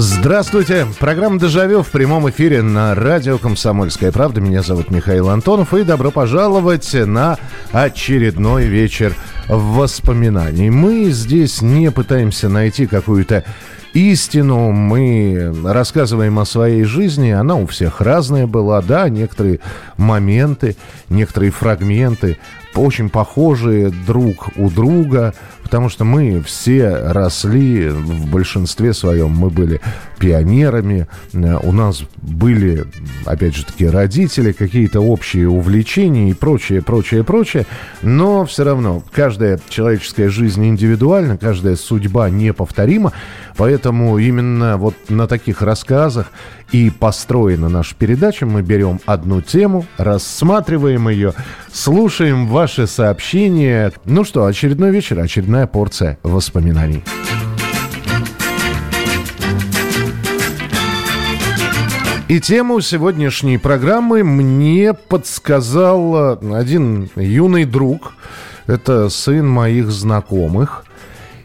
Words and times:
Здравствуйте. 0.00 0.86
Программа 1.00 1.40
«Дежавю» 1.40 1.82
в 1.82 1.88
прямом 1.88 2.30
эфире 2.30 2.62
на 2.62 2.94
радио 2.94 3.36
«Комсомольская 3.36 4.12
правда». 4.12 4.40
Меня 4.40 4.62
зовут 4.62 4.92
Михаил 4.92 5.28
Антонов. 5.28 5.74
И 5.74 5.82
добро 5.82 6.12
пожаловать 6.12 6.94
на 6.94 7.36
очередной 7.72 8.66
вечер 8.66 9.16
воспоминаний. 9.48 10.70
Мы 10.70 11.10
здесь 11.10 11.62
не 11.62 11.90
пытаемся 11.90 12.48
найти 12.48 12.86
какую-то 12.86 13.42
истину, 13.92 14.70
мы 14.70 15.52
рассказываем 15.64 16.38
о 16.38 16.44
своей 16.44 16.84
жизни, 16.84 17.30
она 17.30 17.56
у 17.56 17.66
всех 17.66 18.00
разная 18.00 18.46
была, 18.46 18.80
да, 18.82 19.08
некоторые 19.08 19.58
моменты, 19.96 20.76
некоторые 21.08 21.50
фрагменты 21.50 22.38
очень 22.78 23.08
похожие 23.08 23.90
друг 23.90 24.50
у 24.56 24.70
друга, 24.70 25.34
потому 25.68 25.90
что 25.90 26.04
мы 26.04 26.40
все 26.40 26.88
росли, 26.88 27.88
в 27.90 28.30
большинстве 28.30 28.94
своем. 28.94 29.32
Мы 29.32 29.50
были 29.50 29.82
пионерами, 30.18 31.06
э, 31.34 31.56
у 31.62 31.72
нас 31.72 32.04
были, 32.22 32.86
опять 33.26 33.54
же 33.54 33.66
таки, 33.66 33.86
родители, 33.86 34.52
какие-то 34.52 35.00
общие 35.00 35.46
увлечения 35.46 36.30
и 36.30 36.32
прочее, 36.32 36.80
прочее, 36.80 37.22
прочее, 37.22 37.66
но 38.00 38.46
все 38.46 38.64
равно 38.64 39.02
каждая 39.12 39.60
человеческая 39.68 40.30
жизнь 40.30 40.66
индивидуальна, 40.66 41.36
каждая 41.36 41.76
судьба 41.76 42.30
неповторима, 42.30 43.12
поэтому 43.58 44.16
именно 44.18 44.78
вот 44.78 44.94
на 45.10 45.26
таких 45.26 45.60
рассказах 45.60 46.30
и 46.72 46.88
построена 46.88 47.68
наша 47.68 47.94
передача. 47.94 48.46
Мы 48.46 48.62
берем 48.62 49.00
одну 49.04 49.42
тему, 49.42 49.84
рассматриваем 49.98 51.10
ее, 51.10 51.34
слушаем 51.70 52.46
ваши 52.46 52.86
сообщения. 52.86 53.92
Ну 54.06 54.24
что, 54.24 54.46
очередной 54.46 54.92
вечер, 54.92 55.18
очередная 55.18 55.66
порция 55.66 56.18
воспоминаний. 56.22 57.02
И 62.28 62.40
тему 62.40 62.80
сегодняшней 62.80 63.58
программы 63.58 64.22
мне 64.22 64.94
подсказал 64.94 66.38
один 66.54 67.10
юный 67.16 67.64
друг. 67.64 68.12
Это 68.66 69.08
сын 69.08 69.48
моих 69.48 69.90
знакомых. 69.90 70.84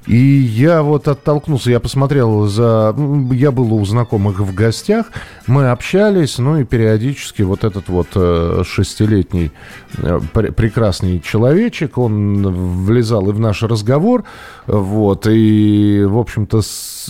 И 0.08 0.18
я 0.18 0.82
вот 0.82 1.08
оттолкнулся, 1.08 1.72
я 1.72 1.80
посмотрел 1.80 2.48
за... 2.48 2.96
Я 3.32 3.52
был 3.52 3.73
у 3.73 3.86
знакомых 3.86 4.40
в 4.40 4.54
гостях, 4.54 5.08
мы 5.48 5.70
общались, 5.70 6.38
ну 6.38 6.58
и 6.58 6.66
периодически 6.66 7.42
вот 7.42 7.64
этот 7.64 7.88
вот 7.88 8.08
э, 8.16 8.64
шестилетний 8.66 9.52
э, 9.98 10.20
прекрасный 10.34 11.22
человечек, 11.22 11.98
он 11.98 12.84
влезал 12.86 13.30
и 13.30 13.34
в 13.34 13.40
наш 13.40 13.64
разговор, 13.64 14.26
вот, 14.68 15.26
и, 15.28 16.04
в 16.06 16.17
общем-то, 16.17 16.62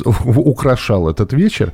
украшал 0.25 1.09
этот 1.09 1.33
вечер. 1.33 1.73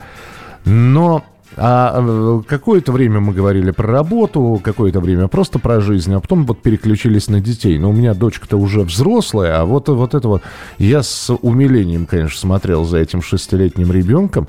Но 0.63 1.25
а 1.61 1.93
э, 1.93 2.41
какое-то 2.47 2.93
время 2.93 3.19
мы 3.19 3.33
говорили 3.33 3.71
про 3.71 3.85
работу, 3.85 4.61
какое-то 4.63 5.01
время 5.01 5.27
просто 5.27 5.59
про 5.59 5.81
жизнь, 5.81 6.13
а 6.13 6.21
потом 6.21 6.45
вот 6.45 6.61
переключились 6.61 7.27
на 7.27 7.41
детей. 7.41 7.77
Но 7.77 7.89
у 7.89 7.93
меня 7.93 8.13
дочка-то 8.13 8.55
уже 8.55 8.81
взрослая, 8.81 9.59
а 9.59 9.65
вот, 9.65 9.89
вот 9.89 10.15
этого 10.15 10.41
я 10.77 11.03
с 11.03 11.29
умилением, 11.33 12.05
конечно, 12.05 12.39
смотрел 12.39 12.85
за 12.85 12.99
этим 12.99 13.21
шестилетним 13.21 13.91
ребенком. 13.91 14.47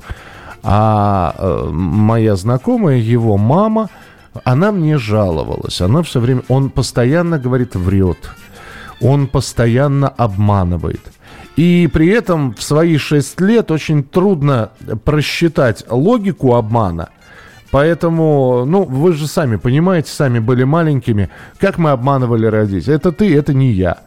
А 0.63 1.35
э, 1.37 1.69
моя 1.71 2.37
знакомая, 2.37 2.97
его 2.97 3.35
мама, 3.35 3.89
она 4.45 4.71
мне 4.71 4.97
жаловалась. 4.97 5.81
Она 5.81 6.03
все 6.03 6.21
время, 6.21 6.43
он 6.47 6.69
постоянно 6.69 7.39
говорит, 7.39 7.75
врет. 7.75 8.19
Он 9.01 9.27
постоянно 9.27 10.07
обманывает. 10.07 11.01
И 11.55 11.89
при 11.91 12.07
этом 12.07 12.53
в 12.53 12.63
свои 12.63 12.97
шесть 12.97 13.39
лет 13.41 13.71
очень 13.71 14.03
трудно 14.03 14.71
просчитать 15.03 15.83
логику 15.89 16.55
обмана. 16.55 17.09
Поэтому, 17.71 18.65
ну, 18.65 18.83
вы 18.83 19.13
же 19.13 19.27
сами 19.27 19.55
понимаете, 19.55 20.11
сами 20.11 20.39
были 20.39 20.63
маленькими. 20.63 21.29
Как 21.57 21.77
мы 21.77 21.91
обманывали 21.91 22.45
родителей? 22.45 22.95
Это 22.95 23.11
ты, 23.11 23.33
это 23.35 23.53
не 23.53 23.71
я. 23.71 23.99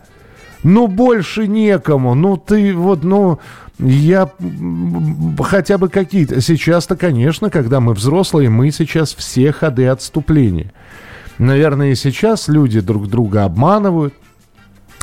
Ну, 0.63 0.87
больше 0.87 1.47
некому. 1.47 2.15
Ну, 2.15 2.37
ты 2.37 2.75
вот, 2.75 3.05
ну, 3.05 3.39
я 3.79 4.31
хотя 5.43 5.79
бы 5.79 5.89
какие-то... 5.89 6.41
Сейчас-то, 6.41 6.97
конечно, 6.97 7.51
когда 7.51 7.81
мы 7.81 7.95
взрослые, 7.95 8.51
мы 8.51 8.71
сейчас 8.71 9.15
все 9.15 9.53
ходы 9.53 9.87
отступления. 9.87 10.73
Наверное, 11.39 11.91
и 11.93 11.95
сейчас 11.95 12.49
люди 12.49 12.81
друг 12.81 13.09
друга 13.09 13.45
обманывают, 13.45 14.15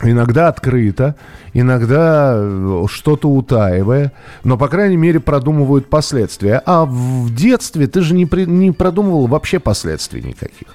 Иногда 0.04 0.48
открыто, 0.48 1.16
иногда 1.54 2.34
э, 2.36 2.86
что-то 2.90 3.30
утаивая, 3.30 4.12
но, 4.44 4.58
по 4.58 4.68
крайней 4.68 4.98
мере, 4.98 5.20
продумывают 5.20 5.90
последствия. 5.90 6.62
А 6.66 6.86
в 6.86 7.34
детстве 7.34 7.88
ты 7.88 8.02
же 8.02 8.14
не, 8.14 8.26
при, 8.26 8.46
не 8.46 8.72
продумывал 8.72 9.28
вообще 9.28 9.60
последствий 9.60 10.22
никаких. 10.22 10.68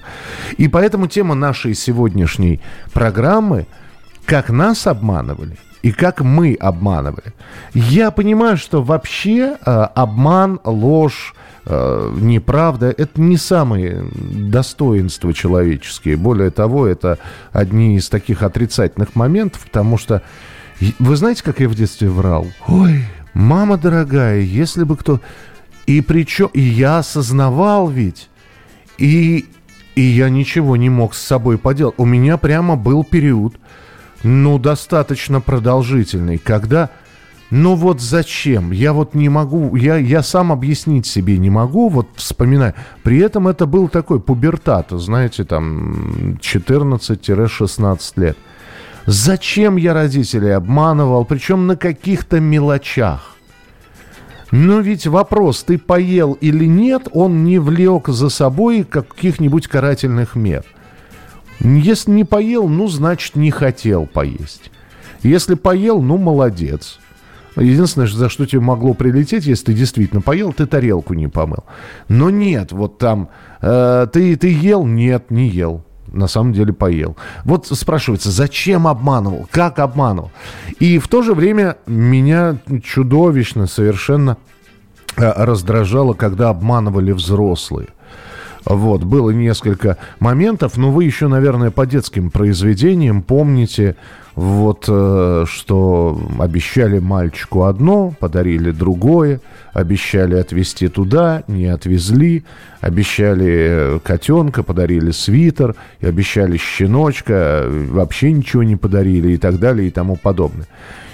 И 0.57 0.67
поэтому 0.67 1.07
тема 1.07 1.35
нашей 1.35 1.73
сегодняшней 1.73 2.61
программы 2.93 3.67
«Как 4.25 4.49
нас 4.49 4.87
обманывали» 4.87 5.57
и 5.81 5.91
как 5.91 6.21
мы 6.21 6.55
обманывали. 6.59 7.33
Я 7.73 8.11
понимаю, 8.11 8.57
что 8.57 8.81
вообще 8.81 9.57
э, 9.63 9.71
обман, 9.95 10.59
ложь, 10.63 11.35
э, 11.65 12.13
неправда– 12.19 12.93
это 12.97 13.21
не 13.21 13.37
самые 13.37 14.05
достоинства 14.13 15.33
человеческие. 15.33 16.17
Более 16.17 16.49
того, 16.49 16.87
это 16.87 17.19
одни 17.51 17.95
из 17.97 18.09
таких 18.09 18.43
отрицательных 18.43 19.15
моментов, 19.15 19.65
потому 19.65 19.97
что 19.97 20.23
вы 20.99 21.15
знаете, 21.15 21.43
как 21.43 21.59
я 21.59 21.69
в 21.69 21.75
детстве 21.75 22.09
врал? 22.09 22.47
Ой, 22.67 23.03
мама 23.33 23.77
дорогая, 23.77 24.39
если 24.39 24.83
бы 24.83 24.95
кто... 24.95 25.21
И 25.85 26.01
причем... 26.01 26.49
И 26.53 26.61
я 26.61 26.99
осознавал 26.99 27.87
ведь. 27.87 28.29
И, 28.97 29.45
и 29.95 30.01
я 30.01 30.29
ничего 30.29 30.75
не 30.75 30.89
мог 30.89 31.15
с 31.15 31.21
собой 31.21 31.57
поделать. 31.57 31.95
У 31.97 32.05
меня 32.05 32.37
прямо 32.37 32.75
был 32.75 33.03
период, 33.03 33.55
ну, 34.27 34.59
достаточно 34.59 35.39
продолжительный, 35.39 36.37
когда 36.37 36.89
ну 37.49 37.75
вот 37.75 38.01
зачем? 38.01 38.71
Я 38.71 38.91
вот 38.91 39.13
не 39.13 39.29
могу, 39.29 39.77
я, 39.77 39.95
я 39.95 40.21
сам 40.21 40.51
объяснить 40.51 41.05
себе 41.05 41.37
не 41.37 41.49
могу, 41.49 41.87
вот 41.87 42.07
вспоминаю. 42.15 42.73
При 43.03 43.19
этом 43.19 43.47
это 43.47 43.65
был 43.65 43.87
такой 43.87 44.19
пубертат, 44.19 44.87
знаете, 44.91 45.45
там 45.45 46.39
14-16 46.41 47.99
лет. 48.17 48.37
Зачем 49.05 49.77
я 49.77 49.93
родителей 49.93 50.51
обманывал, 50.51 51.23
причем 51.23 51.65
на 51.65 51.77
каких-то 51.77 52.41
мелочах? 52.41 53.37
Но 54.51 54.81
ведь 54.81 55.07
вопрос, 55.07 55.63
ты 55.63 55.77
поел 55.77 56.33
или 56.33 56.65
нет, 56.65 57.07
он 57.13 57.45
не 57.45 57.59
влек 57.59 58.09
за 58.09 58.27
собой 58.27 58.83
каких-нибудь 58.83 59.69
карательных 59.69 60.35
мер. 60.35 60.65
Если 61.59 62.11
не 62.11 62.23
поел, 62.23 62.67
ну, 62.67 62.87
значит, 62.87 63.35
не 63.35 63.51
хотел 63.51 64.05
поесть. 64.05 64.71
Если 65.23 65.55
поел, 65.55 66.01
ну, 66.01 66.17
молодец. 66.17 66.99
Единственное, 67.55 68.07
за 68.07 68.29
что 68.29 68.45
тебе 68.45 68.61
могло 68.61 68.93
прилететь, 68.93 69.45
если 69.45 69.65
ты 69.65 69.73
действительно 69.73 70.21
поел, 70.21 70.53
ты 70.53 70.67
тарелку 70.67 71.13
не 71.15 71.27
помыл. 71.27 71.63
Но 72.07 72.29
нет, 72.29 72.71
вот 72.71 72.99
там, 72.99 73.29
э, 73.61 74.07
ты, 74.13 74.35
ты 74.35 74.53
ел? 74.53 74.85
Нет, 74.85 75.31
не 75.31 75.47
ел. 75.47 75.83
На 76.07 76.27
самом 76.27 76.53
деле 76.53 76.71
поел. 76.71 77.17
Вот 77.43 77.67
спрашивается, 77.67 78.31
зачем 78.31 78.87
обманывал? 78.87 79.47
Как 79.51 79.79
обманывал? 79.79 80.31
И 80.79 80.99
в 80.99 81.07
то 81.07 81.21
же 81.21 81.33
время 81.33 81.77
меня 81.87 82.57
чудовищно 82.83 83.65
совершенно 83.65 84.37
э, 85.17 85.31
раздражало, 85.35 86.13
когда 86.13 86.49
обманывали 86.49 87.11
взрослые. 87.11 87.89
Вот, 88.69 89.05
было 89.05 89.29
несколько 89.29 89.97
моментов, 90.19 90.75
но 90.75 90.91
вы 90.91 91.05
еще, 91.05 91.29
наверное, 91.29 91.71
по 91.71 91.85
детским 91.85 92.29
произведениям 92.29 93.21
помните 93.21 93.95
вот 94.35 94.85
э, 94.89 95.45
что 95.47 96.19
обещали 96.37 96.99
мальчику 96.99 97.63
одно, 97.63 98.13
подарили 98.19 98.71
другое, 98.71 99.39
обещали 99.71 100.35
отвезти 100.35 100.89
туда, 100.89 101.43
не 101.47 101.67
отвезли, 101.67 102.43
обещали 102.81 103.45
э, 103.47 103.99
котенка, 104.03 104.63
подарили 104.63 105.11
свитер, 105.11 105.75
и 106.01 106.05
обещали 106.05 106.57
щеночка, 106.57 107.65
вообще 107.69 108.33
ничего 108.33 108.63
не 108.63 108.75
подарили 108.75 109.31
и 109.31 109.37
так 109.37 109.59
далее 109.59 109.87
и 109.87 109.91
тому 109.91 110.17
подобное. 110.17 110.67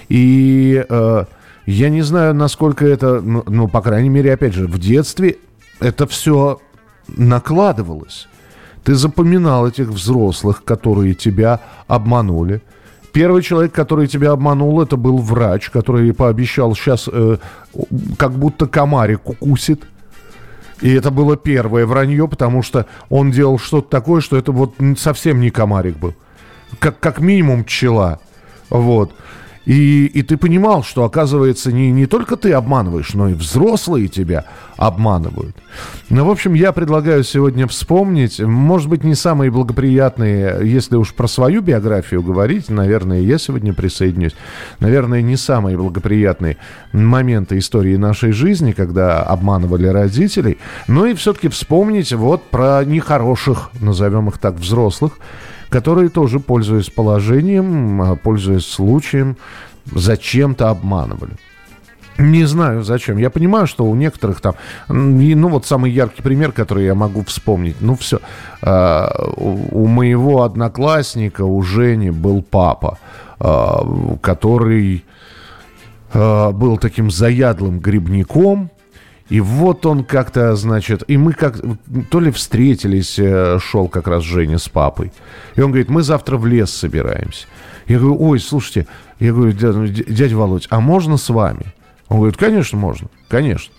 И 0.10 0.84
э, 0.90 1.26
я 1.68 1.90
не 1.90 2.02
знаю, 2.02 2.34
насколько 2.34 2.84
это, 2.86 3.22
ну, 3.22 3.44
ну, 3.48 3.68
по 3.68 3.82
крайней 3.82 4.10
мере, 4.10 4.34
опять 4.34 4.56
же, 4.56 4.66
в 4.66 4.80
детстве 4.80 5.38
это 5.80 6.08
все 6.08 6.60
накладывалось. 7.14 8.28
Ты 8.84 8.96
запоминал 8.96 9.68
этих 9.68 9.88
взрослых, 9.88 10.64
которые 10.64 11.14
тебя 11.14 11.62
обманули. 11.88 12.62
Первый 13.14 13.44
человек, 13.44 13.72
который 13.72 14.08
тебя 14.08 14.32
обманул, 14.32 14.82
это 14.82 14.98
был 14.98 15.20
врач, 15.20 15.70
который 15.70 16.14
пообещал 16.14 16.76
сейчас, 16.76 17.08
э, 17.12 17.38
как 18.18 18.32
будто 18.34 18.68
комарик 18.68 19.30
укусит. 19.30 19.84
И 20.82 20.92
это 20.92 21.12
было 21.12 21.38
первое 21.38 21.86
вранье, 21.86 22.28
потому 22.28 22.64
что 22.64 22.88
он 23.10 23.32
делал 23.32 23.60
что-то 23.60 23.90
такое, 23.90 24.20
что 24.20 24.36
это 24.36 24.52
вот 24.52 24.74
совсем 24.98 25.40
не 25.40 25.50
комарик 25.50 25.98
был. 25.98 26.16
Как, 26.80 27.00
как 27.00 27.20
минимум 27.20 27.64
пчела. 27.64 28.20
Вот. 28.70 29.14
И, 29.66 30.08
и 30.08 30.22
ты 30.24 30.36
понимал, 30.36 30.84
что, 30.84 31.06
оказывается, 31.06 31.72
не, 31.72 31.92
не 31.92 32.06
только 32.06 32.36
ты 32.36 32.52
обманываешь, 32.52 33.14
но 33.14 33.30
и 33.30 33.34
взрослые 33.34 34.10
тебя 34.10 34.46
обманывают. 34.76 35.56
Ну, 36.10 36.26
в 36.26 36.30
общем, 36.30 36.54
я 36.54 36.74
предлагаю 36.74 37.24
сегодня 37.24 37.66
вспомнить, 37.68 38.40
может 38.42 38.90
быть, 38.90 39.06
не 39.06 39.16
самые 39.16 39.52
благоприятные, 39.52 40.60
если 40.64 40.98
уж 40.98 41.14
про 41.14 41.28
свою 41.28 41.62
биографию 41.62 42.22
говорить, 42.22 42.70
наверное, 42.70 43.22
я 43.22 43.38
сегодня 43.38 43.74
присоединюсь, 43.74 44.36
наверное, 44.80 45.22
не 45.22 45.38
самые 45.38 45.78
благоприятные 45.78 46.58
моменты 46.92 47.58
истории 47.58 47.96
нашей 47.96 48.34
жизни, 48.34 48.74
когда 48.74 49.24
обманывали 49.24 49.88
родителей, 49.88 50.58
но 50.88 51.06
и 51.06 51.14
все-таки 51.14 51.48
вспомнить 51.48 52.12
вот 52.12 52.50
про 52.50 52.84
нехороших, 52.84 53.70
назовем 53.80 54.28
их 54.28 54.38
так, 54.40 54.56
взрослых, 54.56 55.14
которые 55.74 56.10
тоже, 56.10 56.40
пользуясь 56.40 56.92
положением, 56.92 58.00
а, 58.00 58.16
пользуясь 58.16 58.68
случаем, 58.68 59.38
зачем-то 59.86 60.70
обманывали. 60.70 61.34
Не 62.20 62.46
знаю 62.46 62.84
зачем. 62.84 63.18
Я 63.18 63.32
понимаю, 63.32 63.66
что 63.66 63.86
у 63.86 63.96
некоторых 63.96 64.40
там, 64.40 64.54
ну 64.88 65.48
вот 65.50 65.66
самый 65.66 65.90
яркий 65.90 66.22
пример, 66.22 66.52
который 66.52 66.86
я 66.86 66.94
могу 66.94 67.24
вспомнить, 67.24 67.78
ну 67.82 67.96
все, 67.96 68.20
а, 68.62 69.12
у 69.36 69.88
моего 69.88 70.44
одноклассника, 70.44 71.44
у 71.44 71.60
Жени 71.64 72.12
был 72.12 72.44
папа, 72.44 73.00
а, 73.40 73.84
который 74.22 75.04
был 76.14 76.78
таким 76.78 77.10
заядлым 77.10 77.80
грибником, 77.80 78.70
и 79.30 79.40
вот 79.40 79.86
он 79.86 80.04
как-то, 80.04 80.56
значит, 80.56 81.04
и 81.08 81.18
мы 81.18 81.34
как 81.34 81.60
то 82.10 82.20
ли 82.20 82.30
встретились, 82.32 83.18
э, 83.18 83.58
шел 83.60 83.88
как 83.88 84.08
раз 84.08 84.24
Женя 84.24 84.58
с 84.58 84.68
папой. 84.68 85.12
И 85.56 85.62
он 85.62 85.72
говорит, 85.72 85.90
мы 85.90 86.04
завтра 86.04 86.38
в 86.38 86.46
лес 86.46 86.72
собираемся. 86.72 87.48
Я 87.88 88.00
говорю, 88.00 88.18
ой, 88.22 88.40
слушайте, 88.40 88.86
я 89.20 89.34
говорю, 89.34 89.56
ну, 89.60 89.88
дядя 89.88 90.36
Володь, 90.36 90.68
а 90.70 90.80
можно 90.82 91.18
с 91.18 91.30
вами? 91.30 91.74
Он 92.10 92.18
говорит, 92.18 92.38
конечно, 92.38 92.78
можно, 92.78 93.08
конечно. 93.30 93.74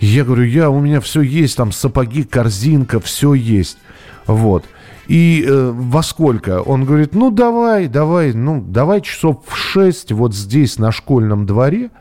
Я 0.00 0.24
говорю, 0.24 0.44
я, 0.44 0.68
у 0.68 0.80
меня 0.80 1.00
все 1.00 1.22
есть, 1.22 1.56
там 1.56 1.72
сапоги, 1.72 2.24
корзинка, 2.24 3.00
все 3.00 3.32
есть. 3.32 3.78
Вот. 4.26 4.64
И 5.08 5.44
э, 5.46 5.70
во 5.74 6.02
сколько? 6.02 6.60
Он 6.60 6.84
говорит, 6.84 7.14
ну 7.14 7.30
давай, 7.30 7.88
давай, 7.88 8.34
ну 8.34 8.62
давай 8.66 9.00
часов 9.00 9.44
в 9.46 9.56
шесть 9.56 10.12
вот 10.12 10.34
здесь 10.34 10.78
на 10.78 10.92
школьном 10.92 11.46
дворе– 11.46 11.90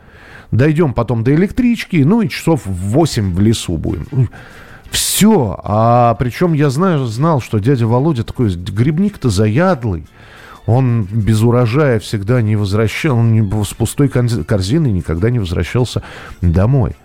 Дойдем 0.53 0.93
потом 0.93 1.23
до 1.23 1.33
электрички, 1.33 1.95
ну 2.05 2.21
и 2.21 2.29
часов 2.29 2.65
в 2.65 2.71
8 2.71 3.33
в 3.33 3.39
лесу 3.39 3.75
будем. 3.77 4.29
Все. 4.91 5.59
А 5.63 6.13
причем 6.19 6.53
я 6.53 6.69
знаю, 6.69 7.05
знал, 7.05 7.41
что 7.41 7.57
дядя 7.57 7.87
Володя 7.87 8.23
такой 8.23 8.53
грибник-то 8.53 9.29
заядлый. 9.29 10.05
Он 10.67 11.05
без 11.05 11.41
урожая 11.41 11.99
всегда 11.99 12.43
не 12.43 12.55
возвращал, 12.55 13.17
он 13.17 13.65
с 13.65 13.73
пустой 13.73 14.09
корзиной 14.09 14.91
никогда 14.91 15.31
не 15.31 15.39
возвращался 15.39 16.03
домой. 16.41 16.95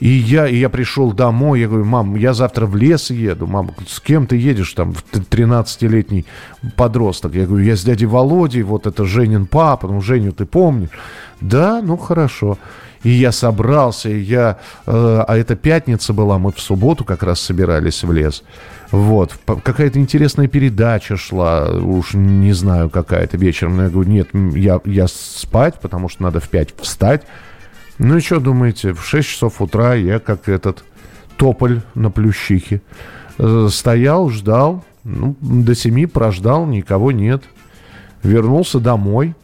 И 0.00 0.08
я, 0.08 0.48
и 0.48 0.56
я 0.56 0.70
пришел 0.70 1.12
домой, 1.12 1.60
я 1.60 1.68
говорю, 1.68 1.84
мам, 1.84 2.16
я 2.16 2.32
завтра 2.32 2.64
в 2.64 2.74
лес 2.74 3.10
еду. 3.10 3.46
Мама, 3.46 3.74
с 3.86 4.00
кем 4.00 4.26
ты 4.26 4.36
едешь 4.36 4.72
там, 4.72 4.94
13-летний 5.12 6.24
подросток? 6.74 7.34
Я 7.34 7.46
говорю, 7.46 7.64
я 7.64 7.76
с 7.76 7.84
дядей 7.84 8.06
Володей, 8.06 8.62
вот 8.62 8.86
это 8.86 9.04
Женин 9.04 9.46
папа, 9.46 9.88
ну, 9.88 10.00
Женю 10.00 10.32
ты 10.32 10.46
помнишь? 10.46 10.88
Да, 11.42 11.82
ну, 11.82 11.98
хорошо. 11.98 12.56
И 13.02 13.10
я 13.10 13.32
собрался, 13.32 14.08
и 14.08 14.18
я... 14.18 14.58
Э, 14.86 15.24
а 15.26 15.36
это 15.36 15.54
пятница 15.54 16.12
была, 16.12 16.38
мы 16.38 16.52
в 16.52 16.60
субботу 16.60 17.04
как 17.04 17.22
раз 17.22 17.40
собирались 17.40 18.02
в 18.02 18.12
лес. 18.12 18.42
Вот, 18.90 19.38
какая-то 19.46 19.98
интересная 19.98 20.48
передача 20.48 21.16
шла, 21.16 21.70
уж 21.70 22.14
не 22.14 22.52
знаю, 22.52 22.90
какая-то 22.90 23.36
вечером. 23.36 23.76
Но 23.76 23.84
я 23.84 23.88
говорю, 23.90 24.10
нет, 24.10 24.28
я, 24.54 24.80
я 24.84 25.06
спать, 25.08 25.78
потому 25.80 26.08
что 26.08 26.22
надо 26.22 26.40
в 26.40 26.48
5 26.48 26.74
встать. 26.80 27.22
Ну 28.00 28.16
и 28.16 28.20
что 28.20 28.40
думаете, 28.40 28.94
в 28.94 29.04
6 29.04 29.28
часов 29.28 29.60
утра 29.60 29.94
я 29.94 30.20
как 30.20 30.48
этот 30.48 30.84
тополь 31.36 31.82
на 31.94 32.10
плющихе 32.10 32.80
э, 33.36 33.68
стоял, 33.70 34.30
ждал, 34.30 34.82
ну, 35.04 35.36
до 35.42 35.74
7 35.74 36.08
прождал, 36.08 36.64
никого 36.64 37.12
нет. 37.12 37.42
Вернулся 38.22 38.80
домой, 38.80 39.34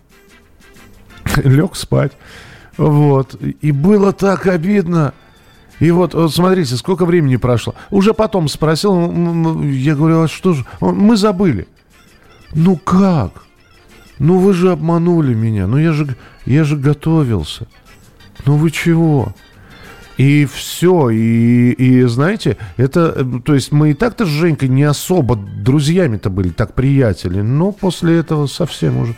лег 1.37 1.77
спать. 1.77 2.13
Вот. 2.79 3.35
И 3.61 3.73
было 3.73 4.15
так 4.15 4.47
обидно. 4.47 5.13
И 5.79 5.91
вот, 5.91 6.15
вот 6.15 6.35
смотрите, 6.35 6.77
сколько 6.77 7.05
времени 7.05 7.37
прошло. 7.37 7.75
Уже 7.91 8.15
потом 8.15 8.49
спросил, 8.49 8.95
я 9.65 9.95
говорю, 9.95 10.23
а 10.23 10.29
что 10.29 10.55
же? 10.55 10.65
Мы 10.81 11.19
забыли. 11.19 11.69
Ну 12.55 12.77
как? 12.77 13.45
Ну 14.19 14.39
вы 14.39 14.55
же 14.55 14.73
обманули 14.73 15.35
меня. 15.35 15.67
Ну 15.67 15.77
я 15.77 15.93
же, 15.93 16.17
я 16.47 16.65
же 16.65 16.79
готовился. 16.79 17.67
Ну 18.47 18.57
вы 18.57 18.71
чего? 18.71 19.35
И 20.17 20.47
все, 20.47 21.11
и, 21.11 21.73
и 21.73 22.03
знаете, 22.05 22.57
это, 22.79 23.13
э, 23.15 23.41
то 23.45 23.53
есть 23.55 23.71
мы 23.71 23.91
и 23.91 23.95
так-то 23.95 24.25
с 24.25 24.29
Женькой 24.29 24.71
не 24.71 24.85
особо 24.85 25.37
друзьями-то 25.37 26.31
были, 26.31 26.49
так 26.49 26.73
приятели, 26.73 27.43
но 27.43 27.71
после 27.71 28.19
этого 28.19 28.47
совсем 28.47 28.97
уже. 28.97 29.15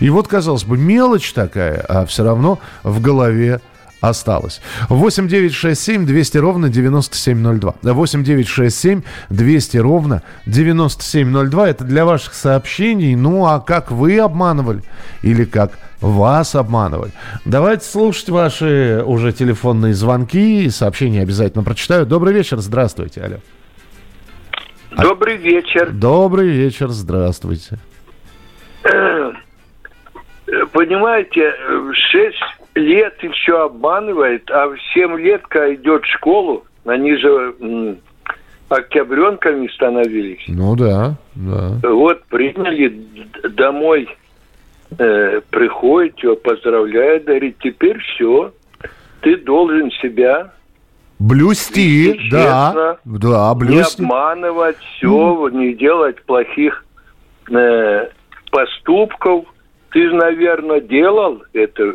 И 0.00 0.08
вот, 0.08 0.26
казалось 0.26 0.64
бы, 0.64 0.78
мелочь 0.78 1.34
такая, 1.34 1.84
а 1.86 2.06
все 2.06 2.24
равно 2.24 2.60
в 2.82 3.02
голове 3.02 3.60
осталось. 4.00 4.60
8 4.88 5.28
9 5.28 5.54
6 5.54 5.80
7 5.80 6.06
200 6.06 6.38
ровно 6.38 6.68
9702. 6.68 7.74
8 7.82 8.24
9 8.24 8.48
6 8.48 8.76
7 8.76 9.02
200 9.30 9.76
ровно 9.78 10.22
9702. 10.46 11.68
Это 11.68 11.84
для 11.84 12.04
ваших 12.04 12.34
сообщений. 12.34 13.14
Ну, 13.14 13.46
а 13.46 13.60
как 13.60 13.90
вы 13.90 14.18
обманывали? 14.18 14.82
Или 15.22 15.44
как 15.44 15.78
вас 16.00 16.54
обманывали? 16.54 17.12
Давайте 17.44 17.84
слушать 17.84 18.28
ваши 18.28 19.02
уже 19.04 19.32
телефонные 19.32 19.94
звонки. 19.94 20.68
Сообщения 20.70 21.22
обязательно 21.22 21.64
прочитаю. 21.64 22.06
Добрый 22.06 22.32
вечер. 22.34 22.58
Здравствуйте. 22.58 23.22
Алло. 23.22 23.36
Добрый 24.96 25.36
вечер. 25.36 25.90
Добрый 25.90 26.48
вечер. 26.48 26.88
Здравствуйте. 26.88 27.78
Понимаете, 30.72 31.52
6 32.12 32.36
лет 32.78 33.22
еще 33.22 33.64
обманывает, 33.64 34.50
а 34.50 34.68
в 34.68 34.76
7 34.94 35.18
лет, 35.18 35.42
когда 35.48 35.74
идет 35.74 36.02
в 36.02 36.12
школу, 36.14 36.64
они 36.84 37.16
же 37.16 37.54
м, 37.60 37.98
октябренками 38.68 39.68
становились. 39.68 40.44
Ну 40.48 40.76
да, 40.76 41.16
да. 41.34 41.80
Вот 41.82 42.24
приняли 42.24 42.88
домой, 43.50 44.08
э, 44.98 45.40
приходит, 45.50 46.18
его 46.20 46.36
поздравляет, 46.36 47.24
говорит, 47.24 47.56
теперь 47.60 47.98
все, 47.98 48.52
ты 49.20 49.36
должен 49.36 49.90
себя 49.92 50.52
Блюсти, 51.18 52.28
да, 52.30 52.96
да, 53.04 53.54
блюсти. 53.54 54.02
Не 54.02 54.06
обманывать, 54.06 54.76
все, 54.78 55.48
mm. 55.48 55.52
не 55.52 55.74
делать 55.74 56.22
плохих 56.22 56.84
э, 57.50 58.08
поступков. 58.52 59.46
Ты 59.90 60.12
наверное, 60.12 60.80
делал 60.80 61.42
это 61.54 61.92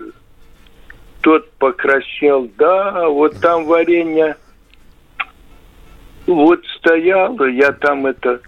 тот 1.24 1.50
покраснел, 1.54 2.52
да, 2.58 3.08
вот 3.08 3.40
там 3.40 3.66
варенье, 3.66 4.36
вот 6.28 6.60
стояло, 6.78 7.46
я 7.46 7.72
там 7.72 8.06
это... 8.06 8.42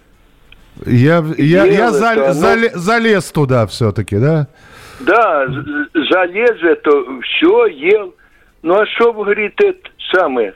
Я, 0.84 1.24
я, 1.38 1.64
я 1.64 1.90
за, 1.90 2.12
это, 2.12 2.34
залез, 2.34 2.74
ну, 2.74 2.80
залез 2.80 3.32
туда 3.32 3.66
все-таки, 3.66 4.18
да? 4.18 4.46
Да, 5.00 5.46
залез 5.94 6.62
это, 6.62 6.90
все 7.22 7.66
ел. 7.66 8.14
Ну 8.62 8.74
а 8.78 8.86
что, 8.86 9.14
говорит, 9.14 9.54
это 9.56 9.88
самое, 10.12 10.52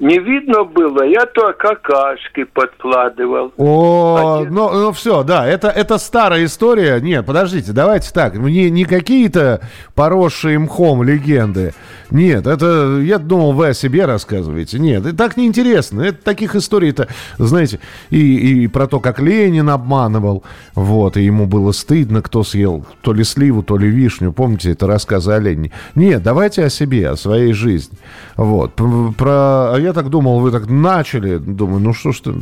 не 0.00 0.18
видно 0.18 0.64
было, 0.64 1.02
я 1.04 1.26
то 1.26 1.52
какашки 1.52 2.44
подкладывал. 2.44 3.52
О, 3.58 4.40
Один... 4.40 4.54
ну, 4.54 4.72
ну 4.72 4.92
все, 4.92 5.22
да, 5.22 5.46
это, 5.46 5.68
это 5.68 5.98
старая 5.98 6.46
история. 6.46 6.98
Нет, 7.00 7.26
подождите, 7.26 7.72
давайте 7.72 8.10
так. 8.10 8.34
Не, 8.34 8.70
не 8.70 8.84
какие-то 8.84 9.60
поросшие 9.94 10.58
мхом 10.58 11.02
легенды. 11.02 11.74
Нет, 12.10 12.46
это, 12.46 12.98
я 13.02 13.18
думал, 13.18 13.52
вы 13.52 13.68
о 13.68 13.74
себе 13.74 14.06
рассказываете. 14.06 14.78
Нет, 14.78 15.04
это 15.04 15.16
так 15.16 15.36
неинтересно. 15.36 16.00
Это 16.00 16.24
таких 16.24 16.56
историй-то, 16.56 17.08
знаете, 17.38 17.78
и, 18.08 18.64
и 18.64 18.66
про 18.68 18.86
то, 18.86 19.00
как 19.00 19.20
Ленин 19.20 19.68
обманывал, 19.68 20.42
вот, 20.74 21.18
и 21.18 21.22
ему 21.22 21.46
было 21.46 21.72
стыдно, 21.72 22.22
кто 22.22 22.42
съел 22.42 22.84
то 23.02 23.12
ли 23.12 23.22
сливу, 23.22 23.62
то 23.62 23.76
ли 23.76 23.88
вишню. 23.88 24.32
Помните, 24.32 24.72
это 24.72 24.86
рассказы 24.86 25.32
о 25.32 25.38
Ленине. 25.38 25.72
Нет, 25.94 26.22
давайте 26.22 26.64
о 26.64 26.70
себе, 26.70 27.10
о 27.10 27.16
своей 27.16 27.52
жизни. 27.52 27.98
Вот, 28.36 28.72
про... 29.16 29.74
А 29.74 29.89
я 29.90 29.94
так 29.94 30.08
думал, 30.08 30.40
вы 30.40 30.50
так 30.50 30.68
начали. 30.68 31.38
Думаю, 31.38 31.80
ну 31.80 31.92
что 31.92 32.12
ж 32.12 32.20
ты... 32.20 32.34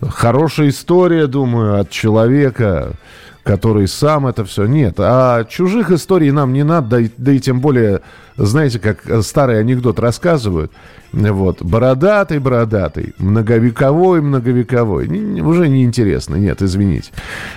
Хорошая 0.00 0.70
история, 0.70 1.26
думаю, 1.26 1.78
от 1.78 1.90
человека, 1.90 2.92
который 3.42 3.86
сам 3.86 4.26
это 4.26 4.44
все. 4.46 4.64
Нет, 4.64 4.94
а 4.98 5.44
чужих 5.44 5.90
историй 5.90 6.30
нам 6.30 6.54
не 6.54 6.64
надо, 6.64 6.88
да 6.88 7.00
и, 7.00 7.10
да 7.18 7.32
и 7.32 7.38
тем 7.38 7.60
более, 7.60 8.00
знаете, 8.36 8.78
как 8.78 9.02
старый 9.22 9.60
анекдот 9.60 9.98
рассказывают. 9.98 10.72
Вот, 11.12 11.60
бородатый, 11.62 12.38
бородатый, 12.38 13.14
многовековой, 13.18 14.22
многовековой. 14.22 15.08
Не, 15.08 15.42
уже 15.42 15.68
неинтересно, 15.68 16.36
нет, 16.36 16.62
извините. 16.62 17.10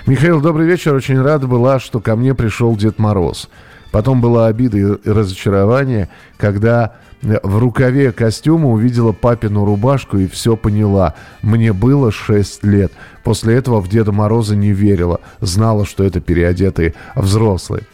Михаил, 0.06 0.40
добрый 0.40 0.66
вечер, 0.66 0.94
очень 0.94 1.22
рад 1.22 1.46
была, 1.46 1.78
что 1.80 2.00
ко 2.00 2.14
мне 2.16 2.34
пришел 2.34 2.76
Дед 2.76 2.98
Мороз. 2.98 3.48
Потом 3.90 4.20
была 4.20 4.48
обида 4.48 4.76
и 4.76 5.10
разочарование, 5.10 6.08
когда 6.36 6.96
в 7.24 7.58
рукаве 7.58 8.12
костюма 8.12 8.68
увидела 8.68 9.12
папину 9.12 9.64
рубашку 9.64 10.18
и 10.18 10.26
все 10.26 10.56
поняла. 10.56 11.14
Мне 11.42 11.72
было 11.72 12.12
6 12.12 12.64
лет. 12.64 12.92
После 13.22 13.54
этого 13.54 13.80
в 13.80 13.88
Деда 13.88 14.12
Мороза 14.12 14.54
не 14.54 14.72
верила. 14.72 15.20
Знала, 15.40 15.86
что 15.86 16.04
это 16.04 16.20
переодетые 16.20 16.94
взрослые. 17.16 17.84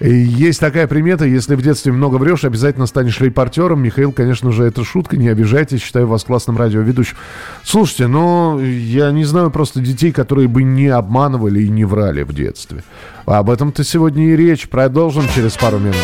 И 0.00 0.10
есть 0.10 0.60
такая 0.60 0.86
примета, 0.86 1.26
если 1.26 1.54
в 1.54 1.62
детстве 1.62 1.92
много 1.92 2.16
врешь, 2.16 2.44
обязательно 2.44 2.86
станешь 2.86 3.20
репортером. 3.20 3.82
Михаил, 3.82 4.12
конечно 4.12 4.50
же, 4.50 4.64
это 4.64 4.84
шутка, 4.84 5.18
не 5.18 5.28
обижайтесь, 5.28 5.82
считаю 5.82 6.06
вас 6.06 6.24
классным 6.24 6.56
радиоведущим. 6.56 7.16
Слушайте, 7.62 8.06
ну, 8.06 8.58
я 8.58 9.10
не 9.10 9.24
знаю 9.24 9.50
просто 9.50 9.80
детей, 9.80 10.12
которые 10.12 10.48
бы 10.48 10.62
не 10.62 10.88
обманывали 10.88 11.60
и 11.60 11.68
не 11.68 11.84
врали 11.84 12.22
в 12.22 12.32
детстве. 12.32 12.82
Об 13.26 13.50
этом-то 13.50 13.84
сегодня 13.84 14.32
и 14.32 14.36
речь. 14.36 14.68
Продолжим 14.68 15.24
через 15.34 15.56
пару 15.56 15.78
минут. 15.78 15.96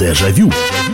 Дежавю. 0.00 0.46
Дежавю. 0.46 0.87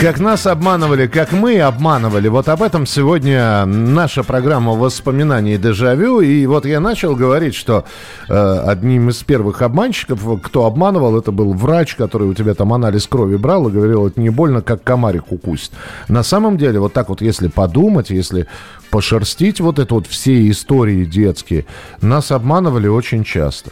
Как 0.00 0.18
нас 0.18 0.48
обманывали, 0.48 1.06
как 1.06 1.30
мы 1.30 1.60
обманывали. 1.60 2.26
Вот 2.26 2.48
об 2.48 2.64
этом 2.64 2.86
сегодня 2.86 3.64
наша 3.64 4.24
программа 4.24 4.72
воспоминаний 4.72 5.58
дежавю. 5.58 6.18
И 6.18 6.44
вот 6.46 6.66
я 6.66 6.80
начал 6.80 7.14
говорить, 7.14 7.54
что 7.54 7.84
э, 8.28 8.64
одним 8.66 9.10
из 9.10 9.22
первых 9.22 9.62
обманщиков, 9.62 10.42
кто 10.42 10.64
обманывал, 10.64 11.16
это 11.16 11.30
был 11.30 11.52
врач, 11.52 11.94
который 11.94 12.26
у 12.26 12.34
тебя 12.34 12.54
там 12.54 12.72
анализ 12.72 13.06
крови 13.06 13.36
брал 13.36 13.68
и 13.68 13.70
говорил, 13.70 14.08
это 14.08 14.20
не 14.20 14.30
больно, 14.30 14.62
как 14.62 14.82
комарик 14.82 15.30
укусит. 15.30 15.70
На 16.08 16.24
самом 16.24 16.58
деле, 16.58 16.80
вот 16.80 16.92
так 16.92 17.08
вот, 17.08 17.22
если 17.22 17.46
подумать, 17.46 18.10
если 18.10 18.48
пошерстить 18.90 19.60
вот 19.60 19.78
это 19.78 19.94
вот 19.94 20.08
все 20.08 20.50
истории 20.50 21.04
детские, 21.04 21.66
нас 22.00 22.32
обманывали 22.32 22.88
очень 22.88 23.22
часто. 23.22 23.70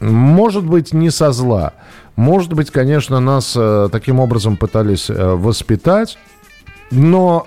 Может 0.00 0.64
быть, 0.64 0.92
не 0.92 1.10
со 1.10 1.32
зла. 1.32 1.72
Может 2.16 2.52
быть, 2.52 2.70
конечно, 2.70 3.20
нас 3.20 3.54
э, 3.56 3.88
таким 3.92 4.18
образом 4.18 4.56
пытались 4.56 5.08
э, 5.08 5.14
воспитать, 5.34 6.18
но 6.90 7.46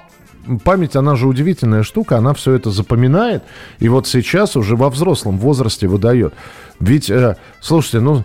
память, 0.63 0.95
она 0.95 1.15
же 1.15 1.27
удивительная 1.27 1.83
штука, 1.83 2.17
она 2.17 2.33
все 2.33 2.53
это 2.53 2.71
запоминает, 2.71 3.43
и 3.79 3.89
вот 3.89 4.07
сейчас 4.07 4.55
уже 4.55 4.77
во 4.77 4.89
взрослом 4.89 5.37
возрасте 5.39 5.87
выдает. 5.87 6.33
Ведь, 6.79 7.09
э, 7.09 7.35
слушайте, 7.59 7.99
ну, 7.99 8.23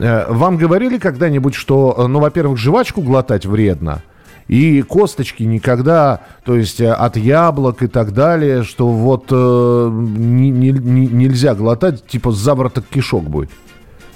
вам 0.00 0.56
говорили 0.56 0.98
когда-нибудь, 0.98 1.54
что, 1.54 2.06
ну, 2.08 2.18
во-первых, 2.18 2.58
жвачку 2.58 3.00
глотать 3.00 3.46
вредно, 3.46 4.02
и 4.48 4.82
косточки 4.82 5.42
никогда, 5.42 6.20
то 6.44 6.54
есть 6.54 6.80
э, 6.80 6.92
от 6.92 7.16
яблок 7.16 7.82
и 7.82 7.86
так 7.86 8.12
далее, 8.12 8.62
что 8.62 8.88
вот 8.88 9.26
э, 9.30 9.90
не, 9.92 10.50
не, 10.50 10.70
не, 10.70 11.06
нельзя 11.06 11.54
глотать, 11.54 12.06
типа 12.06 12.30
завороток 12.32 12.84
кишок 12.86 13.24
будет. 13.24 13.50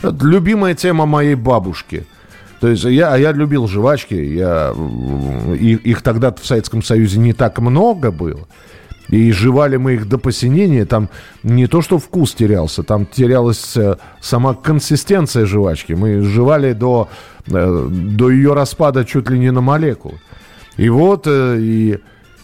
Это 0.02 0.24
любимая 0.24 0.74
тема 0.74 1.06
моей 1.06 1.34
бабушки. 1.34 2.06
То 2.60 2.68
есть 2.68 2.84
я, 2.84 3.16
я 3.16 3.32
любил 3.32 3.68
жвачки, 3.68 4.14
я, 4.14 4.74
и, 5.58 5.74
их 5.74 6.02
тогда 6.02 6.32
в 6.32 6.44
Советском 6.44 6.82
Союзе 6.82 7.18
не 7.18 7.32
так 7.32 7.58
много 7.58 8.10
было. 8.10 8.48
И 9.08 9.32
жевали 9.32 9.76
мы 9.76 9.94
их 9.94 10.08
до 10.08 10.18
посинения, 10.18 10.84
там 10.84 11.08
не 11.42 11.66
то 11.66 11.80
что 11.80 11.98
вкус 11.98 12.34
терялся, 12.34 12.82
там 12.82 13.06
терялась 13.06 13.76
э, 13.76 13.96
сама 14.20 14.54
консистенция 14.54 15.46
жвачки. 15.46 15.94
Мы 15.94 16.20
жевали 16.20 16.74
до, 16.74 17.08
э, 17.46 17.88
до 17.90 18.30
ее 18.30 18.52
распада 18.52 19.04
чуть 19.04 19.30
ли 19.30 19.38
не 19.38 19.50
на 19.50 19.62
молекулы. 19.62 20.20
И 20.76 20.90
вот, 20.90 21.26
э, 21.26 21.56
и, 21.58 21.98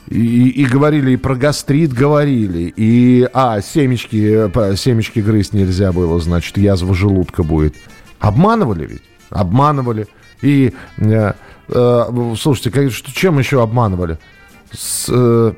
и, 0.09 0.49
и 0.49 0.65
говорили, 0.65 1.13
и 1.13 1.17
про 1.17 1.35
гастрит 1.35 1.93
говорили, 1.93 2.73
и, 2.75 3.29
а, 3.33 3.61
семечки, 3.61 4.51
семечки 4.77 5.21
грызть 5.21 5.53
нельзя 5.53 5.93
было, 5.93 6.19
значит, 6.19 6.57
язва 6.57 6.95
желудка 6.95 7.43
будет. 7.43 7.75
Обманывали 8.21 8.87
ведь? 8.87 9.03
Обманывали. 9.29 10.07
И, 10.41 10.73
э, 10.99 11.33
э, 11.69 12.35
слушайте, 12.39 12.71
как, 12.71 12.91
чем 12.91 13.39
еще 13.39 13.63
обманывали? 13.63 14.19
С, 14.73 15.07
э, 15.11 15.53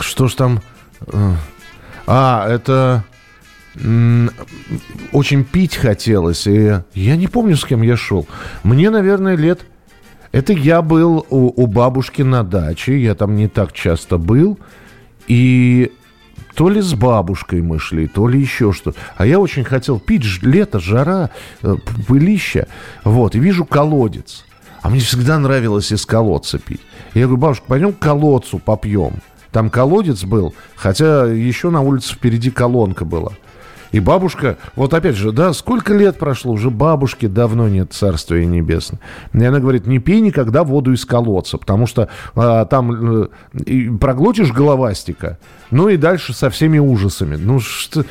что 0.00 0.28
ж 0.28 0.34
там... 0.34 0.60
Э, 1.06 1.34
а, 2.06 2.48
это... 2.48 3.04
Очень 5.10 5.42
пить 5.44 5.74
хотелось, 5.74 6.46
и 6.46 6.80
я 6.94 7.16
не 7.16 7.26
помню, 7.26 7.56
с 7.56 7.64
кем 7.64 7.82
я 7.82 7.96
шел. 7.96 8.26
Мне, 8.62 8.90
наверное, 8.90 9.36
лет... 9.36 9.66
Это 10.30 10.52
я 10.52 10.82
был 10.82 11.26
у, 11.30 11.62
у 11.62 11.66
бабушки 11.66 12.22
на 12.22 12.42
даче, 12.42 13.00
я 13.00 13.14
там 13.14 13.36
не 13.36 13.46
так 13.46 13.72
часто 13.72 14.18
был, 14.18 14.58
и 15.28 15.92
то 16.54 16.68
ли 16.68 16.80
с 16.80 16.94
бабушкой 16.94 17.62
мы 17.62 17.78
шли, 17.78 18.06
то 18.06 18.28
ли 18.28 18.40
еще 18.40 18.72
что. 18.72 18.94
А 19.16 19.26
я 19.26 19.38
очень 19.38 19.64
хотел 19.64 19.98
пить, 19.98 20.24
лето, 20.42 20.80
жара, 20.80 21.30
э, 21.62 21.76
пылища. 22.06 22.68
Вот, 23.04 23.34
и 23.34 23.38
вижу 23.40 23.64
колодец. 23.64 24.44
А 24.82 24.90
мне 24.90 25.00
всегда 25.00 25.38
нравилось 25.38 25.92
из 25.92 26.04
колодца 26.04 26.58
пить. 26.58 26.80
Я 27.14 27.22
говорю, 27.22 27.38
бабушка, 27.38 27.64
пойдем 27.66 27.92
к 27.92 27.98
колодцу 27.98 28.58
попьем. 28.58 29.14
Там 29.54 29.70
колодец 29.70 30.24
был, 30.24 30.52
хотя 30.74 31.26
еще 31.26 31.70
на 31.70 31.80
улице 31.80 32.12
впереди 32.12 32.50
колонка 32.50 33.04
была. 33.04 33.34
И 33.92 34.00
бабушка, 34.00 34.58
вот 34.74 34.92
опять 34.94 35.14
же, 35.14 35.30
да, 35.30 35.52
сколько 35.52 35.94
лет 35.94 36.18
прошло, 36.18 36.50
уже 36.50 36.70
бабушки 36.70 37.26
давно 37.26 37.68
нет 37.68 37.92
царствия 37.92 38.46
небесное. 38.46 38.98
И 39.32 39.44
она 39.44 39.60
говорит, 39.60 39.86
не 39.86 40.00
пей 40.00 40.20
никогда 40.20 40.64
воду 40.64 40.92
из 40.92 41.04
колодца, 41.04 41.56
потому 41.56 41.86
что 41.86 42.08
а, 42.34 42.64
там 42.64 43.22
э, 43.22 43.28
проглотишь 44.00 44.50
головастика, 44.50 45.38
ну 45.70 45.88
и 45.88 45.96
дальше 45.96 46.34
со 46.34 46.50
всеми 46.50 46.80
ужасами. 46.80 47.36
Ну 47.36 47.60
что, 47.60 48.04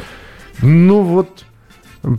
ну 0.62 1.02
вот, 1.02 1.44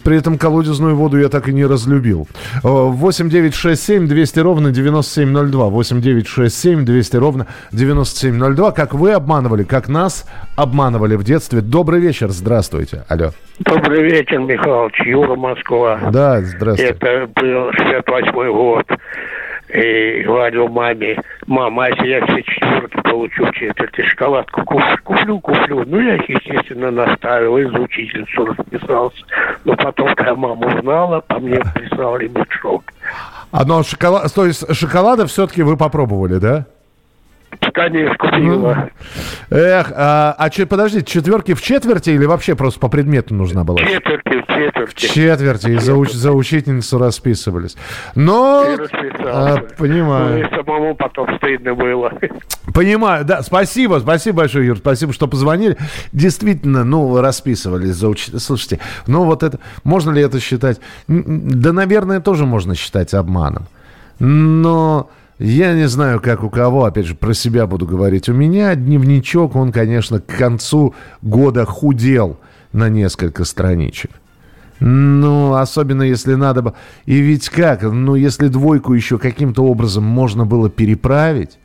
при 0.03 0.17
этом 0.17 0.39
колодезную 0.39 0.97
воду 0.97 1.19
я 1.19 1.29
так 1.29 1.49
и 1.49 1.53
не 1.53 1.67
разлюбил. 1.67 2.27
8 2.63 3.29
9 3.29 3.55
6 3.55 3.83
7 3.83 4.09
200 4.09 4.39
ровно 4.41 4.71
9702. 4.71 5.67
8 5.67 6.01
9 6.01 6.27
6 6.27 6.55
7 6.55 6.85
200 6.85 7.17
ровно 7.17 7.47
9702. 7.73 8.73
Как 8.73 8.95
вы 8.95 9.13
обманывали, 9.13 9.65
как 9.65 9.89
нас 9.89 10.27
обманывали 10.57 11.17
в 11.17 11.25
детстве. 11.25 11.61
Добрый 11.61 12.01
вечер, 12.01 12.31
здравствуйте. 12.31 13.05
Алло. 13.09 13.31
Добрый 13.61 14.03
вечер, 14.03 14.39
Михайлович. 14.39 14.95
Юра, 15.05 15.37
Москва. 15.37 16.11
Да, 16.11 16.41
здравствуйте. 16.41 16.93
Это 16.93 17.29
был 17.35 17.71
68 17.73 18.53
год 18.53 18.87
и 19.75 20.23
говорил 20.23 20.69
маме, 20.69 21.21
мама, 21.47 21.87
а 21.87 21.89
если 21.89 22.07
я 22.07 22.27
все 22.27 22.43
четверки 22.43 23.01
получу 23.03 23.45
в 23.45 23.53
четверти 23.53 24.03
шоколадку, 24.03 24.65
куплю, 24.65 25.41
куплю. 25.41 25.83
Ну, 25.85 26.01
я 26.01 26.15
их, 26.15 26.29
естественно, 26.29 26.93
наставил, 26.93 27.59
из 27.59 27.73
учительницу 27.75 28.47
расписался. 28.47 29.25
Но 29.65 29.75
потом, 29.77 30.15
когда 30.15 30.37
мама 30.37 30.79
узнала, 30.79 31.21
по 31.21 31.41
мне 31.41 31.61
прислали 31.75 32.29
мешок. 32.29 32.85
А 33.51 33.65
но 33.65 33.83
шоколад, 33.83 34.33
то 34.33 34.47
есть 34.47 34.75
шоколада 34.77 35.27
все-таки 35.27 35.63
вы 35.63 35.77
попробовали, 35.77 36.39
да? 36.39 36.67
Конечно, 37.73 38.17
купила. 38.17 38.91
Ну, 39.51 39.57
эх, 39.57 39.93
а, 39.95 40.35
а 40.39 40.51
че, 40.51 40.67
подождите, 40.67 41.05
четверки 41.05 41.55
в 41.55 41.63
четверти 41.63 42.11
или 42.11 42.25
вообще 42.25 42.55
просто 42.55 42.81
по 42.81 42.89
предмету 42.89 43.35
нужна 43.35 43.65
была? 43.65 43.79
Четверки 43.79 44.43
в 44.43 44.44
четверти. 44.55 45.07
В 45.07 45.11
четверти, 45.11 45.71
и 45.71 45.79
за, 45.79 46.05
за 46.05 46.33
учительницу 46.33 46.99
расписывались. 46.99 47.77
Но... 48.15 48.65
А, 49.25 49.59
понимаю. 49.77 50.39
Ну, 50.39 50.47
и 50.47 50.51
самому 50.51 50.95
потом 50.95 51.37
стыдно 51.37 51.75
было. 51.75 52.13
Понимаю, 52.73 53.25
да. 53.25 53.43
Спасибо, 53.43 53.99
спасибо 54.01 54.39
большое, 54.39 54.67
Юр. 54.67 54.79
Спасибо, 54.79 55.13
что 55.13 55.27
позвонили. 55.29 55.77
Действительно, 56.13 56.85
ну, 56.85 57.21
расписывались 57.21 57.95
за 57.95 58.09
учителя. 58.09 58.39
Слушайте, 58.39 58.81
ну 59.07 59.25
вот 59.25 59.43
это... 59.43 59.59
Можно 59.83 60.13
ли 60.13 60.23
это 60.23 60.41
считать? 60.41 60.81
Да, 61.09 61.73
наверное, 61.73 62.21
тоже 62.21 62.47
можно 62.47 62.75
считать 62.75 63.15
обманом. 63.15 63.67
Но... 64.19 65.11
Я 65.41 65.75
не 65.75 65.89
знаю, 65.89 66.21
как 66.21 66.45
у 66.45 66.49
кого, 66.49 66.85
опять 66.85 67.07
же, 67.07 67.17
про 67.17 67.35
себя 67.35 67.67
буду 67.67 67.87
говорить. 67.87 68.29
У 68.29 68.33
меня 68.33 68.73
дневничок, 68.77 69.57
он, 69.57 69.73
конечно, 69.73 70.21
к 70.21 70.27
концу 70.27 70.95
года 71.23 71.65
худел 71.65 72.39
на 72.73 72.89
несколько 72.89 73.45
страничек. 73.45 74.13
Ну, 74.81 75.55
особенно 75.55 76.03
если 76.03 76.35
надо 76.35 76.63
бы... 76.63 76.75
И 77.07 77.19
ведь 77.19 77.49
как? 77.49 77.83
Ну, 77.83 78.15
если 78.15 78.49
двойку 78.49 78.95
еще 78.95 79.19
каким-то 79.19 79.65
образом 79.65 80.05
можно 80.05 80.45
было 80.45 80.69
переправить, 80.69 81.59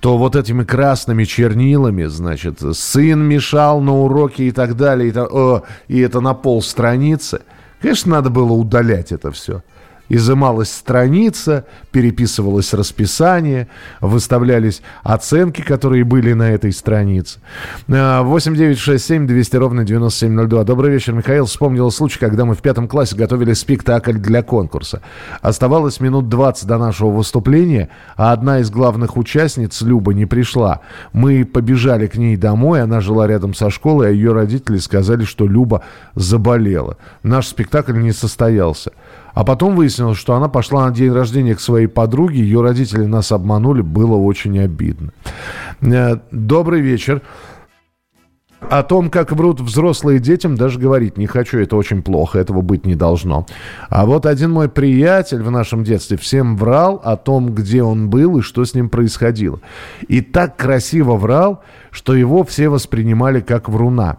то 0.00 0.16
вот 0.18 0.36
этими 0.36 0.64
красными 0.64 1.24
чернилами, 1.24 2.04
значит, 2.04 2.60
сын 2.76 3.20
мешал 3.22 3.80
на 3.80 3.92
уроке 3.92 4.48
и 4.48 4.50
так 4.52 4.76
далее, 4.76 5.10
и, 5.10 5.16
о, 5.16 5.62
и 5.88 6.00
это 6.00 6.20
на 6.20 6.34
пол 6.34 6.62
страницы. 6.62 7.42
Конечно, 7.80 8.12
надо 8.12 8.30
было 8.30 8.52
удалять 8.52 9.12
это 9.12 9.30
все 9.32 9.62
изымалась 10.08 10.70
страница, 10.70 11.64
переписывалось 11.90 12.72
расписание, 12.74 13.68
выставлялись 14.00 14.82
оценки, 15.02 15.62
которые 15.62 16.04
были 16.04 16.32
на 16.32 16.50
этой 16.50 16.72
странице. 16.72 17.40
8 17.88 18.54
9 18.54 18.78
6 18.78 19.04
7 19.04 19.26
200 19.26 19.56
ровно 19.56 19.84
9702. 19.84 20.64
Добрый 20.64 20.92
вечер, 20.92 21.12
Михаил. 21.12 21.46
Вспомнил 21.46 21.90
случай, 21.90 22.18
когда 22.18 22.44
мы 22.44 22.54
в 22.54 22.62
пятом 22.62 22.88
классе 22.88 23.16
готовили 23.16 23.52
спектакль 23.52 24.18
для 24.18 24.42
конкурса. 24.42 25.02
Оставалось 25.40 26.00
минут 26.00 26.28
20 26.28 26.66
до 26.66 26.78
нашего 26.78 27.10
выступления, 27.10 27.88
а 28.16 28.32
одна 28.32 28.60
из 28.60 28.70
главных 28.70 29.16
участниц, 29.16 29.80
Люба, 29.82 30.14
не 30.14 30.26
пришла. 30.26 30.80
Мы 31.12 31.44
побежали 31.44 32.06
к 32.06 32.16
ней 32.16 32.36
домой, 32.36 32.82
она 32.82 33.00
жила 33.00 33.26
рядом 33.26 33.54
со 33.54 33.70
школой, 33.70 34.08
а 34.08 34.10
ее 34.10 34.32
родители 34.32 34.78
сказали, 34.78 35.24
что 35.24 35.46
Люба 35.46 35.82
заболела. 36.14 36.96
Наш 37.22 37.46
спектакль 37.46 37.98
не 37.98 38.12
состоялся. 38.12 38.92
А 39.34 39.44
потом 39.44 39.76
выяснилось, 39.76 39.91
что 40.14 40.34
она 40.34 40.48
пошла 40.48 40.86
на 40.86 40.94
день 40.94 41.12
рождения 41.12 41.54
к 41.54 41.60
своей 41.60 41.86
подруге, 41.86 42.40
ее 42.40 42.62
родители 42.62 43.04
нас 43.04 43.32
обманули, 43.32 43.82
было 43.82 44.16
очень 44.16 44.58
обидно. 44.58 45.12
Э, 45.80 46.18
добрый 46.30 46.80
вечер. 46.80 47.22
О 48.70 48.82
том, 48.82 49.10
как 49.10 49.32
врут 49.32 49.60
взрослые 49.60 50.20
детям, 50.20 50.56
даже 50.56 50.78
говорить 50.78 51.18
не 51.18 51.26
хочу. 51.26 51.58
Это 51.58 51.76
очень 51.76 52.02
плохо, 52.02 52.38
этого 52.38 52.60
быть 52.60 52.86
не 52.86 52.94
должно. 52.94 53.46
А 53.88 54.06
вот 54.06 54.24
один 54.24 54.52
мой 54.52 54.68
приятель 54.68 55.42
в 55.42 55.50
нашем 55.50 55.84
детстве 55.84 56.16
всем 56.16 56.56
врал 56.56 57.00
о 57.04 57.16
том, 57.16 57.54
где 57.54 57.82
он 57.82 58.08
был 58.08 58.38
и 58.38 58.42
что 58.42 58.64
с 58.64 58.74
ним 58.74 58.88
происходило. 58.88 59.60
И 60.08 60.20
так 60.20 60.56
красиво 60.56 61.16
врал, 61.16 61.62
что 61.90 62.14
его 62.14 62.44
все 62.44 62.68
воспринимали 62.68 63.40
как 63.40 63.68
вруна. 63.68 64.18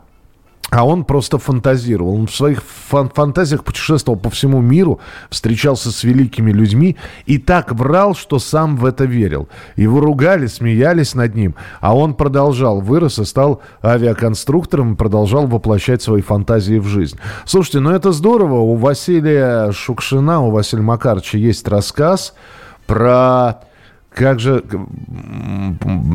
А 0.74 0.86
он 0.86 1.04
просто 1.06 1.38
фантазировал. 1.38 2.16
Он 2.16 2.26
в 2.26 2.36
своих 2.36 2.64
фан 2.64 3.10
фантазиях 3.10 3.64
путешествовал 3.64 4.20
по 4.20 4.32
всему 4.32 4.60
миру, 4.60 5.00
встречался 5.30 5.92
с 5.92 6.04
великими 6.04 6.52
людьми 6.52 6.98
и 7.28 7.38
так 7.38 7.72
врал, 7.72 8.16
что 8.16 8.40
сам 8.40 8.76
в 8.76 8.86
это 8.86 9.06
верил. 9.06 9.48
Его 9.76 10.00
ругали, 10.00 10.48
смеялись 10.48 11.14
над 11.14 11.36
ним, 11.36 11.54
а 11.80 11.96
он 11.96 12.16
продолжал, 12.16 12.82
вырос 12.82 13.20
и 13.20 13.26
стал 13.26 13.62
авиаконструктором, 13.84 14.96
продолжал 14.96 15.46
воплощать 15.46 16.02
свои 16.02 16.24
фантазии 16.24 16.80
в 16.80 16.88
жизнь. 16.88 17.20
Слушайте, 17.46 17.80
ну 17.80 17.92
это 17.92 18.12
здорово. 18.12 18.62
У 18.62 18.74
Василия 18.74 19.72
Шукшина, 19.72 20.42
у 20.42 20.50
Василия 20.50 20.82
Макаровича 20.82 21.38
есть 21.38 21.68
рассказ 21.68 22.34
про... 22.88 23.60
Как 24.10 24.40
же 24.40 24.64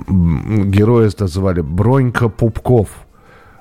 героя 0.08 1.08
это 1.08 1.26
звали? 1.26 1.60
Бронька 1.60 2.28
Пупков– 2.28 2.88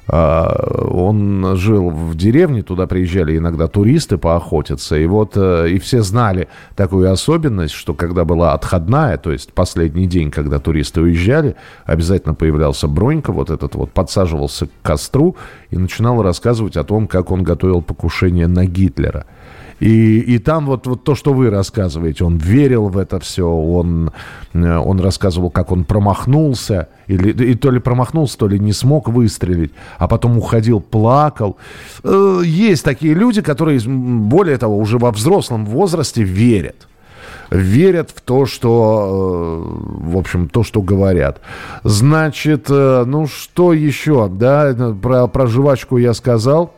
он 0.10 1.56
жил 1.58 1.90
в 1.90 2.16
деревне, 2.16 2.62
туда 2.62 2.88
приезжали 2.88 3.38
иногда 3.38 3.68
туристы 3.68 4.18
поохотиться, 4.18 4.96
и 4.96 5.06
вот 5.06 5.34
э, 5.36 5.70
и 5.70 5.80
все 5.80 6.02
знали 6.02 6.48
такую 6.76 7.12
особенность, 7.12 7.74
что 7.74 7.94
когда 7.94 8.24
была 8.24 8.54
отходная, 8.54 9.18
то 9.18 9.32
есть 9.32 9.52
последний 9.54 10.08
день, 10.08 10.32
когда 10.32 10.60
туристы 10.60 11.02
уезжали, 11.02 11.56
обязательно 11.86 12.36
появлялся 12.36 12.88
Бронька, 12.88 13.34
вот 13.34 13.50
этот 13.50 13.76
вот, 13.76 13.92
подсаживался 13.92 14.68
к 14.68 14.70
костру 14.82 15.36
и 15.72 15.78
начинал 15.78 16.22
рассказывать 16.22 16.78
о 16.78 16.86
том, 16.86 17.08
как 17.08 17.32
он 17.32 17.44
готовил 17.44 17.82
покушение 17.82 18.48
на 18.48 18.66
Гитлера– 18.66 19.26
и, 19.80 20.20
и 20.20 20.40
там 20.40 20.66
вот, 20.66 20.88
вот 20.88 21.04
то, 21.04 21.14
что 21.14 21.34
вы 21.34 21.50
рассказываете, 21.50 22.24
он 22.24 22.38
верил 22.38 22.88
в 22.88 22.98
это 22.98 23.20
все, 23.20 23.48
он, 23.48 24.12
э, 24.54 24.78
он 24.78 25.00
рассказывал, 25.00 25.52
как 25.52 25.72
он 25.72 25.84
промахнулся, 25.84 26.90
или, 27.06 27.32
и 27.52 27.54
то 27.54 27.70
ли 27.70 27.80
промахнулся, 27.80 28.38
то 28.40 28.48
ли 28.48 28.60
не 28.60 28.74
смог 28.74 29.08
выстрелить, 29.08 29.72
а 30.00 30.08
потом 30.08 30.38
уходил, 30.38 30.80
плакал. 30.80 31.58
Э, 32.04 32.42
есть 32.44 32.84
такие 32.84 33.14
люди, 33.14 33.42
которые, 33.42 33.80
более 33.80 34.58
того, 34.58 34.78
уже 34.80 34.98
во 34.98 35.12
взрослом 35.12 35.66
возрасте 35.66 36.24
верят 36.24 36.88
верят 37.50 38.12
в 38.14 38.20
то, 38.20 38.46
что, 38.46 39.64
э, 39.64 40.12
в 40.12 40.18
общем, 40.18 40.50
то, 40.50 40.64
что 40.64 40.82
говорят. 40.82 41.40
Значит, 41.84 42.68
ну 42.68 43.26
что 43.28 43.72
еще, 43.72 44.28
да, 44.28 44.76
про, 45.02 45.28
про 45.28 45.48
жвачку 45.48 45.98
я 45.98 46.14
сказал. 46.14 46.74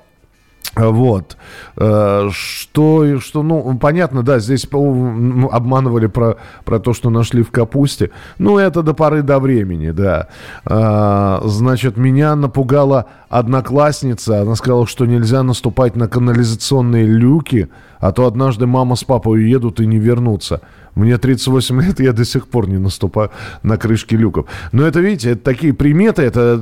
Вот. 0.75 1.35
Э, 1.77 2.29
что, 2.31 3.19
что, 3.19 3.43
ну, 3.43 3.77
понятно, 3.79 4.23
да, 4.23 4.39
здесь 4.39 4.65
обманывали 4.65 6.07
про, 6.07 6.37
про 6.63 6.79
то, 6.79 6.93
что 6.93 7.09
нашли 7.09 7.41
в 7.41 7.51
капусте. 7.51 8.11
Ну, 8.37 8.57
это 8.57 8.83
до 8.83 8.93
поры 8.93 9.23
до 9.23 9.39
времени, 9.39 9.91
да. 9.91 10.27
А, 10.65 11.41
значит, 11.45 11.97
меня 11.97 12.35
напугала 12.35 13.07
одноклассница. 13.29 14.41
Она 14.41 14.55
сказала, 14.55 14.87
что 14.87 15.05
нельзя 15.05 15.43
наступать 15.43 15.95
на 15.95 16.07
канализационные 16.07 17.05
люки, 17.05 17.69
а 17.99 18.11
то 18.11 18.25
однажды 18.25 18.67
мама 18.67 18.95
с 18.95 19.03
папой 19.03 19.39
уедут 19.39 19.79
и 19.79 19.87
не 19.87 19.97
вернутся. 19.97 20.61
Мне 20.99 21.17
38 21.17 21.81
лет, 21.81 21.99
я 22.01 22.11
до 22.11 22.25
сих 22.25 22.49
пор 22.49 22.67
не 22.67 22.77
наступаю 22.77 23.31
на 23.63 23.77
крышки 23.77 24.15
люков. 24.15 24.47
Но 24.73 24.85
это, 24.85 24.99
видите, 24.99 25.31
это 25.31 25.41
такие 25.41 25.73
приметы, 25.73 26.23
это, 26.23 26.61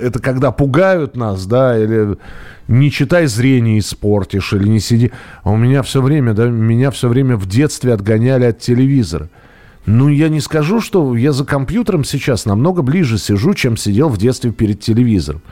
это 0.00 0.20
когда 0.20 0.52
пугают 0.52 1.16
нас, 1.16 1.44
да, 1.44 1.76
или 1.76 2.16
не 2.68 2.92
читай 2.92 3.26
зрение 3.26 3.80
испортишь, 3.80 4.52
или 4.52 4.68
не 4.68 4.78
сиди. 4.78 5.10
А 5.42 5.50
у 5.50 5.56
меня 5.56 5.82
все 5.82 6.00
время, 6.00 6.34
да, 6.34 6.46
меня 6.46 6.92
все 6.92 7.08
время 7.08 7.36
в 7.36 7.46
детстве 7.46 7.92
отгоняли 7.92 8.44
от 8.44 8.60
телевизора. 8.60 9.28
Ну, 9.86 10.08
я 10.08 10.28
не 10.28 10.40
скажу, 10.40 10.80
что 10.80 11.16
я 11.16 11.32
за 11.32 11.44
компьютером 11.44 12.04
сейчас 12.04 12.46
намного 12.46 12.82
ближе 12.82 13.18
сижу, 13.18 13.54
чем 13.54 13.76
сидел 13.76 14.08
в 14.08 14.18
детстве 14.18 14.52
перед 14.52 14.82
телевизором. 14.82 15.42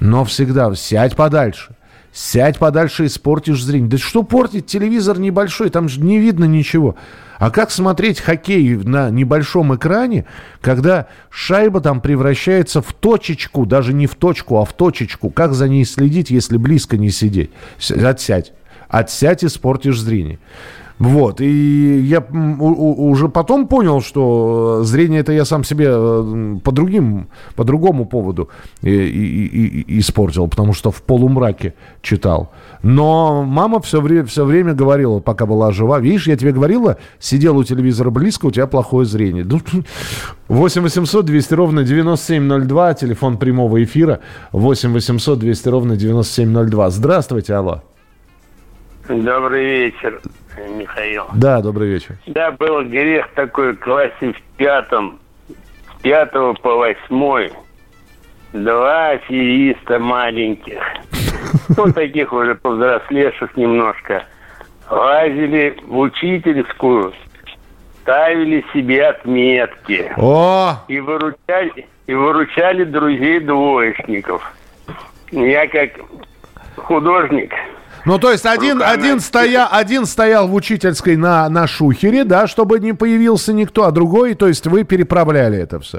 Но 0.00 0.24
всегда 0.24 0.74
сядь 0.74 1.14
подальше. 1.14 1.76
Сядь 2.10 2.58
подальше, 2.58 3.04
испортишь 3.04 3.62
зрение. 3.62 3.90
Да 3.90 3.98
что 3.98 4.22
портить? 4.22 4.64
Телевизор 4.64 5.18
небольшой, 5.18 5.68
там 5.68 5.90
же 5.90 6.00
не 6.00 6.18
видно 6.18 6.46
ничего. 6.46 6.96
А 7.38 7.50
как 7.50 7.70
смотреть 7.70 8.20
хоккей 8.20 8.76
на 8.76 9.10
небольшом 9.10 9.74
экране, 9.74 10.24
когда 10.60 11.06
шайба 11.30 11.80
там 11.80 12.00
превращается 12.00 12.80
в 12.80 12.92
точечку, 12.92 13.66
даже 13.66 13.92
не 13.92 14.06
в 14.06 14.14
точку, 14.14 14.58
а 14.58 14.64
в 14.64 14.72
точечку? 14.72 15.30
Как 15.30 15.52
за 15.52 15.68
ней 15.68 15.84
следить, 15.84 16.30
если 16.30 16.56
близко 16.56 16.96
не 16.96 17.10
сидеть? 17.10 17.50
Отсядь. 17.90 18.52
Отсядь 18.88 19.42
и 19.42 19.46
испортишь 19.46 20.00
зрение. 20.00 20.38
Вот, 20.98 21.42
и 21.42 22.00
я 22.00 22.20
уже 22.20 23.28
потом 23.28 23.68
понял, 23.68 24.00
что 24.00 24.82
зрение 24.82 25.20
это 25.20 25.32
я 25.32 25.44
сам 25.44 25.62
себе 25.62 25.88
э, 25.90 26.56
по 26.64 26.72
другим, 26.72 27.28
по 27.54 27.64
другому 27.64 28.06
поводу 28.06 28.48
и, 28.80 28.90
и, 28.90 29.82
и, 29.82 29.98
испортил, 29.98 30.48
потому 30.48 30.72
что 30.72 30.90
в 30.90 31.02
полумраке 31.02 31.74
читал. 32.00 32.50
Но 32.82 33.42
мама 33.42 33.80
все 33.80 34.00
время, 34.00 34.24
все 34.24 34.46
время 34.46 34.72
говорила, 34.72 35.20
пока 35.20 35.44
была 35.44 35.70
жива, 35.70 36.00
видишь, 36.00 36.28
я 36.28 36.36
тебе 36.36 36.52
говорила, 36.52 36.96
сидел 37.18 37.58
у 37.58 37.64
телевизора 37.64 38.08
близко, 38.08 38.46
у 38.46 38.50
тебя 38.50 38.66
плохое 38.66 39.06
зрение. 39.06 39.44
8 40.48 40.82
800 40.82 41.26
200 41.26 41.54
ровно 41.54 41.84
9702, 41.84 42.94
телефон 42.94 43.36
прямого 43.36 43.84
эфира, 43.84 44.20
8 44.52 44.92
800 44.94 45.38
200 45.38 45.68
ровно 45.68 45.96
9702. 45.96 46.90
Здравствуйте, 46.90 47.54
алло. 47.54 47.82
Добрый 49.08 49.64
вечер. 49.64 50.22
Михаил. 50.56 51.24
Да, 51.34 51.60
добрый 51.60 51.88
вечер. 51.88 52.16
Да, 52.26 52.50
был 52.52 52.82
грех 52.84 53.28
такой 53.34 53.72
в 53.72 53.80
классе 53.80 54.32
в 54.32 54.56
пятом, 54.56 55.18
с 55.48 56.02
пятого 56.02 56.54
по 56.54 56.76
восьмой. 56.76 57.52
Два 58.52 59.10
афериста 59.10 59.98
маленьких. 59.98 60.80
Ну, 61.76 61.92
таких 61.92 62.32
уже 62.32 62.54
повзрослевших 62.54 63.56
немножко. 63.56 64.24
Лазили 64.88 65.76
в 65.84 65.98
учительскую, 65.98 67.12
ставили 68.02 68.64
себе 68.72 69.08
отметки. 69.08 70.12
О! 70.16 70.74
И 70.88 71.00
выручали, 71.00 71.86
и 72.06 72.14
выручали 72.14 72.84
друзей 72.84 73.40
двоечников. 73.40 74.54
Я 75.32 75.66
как 75.66 75.90
художник 76.76 77.52
Ну, 78.06 78.20
то 78.20 78.30
есть 78.30 78.46
один, 78.46 78.80
один, 78.82 79.18
стоя, 79.18 79.66
один 79.66 80.06
стоял 80.06 80.46
в 80.46 80.54
учительской 80.54 81.16
на, 81.16 81.48
на 81.48 81.66
шухере, 81.66 82.22
да, 82.22 82.46
чтобы 82.46 82.78
не 82.78 82.92
появился 82.92 83.52
никто, 83.52 83.82
а 83.82 83.90
другой, 83.90 84.34
то 84.34 84.46
есть 84.46 84.64
вы 84.68 84.84
переправляли 84.84 85.58
это 85.58 85.80
все. 85.80 85.98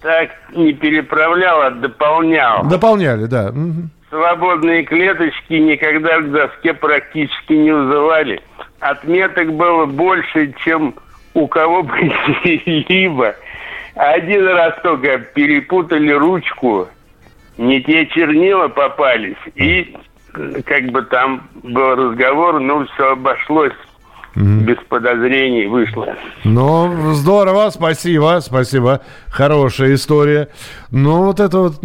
Так 0.00 0.30
не 0.52 0.72
переправлял, 0.72 1.62
а 1.62 1.70
дополнял. 1.70 2.64
Дополняли, 2.66 3.26
да. 3.26 3.52
Мгм. 3.52 3.90
Свободные 4.10 4.82
клеточки 4.82 5.54
никогда 5.54 6.20
к 6.20 6.30
доске 6.32 6.74
практически 6.74 7.52
не 7.52 7.70
вызывали. 7.70 8.40
Отметок 8.80 9.52
было 9.52 9.86
больше, 9.86 10.52
чем 10.64 10.96
у 11.34 11.46
кого 11.46 11.84
бы 11.84 11.94
либо. 12.44 13.36
Один 13.94 14.48
раз 14.48 14.74
только 14.82 15.18
перепутали 15.18 16.10
ручку, 16.10 16.88
не 17.58 17.82
те 17.82 18.06
чернила 18.06 18.68
попались, 18.68 19.36
и 19.56 19.96
как 20.32 20.84
бы 20.90 21.02
там 21.02 21.48
был 21.62 21.94
разговор, 21.94 22.60
ну 22.60 22.86
все 22.86 23.12
обошлось 23.12 23.72
без 24.34 24.76
подозрений 24.88 25.66
вышло. 25.66 26.06
Ну, 26.44 27.12
здорово, 27.14 27.70
спасибо, 27.70 28.38
спасибо. 28.40 29.00
Хорошая 29.28 29.94
история. 29.94 30.48
Но 30.90 31.22
вот 31.24 31.40
это 31.40 31.58
вот, 31.58 31.80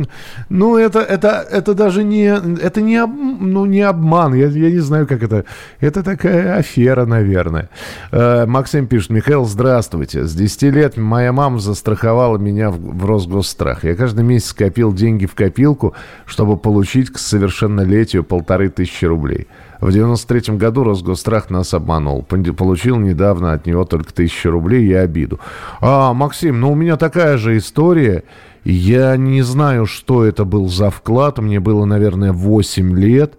ну, 0.49 0.77
это, 0.77 0.99
это, 0.99 1.45
это 1.49 1.73
даже 1.73 2.03
не, 2.03 2.25
это 2.25 2.81
не, 2.81 2.97
об- 2.97 3.11
ну, 3.41 3.65
не 3.65 3.81
обман, 3.81 4.33
я, 4.35 4.47
я 4.47 4.69
не 4.71 4.79
знаю, 4.79 5.07
как 5.07 5.23
это. 5.23 5.45
Это 5.79 6.03
такая 6.03 6.55
афера, 6.57 7.05
наверное. 7.05 7.69
Э, 8.11 8.45
Максим 8.45 8.87
пишет, 8.87 9.09
Михаил, 9.09 9.45
здравствуйте. 9.45 10.23
С 10.25 10.33
10 10.35 10.63
лет 10.73 10.97
моя 10.97 11.33
мама 11.33 11.59
застраховала 11.59 12.37
меня 12.37 12.69
в, 12.69 12.77
в 12.79 13.05
Росгосстрах. 13.05 13.83
Я 13.83 13.95
каждый 13.95 14.23
месяц 14.23 14.53
копил 14.53 14.93
деньги 14.93 15.25
в 15.25 15.33
копилку, 15.33 15.95
чтобы 16.25 16.55
получить 16.57 17.09
к 17.11 17.17
совершеннолетию 17.17 18.23
полторы 18.23 18.69
тысячи 18.69 19.05
рублей. 19.05 19.47
В 19.83 19.91
93 19.91 20.55
году 20.55 20.85
Росгосстрах 20.85 21.49
нас 21.49 21.73
обманул. 21.73 22.21
Получил 22.23 22.95
недавно 22.99 23.51
от 23.51 23.65
него 23.65 23.83
только 23.83 24.13
тысячу 24.13 24.49
рублей 24.49 24.87
и 24.87 24.93
обиду. 24.93 25.41
А, 25.81 26.13
Максим, 26.13 26.61
ну 26.61 26.71
у 26.71 26.75
меня 26.75 26.95
такая 26.95 27.35
же 27.35 27.57
история. 27.57 28.23
Я 28.63 29.17
не 29.17 29.41
знаю, 29.41 29.85
что 29.85 30.23
это 30.23 30.45
был 30.45 30.69
за 30.69 30.89
вклад. 30.89 31.37
Мне 31.39 31.59
было, 31.59 31.83
наверное, 31.83 32.31
8 32.31 32.97
лет. 32.97 33.33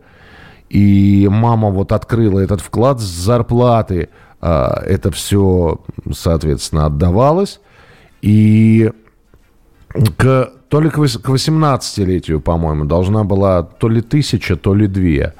И 0.68 1.26
мама 1.30 1.70
вот 1.70 1.92
открыла 1.92 2.40
этот 2.40 2.60
вклад 2.60 3.00
с 3.00 3.04
зарплаты. 3.04 4.10
А, 4.42 4.82
это 4.84 5.10
все, 5.12 5.80
соответственно, 6.12 6.84
отдавалось. 6.84 7.58
И 8.20 8.92
к, 10.18 10.52
то 10.68 10.80
ли 10.82 10.90
к 10.90 10.98
18-летию, 10.98 12.42
по-моему, 12.42 12.84
должна 12.84 13.24
была 13.24 13.62
то 13.62 13.88
ли 13.88 14.02
тысяча, 14.02 14.56
то 14.56 14.74
ли 14.74 14.86
две 14.86 15.32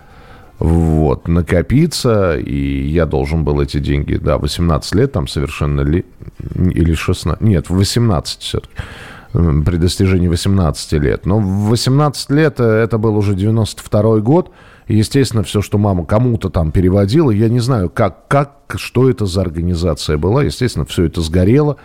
вот, 0.59 1.27
накопиться, 1.27 2.37
и 2.39 2.87
я 2.87 3.07
должен 3.07 3.45
был 3.45 3.61
эти 3.61 3.79
деньги, 3.79 4.17
да, 4.17 4.39
18 4.39 4.95
лет 4.95 5.13
там 5.13 5.27
совершенно 5.27 5.81
ли, 5.81 6.05
или 6.55 6.95
16, 6.95 7.41
нет, 7.43 7.69
в 7.69 7.75
18 7.75 8.41
все-таки, 8.41 8.75
при 9.33 9.77
достижении 9.77 10.29
18 10.29 10.93
лет. 10.93 11.27
Но 11.27 11.41
в 11.41 11.71
18 11.71 12.31
лет 12.31 12.61
э, 12.61 12.65
это 12.65 12.99
был 12.99 13.17
уже 13.17 13.35
92 13.35 14.21
год, 14.21 14.53
естественно, 14.87 15.43
все, 15.43 15.61
что 15.61 15.77
мама 15.77 16.05
кому-то 16.05 16.51
там 16.51 16.71
переводила, 16.71 17.33
я 17.33 17.49
не 17.49 17.61
знаю, 17.61 17.91
как, 17.91 18.29
как, 18.29 18.53
что 18.77 19.11
это 19.11 19.27
за 19.27 19.41
организация 19.41 20.19
была, 20.19 20.45
естественно, 20.45 20.85
все 20.85 21.05
это 21.05 21.21
сгорело, 21.21 21.79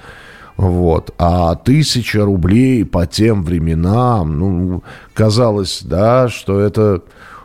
вот. 0.57 1.13
А 1.17 1.55
тысяча 1.55 2.23
рублей 2.23 2.85
по 2.85 3.07
тем 3.07 3.43
временам, 3.43 4.37
ну, 4.37 4.83
казалось, 5.13 5.81
да, 5.83 6.29
что 6.29 6.59
это... 6.59 7.01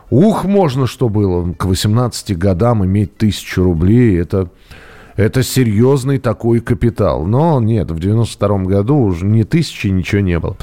Ух, 0.09 0.45
можно 0.45 0.87
что 0.87 1.09
было. 1.09 1.51
К 1.53 1.65
18 1.65 2.37
годам 2.37 2.85
иметь 2.85 3.17
тысячу 3.17 3.63
рублей, 3.63 4.19
это, 4.19 4.49
это 5.15 5.43
серьезный 5.43 6.19
такой 6.19 6.59
капитал. 6.59 7.25
Но 7.25 7.59
нет, 7.59 7.91
в 7.91 7.99
92 7.99 8.57
году 8.59 8.97
уже 8.97 9.25
ни 9.25 9.43
тысячи, 9.43 9.87
ничего 9.87 10.21
не 10.21 10.39
было. 10.39 10.57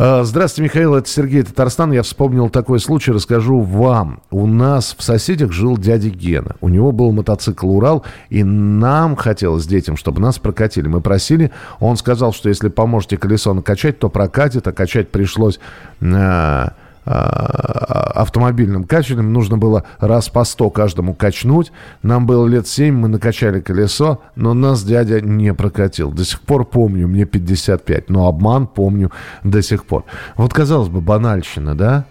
А, 0.00 0.22
Здравствуйте, 0.22 0.62
Михаил, 0.70 0.94
это 0.94 1.08
Сергей 1.08 1.42
Татарстан. 1.42 1.90
Я 1.90 2.02
вспомнил 2.02 2.50
такой 2.50 2.78
случай, 2.78 3.10
расскажу 3.10 3.60
вам. 3.60 4.20
У 4.30 4.46
нас 4.46 4.94
в 4.96 5.02
соседях 5.02 5.50
жил 5.50 5.76
дядя 5.76 6.08
Гена. 6.08 6.54
У 6.60 6.68
него 6.68 6.92
был 6.92 7.10
мотоцикл 7.10 7.68
«Урал», 7.68 8.04
и 8.28 8.44
нам 8.44 9.16
хотелось 9.16 9.66
детям, 9.66 9.96
чтобы 9.96 10.20
нас 10.20 10.38
прокатили. 10.38 10.86
Мы 10.86 11.00
просили, 11.00 11.50
он 11.80 11.96
сказал, 11.96 12.32
что 12.32 12.48
если 12.48 12.68
поможете 12.68 13.16
колесо 13.16 13.52
накачать, 13.54 13.98
то 13.98 14.08
прокатит, 14.08 14.68
а 14.68 14.72
качать 14.72 15.08
пришлось... 15.08 15.58
а, 16.00 16.74
автомобильным 17.08 18.84
качелем. 18.84 19.32
Нужно 19.32 19.58
было 19.58 19.84
раз 19.98 20.28
по 20.28 20.44
100 20.44 20.70
каждому 20.70 21.14
качнуть. 21.14 21.72
Нам 22.02 22.26
было 22.26 22.46
лет 22.46 22.66
7, 22.66 22.94
мы 22.94 23.08
накачали 23.08 23.60
колесо, 23.60 24.20
но 24.36 24.54
нас 24.54 24.82
дядя 24.84 25.20
не 25.20 25.54
прокатил. 25.54 26.10
До 26.10 26.24
сих 26.24 26.40
пор 26.40 26.64
помню, 26.64 27.08
мне 27.08 27.24
55, 27.24 28.10
но 28.10 28.26
обман 28.28 28.66
помню 28.66 29.10
до 29.42 29.62
сих 29.62 29.84
пор. 29.84 30.04
Вот, 30.36 30.52
казалось 30.52 30.88
бы, 30.88 31.00
банальщина, 31.00 31.74
да? 31.74 32.04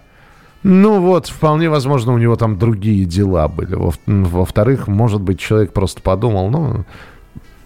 Ну 0.63 0.99
вот, 1.01 1.27
вполне 1.27 1.69
возможно, 1.69 2.13
у 2.13 2.17
него 2.17 2.36
там 2.36 2.57
другие 2.57 3.05
дела 3.05 3.47
были. 3.47 3.75
Во- 3.75 3.93
Во-вторых, 4.05 4.88
может 4.88 5.21
быть, 5.21 5.39
человек 5.39 5.71
просто 5.71 6.01
подумал, 6.01 6.49
ну, 6.49 6.83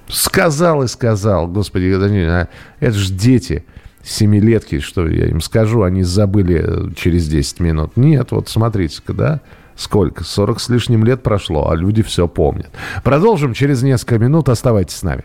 сказал 0.08 0.84
и 0.84 0.88
сказал. 0.88 1.48
Господи, 1.48 1.92
а, 1.96 2.48
это 2.80 2.94
же 2.94 3.14
дети, 3.14 3.66
семилетки, 4.04 4.80
что 4.80 5.08
я 5.08 5.28
им 5.28 5.42
скажу, 5.42 5.84
они 5.84 6.04
забыли 6.04 6.64
э, 6.64 6.94
через 6.96 7.28
10 7.28 7.60
минут. 7.60 7.98
Нет, 7.98 8.32
вот 8.32 8.50
смотрите-ка, 8.50 9.14
да, 9.14 9.42
сколько, 9.76 10.24
40 10.24 10.60
с 10.60 10.70
лишним 10.70 11.04
лет 11.06 11.24
прошло, 11.24 11.70
а 11.70 11.76
люди 11.76 12.04
все 12.04 12.28
помнят. 12.28 12.70
Продолжим 13.04 13.54
через 13.54 13.82
несколько 13.82 14.18
минут, 14.20 14.50
оставайтесь 14.50 14.98
с 14.98 15.04
нами. 15.04 15.24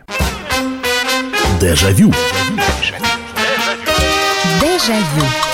Дежавю. 1.60 2.12
Дежавю. 4.60 5.45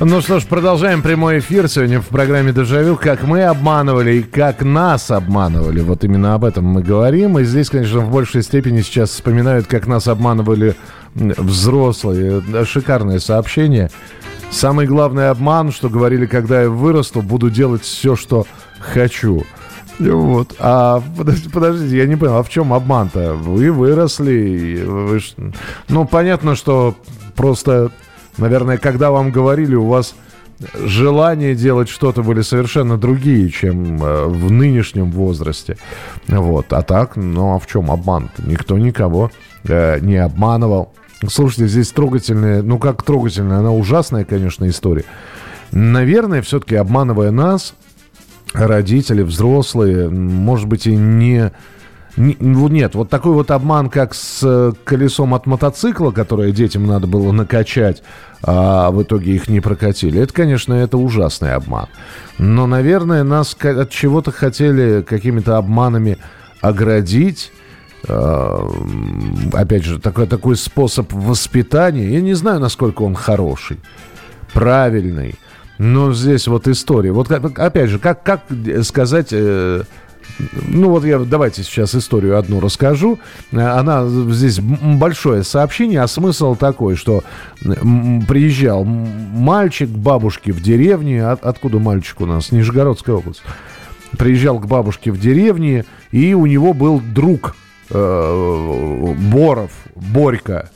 Ну 0.00 0.20
что 0.20 0.40
ж, 0.40 0.44
продолжаем 0.46 1.02
прямой 1.02 1.38
эфир 1.38 1.68
сегодня 1.68 2.00
в 2.00 2.08
программе 2.08 2.52
«Дежавю». 2.52 2.96
Как 2.96 3.22
мы 3.22 3.44
обманывали 3.44 4.14
и 4.16 4.22
как 4.22 4.62
нас 4.62 5.10
обманывали. 5.10 5.80
Вот 5.80 6.04
именно 6.04 6.34
об 6.34 6.44
этом 6.44 6.64
мы 6.64 6.82
говорим. 6.82 7.38
И 7.38 7.44
здесь, 7.44 7.70
конечно, 7.70 8.00
в 8.00 8.10
большей 8.10 8.42
степени 8.42 8.80
сейчас 8.80 9.10
вспоминают, 9.10 9.66
как 9.66 9.86
нас 9.86 10.08
обманывали 10.08 10.74
взрослые. 11.14 12.42
Шикарное 12.64 13.20
сообщение. 13.20 13.90
Самый 14.50 14.86
главный 14.86 15.30
обман, 15.30 15.72
что 15.72 15.88
говорили, 15.88 16.26
когда 16.26 16.62
я 16.62 16.68
вырасту, 16.68 17.22
буду 17.22 17.50
делать 17.50 17.82
все, 17.82 18.16
что 18.16 18.46
хочу. 18.80 19.44
Вот. 19.98 20.54
А 20.58 21.02
подождите, 21.52 21.96
я 21.96 22.06
не 22.06 22.16
понял, 22.16 22.36
а 22.36 22.42
в 22.42 22.48
чем 22.48 22.72
обман-то? 22.72 23.34
Вы 23.34 23.70
выросли, 23.70 24.82
вы 24.84 25.20
ну 25.88 26.06
понятно, 26.06 26.56
что 26.56 26.96
просто, 27.36 27.90
наверное, 28.38 28.78
когда 28.78 29.10
вам 29.10 29.30
говорили, 29.30 29.74
у 29.74 29.86
вас 29.86 30.14
желания 30.74 31.54
делать 31.54 31.88
что-то 31.88 32.22
были 32.22 32.42
совершенно 32.42 32.96
другие, 32.96 33.50
чем 33.50 34.02
э, 34.02 34.26
в 34.26 34.50
нынешнем 34.50 35.10
возрасте. 35.10 35.76
Вот. 36.28 36.72
А 36.72 36.82
так, 36.82 37.16
ну 37.16 37.54
а 37.54 37.58
в 37.58 37.66
чем 37.66 37.90
обман-то? 37.90 38.42
Никто 38.46 38.78
никого 38.78 39.30
э, 39.64 39.98
не 40.00 40.16
обманывал. 40.16 40.94
Слушайте, 41.28 41.68
здесь 41.68 41.90
трогательная, 41.90 42.62
ну 42.62 42.78
как 42.78 43.02
трогательная, 43.02 43.58
она 43.58 43.72
ужасная, 43.72 44.24
конечно, 44.24 44.68
история. 44.68 45.04
Наверное, 45.70 46.42
все-таки 46.42 46.74
обманывая 46.76 47.30
нас, 47.30 47.74
родители, 48.52 49.22
взрослые, 49.22 50.08
может 50.10 50.66
быть, 50.66 50.86
и 50.86 50.94
не... 50.94 51.52
не- 52.16 52.36
Нет, 52.40 52.94
вот 52.94 53.08
такой 53.08 53.32
вот 53.32 53.50
обман, 53.50 53.88
как 53.88 54.14
с 54.14 54.40
э, 54.42 54.72
колесом 54.84 55.34
от 55.34 55.46
мотоцикла, 55.46 56.10
которое 56.10 56.52
детям 56.52 56.86
надо 56.86 57.06
было 57.06 57.32
накачать, 57.32 58.02
а 58.42 58.90
в 58.90 59.02
итоге 59.02 59.34
их 59.34 59.48
не 59.48 59.60
прокатили. 59.60 60.20
Это, 60.20 60.32
конечно, 60.32 60.74
это 60.74 60.98
ужасный 60.98 61.54
обман. 61.54 61.86
Но, 62.38 62.66
наверное, 62.66 63.24
нас 63.24 63.56
от 63.62 63.90
чего-то 63.90 64.30
хотели 64.30 65.02
какими-то 65.02 65.56
обманами 65.56 66.18
оградить. 66.60 67.50
Э, 68.08 68.58
Опять 69.52 69.84
же, 69.84 69.98
такой, 69.98 70.26
такой 70.26 70.56
способ 70.56 71.12
воспитания. 71.12 72.08
Я 72.08 72.20
не 72.20 72.34
знаю, 72.34 72.60
насколько 72.60 73.02
он 73.02 73.14
хороший 73.14 73.78
правильный. 74.52 75.36
Но 75.78 76.12
здесь 76.12 76.46
вот 76.46 76.68
история. 76.68 77.10
Вот 77.12 77.30
опять 77.30 77.88
же, 77.90 77.98
как, 77.98 78.22
как 78.22 78.42
сказать... 78.82 79.32
ну 80.68 80.90
вот 80.90 81.04
я 81.04 81.18
давайте 81.18 81.62
сейчас 81.62 81.94
историю 81.94 82.38
одну 82.38 82.60
расскажу. 82.60 83.18
Э, 83.52 83.58
Она 83.78 84.06
здесь 84.06 84.60
большое 84.60 85.42
сообщение, 85.44 86.00
а 86.02 86.06
смысл 86.08 86.54
такой, 86.56 86.96
что 86.96 87.22
приезжал 88.28 88.84
мальчик 88.84 89.88
к 89.88 89.96
бабушке 89.96 90.52
в 90.52 90.60
деревне. 90.62 91.24
От- 91.24 91.44
откуда 91.44 91.78
мальчик 91.78 92.20
у 92.20 92.26
нас? 92.26 92.52
Нижегородская 92.52 93.16
область. 93.16 93.42
Приезжал 94.18 94.58
к 94.58 94.66
бабушке 94.66 95.10
в 95.10 95.18
деревне, 95.18 95.84
и 96.10 96.34
у 96.34 96.46
него 96.46 96.74
был 96.74 97.00
друг 97.00 97.56
э, 97.90 99.14
Боров, 99.32 99.70
Борька. 99.94 100.68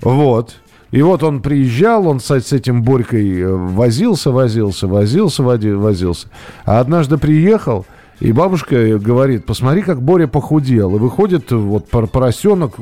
Вот. 0.00 0.56
И 0.90 1.02
вот 1.02 1.22
он 1.24 1.40
приезжал, 1.42 2.06
он 2.06 2.20
с, 2.20 2.30
с 2.30 2.52
этим 2.52 2.82
Борькой 2.82 3.40
э, 3.40 3.48
возился, 3.52 4.30
возился, 4.30 4.86
возился, 4.86 5.42
возился. 5.42 6.28
А 6.64 6.78
однажды 6.80 7.16
приехал, 7.18 7.86
и 8.24 8.32
бабушка 8.32 8.98
говорит, 8.98 9.44
посмотри, 9.44 9.82
как 9.82 10.00
Боря 10.00 10.26
похудел. 10.26 10.96
И 10.96 10.98
выходит 10.98 11.52
вот 11.52 11.90
поросенок, 11.90 12.76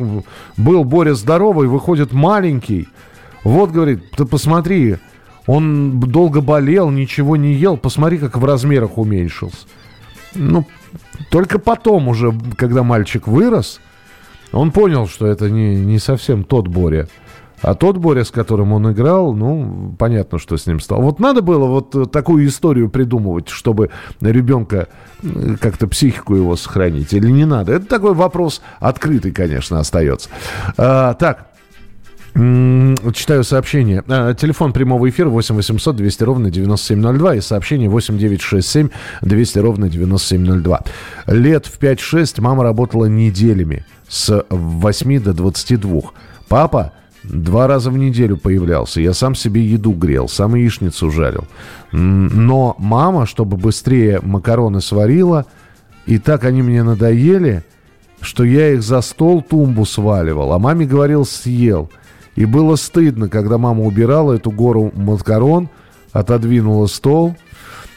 был 0.57 0.85
Боря 0.85 1.15
здоровый, 1.15 1.67
выходит 1.67 2.13
маленький. 2.13 2.87
Вот, 3.43 3.73
говорит, 3.73 4.09
ты 4.13 4.25
посмотри, 4.25 4.99
он 5.49 5.99
долго 5.99 6.43
болел, 6.43 6.91
ничего 6.91 7.37
не 7.37 7.55
ел, 7.55 7.77
посмотри, 7.77 8.19
как 8.19 8.39
в 8.39 8.45
размерах 8.45 8.99
уменьшился. 8.99 9.67
Ну, 10.37 10.65
только 11.33 11.59
потом 11.59 12.07
уже, 12.07 12.33
когда 12.57 12.85
мальчик 12.85 13.27
вырос, 13.27 13.81
он 14.53 14.71
понял, 14.71 15.09
что 15.09 15.27
это 15.27 15.51
не, 15.51 15.75
не 15.75 15.99
совсем 15.99 16.45
тот 16.45 16.69
Боря. 16.69 17.09
А 17.63 17.75
тот 17.75 17.97
Боря, 17.97 18.25
с 18.25 18.31
которым 18.31 18.73
он 18.73 18.93
играл, 18.93 19.35
ну, 19.35 19.95
понятно, 19.99 20.39
что 20.39 20.57
с 20.57 20.67
ним 20.67 20.81
стало. 20.81 21.03
Вот 21.03 21.21
надо 21.21 21.43
было 21.43 21.67
вот 21.67 22.13
такую 22.13 22.47
историю 22.47 22.91
придумывать, 22.91 23.49
чтобы 23.49 23.91
ребенка 24.21 24.89
как-то 25.61 25.87
психику 25.87 26.35
его 26.35 26.57
сохранить, 26.57 27.13
или 27.13 27.31
не 27.31 27.45
надо? 27.45 27.73
Это 27.73 27.87
такой 27.87 28.15
вопрос 28.15 28.61
открытый, 28.81 29.33
конечно, 29.33 29.79
остается. 29.79 30.29
А, 30.77 31.15
так, 31.15 31.47
Читаю 32.35 33.45
сообщение. 33.45 34.03
А, 34.09 34.33
телефон 34.33 34.73
прямого 34.73 35.09
эфира 35.11 35.29
8 35.29 35.55
800 35.55 35.97
200 35.97 36.23
ровно 36.25 36.51
9702 36.51 37.35
и 37.35 37.41
сообщение 37.43 37.91
8 37.91 38.17
967 38.17 38.89
200 39.21 39.59
ровно 39.59 39.91
9702. 39.91 40.81
Лет 41.27 41.67
в 41.67 41.79
5-6 41.79 42.41
мама 42.41 42.65
работала 42.65 43.05
неделями 43.05 43.85
с 44.09 44.47
8 44.49 45.21
до 45.21 45.35
22. 45.35 46.01
Папа 46.49 46.93
два 47.25 47.67
раза 47.67 47.91
в 47.91 47.99
неделю 47.99 48.37
появлялся. 48.37 49.01
Я 49.01 49.15
сам 49.15 49.35
себе 49.35 49.65
еду 49.65 49.93
грел, 49.93 50.29
сам 50.29 50.55
яичницу 50.55 51.11
жарил. 51.11 51.45
Но 51.93 52.77
мама, 52.79 53.27
чтобы 53.27 53.57
быстрее 53.57 54.21
макароны 54.23 54.81
сварила, 54.81 55.47
и 56.07 56.19
так 56.19 56.45
они 56.45 56.63
мне 56.63 56.83
надоели, 56.83 57.63
что 58.21 58.45
я 58.45 58.71
их 58.71 58.83
за 58.83 59.01
стол 59.01 59.43
тумбу 59.43 59.85
сваливал. 59.85 60.53
А 60.53 60.59
маме 60.59 60.87
говорил, 60.87 61.25
съел– 61.25 61.91
и 62.35 62.45
было 62.45 62.77
стыдно, 62.77 63.29
когда 63.29 63.59
мама 63.59 63.85
убирала 63.85 64.33
эту 64.33 64.51
гору 64.51 64.91
макарон, 64.95 65.69
отодвинула 66.13 66.87
стол, 66.87 67.37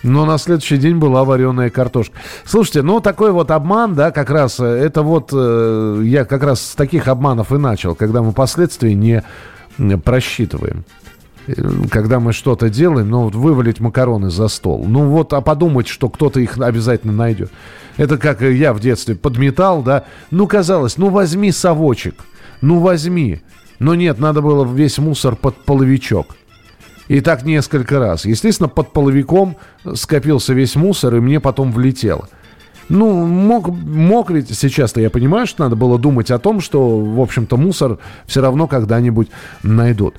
но 0.06 0.26
на 0.26 0.38
следующий 0.38 0.78
день 0.78 0.98
была 0.98 1.24
вареная 1.24 1.70
картошка. 1.70 2.18
Слушайте, 2.46 2.84
ну 2.84 3.00
такой 3.00 3.32
вот 3.32 3.52
обман, 3.52 3.96
да, 3.96 4.12
как 4.12 4.30
раз, 4.30 4.60
э, 4.60 4.64
это 4.64 5.02
вот, 5.02 5.32
э, 5.34 6.02
я 6.04 6.26
как 6.26 6.44
раз 6.44 6.62
с 6.62 6.76
таких 6.76 7.08
обманов 7.08 7.52
и 7.52 7.58
начал, 7.58 7.96
когда 7.96 8.22
мы 8.22 8.32
последствия 8.32 8.94
не 8.94 9.24
просчитываем. 9.98 10.86
Э, 11.48 11.54
когда 11.90 12.20
мы 12.20 12.34
что-то 12.34 12.70
делаем, 12.70 13.10
ну 13.10 13.24
вот 13.24 13.36
вывалить 13.36 13.80
макароны 13.80 14.30
за 14.30 14.48
стол. 14.48 14.86
Ну 14.88 15.10
вот, 15.10 15.34
а 15.34 15.42
подумать, 15.42 15.88
что 15.88 16.10
кто-то 16.10 16.40
их 16.40 16.58
обязательно 16.60 17.14
найдет. 17.14 17.52
Это 17.98 18.18
как 18.18 18.42
я 18.42 18.74
в 18.74 18.80
детстве 18.80 19.16
подметал, 19.16 19.82
да. 19.82 20.06
Ну, 20.30 20.48
казалось, 20.48 20.98
ну 20.98 21.10
возьми 21.10 21.52
совочек, 21.52 22.16
ну 22.62 22.80
возьми. 22.80 23.42
Но 23.80 23.96
нет, 23.96 24.20
надо 24.20 24.42
было 24.42 24.66
весь 24.66 24.98
мусор 25.00 25.36
под 25.36 25.56
половичок. 25.66 26.36
И 27.08 27.22
так 27.22 27.44
несколько 27.44 28.00
раз. 28.00 28.26
Естественно, 28.26 28.70
под 28.70 28.92
половиком 28.92 29.58
скопился 29.94 30.54
весь 30.54 30.76
мусор, 30.76 31.16
и 31.16 31.20
мне 31.20 31.40
потом 31.40 31.72
влетело. 31.72 32.28
Ну, 32.88 33.26
мог, 33.26 33.68
мог 33.70 34.30
ведь 34.30 34.56
сейчас-то 34.56 35.02
я 35.02 35.10
понимаю, 35.10 35.48
что 35.48 35.64
надо 35.64 35.76
было 35.76 35.98
думать 35.98 36.30
о 36.30 36.38
том, 36.38 36.62
что, 36.62 37.00
в 37.00 37.20
общем-то, 37.20 37.58
мусор 37.58 37.98
все 38.28 38.42
равно 38.42 38.68
когда-нибудь 38.68 39.30
найдут. 39.64 40.16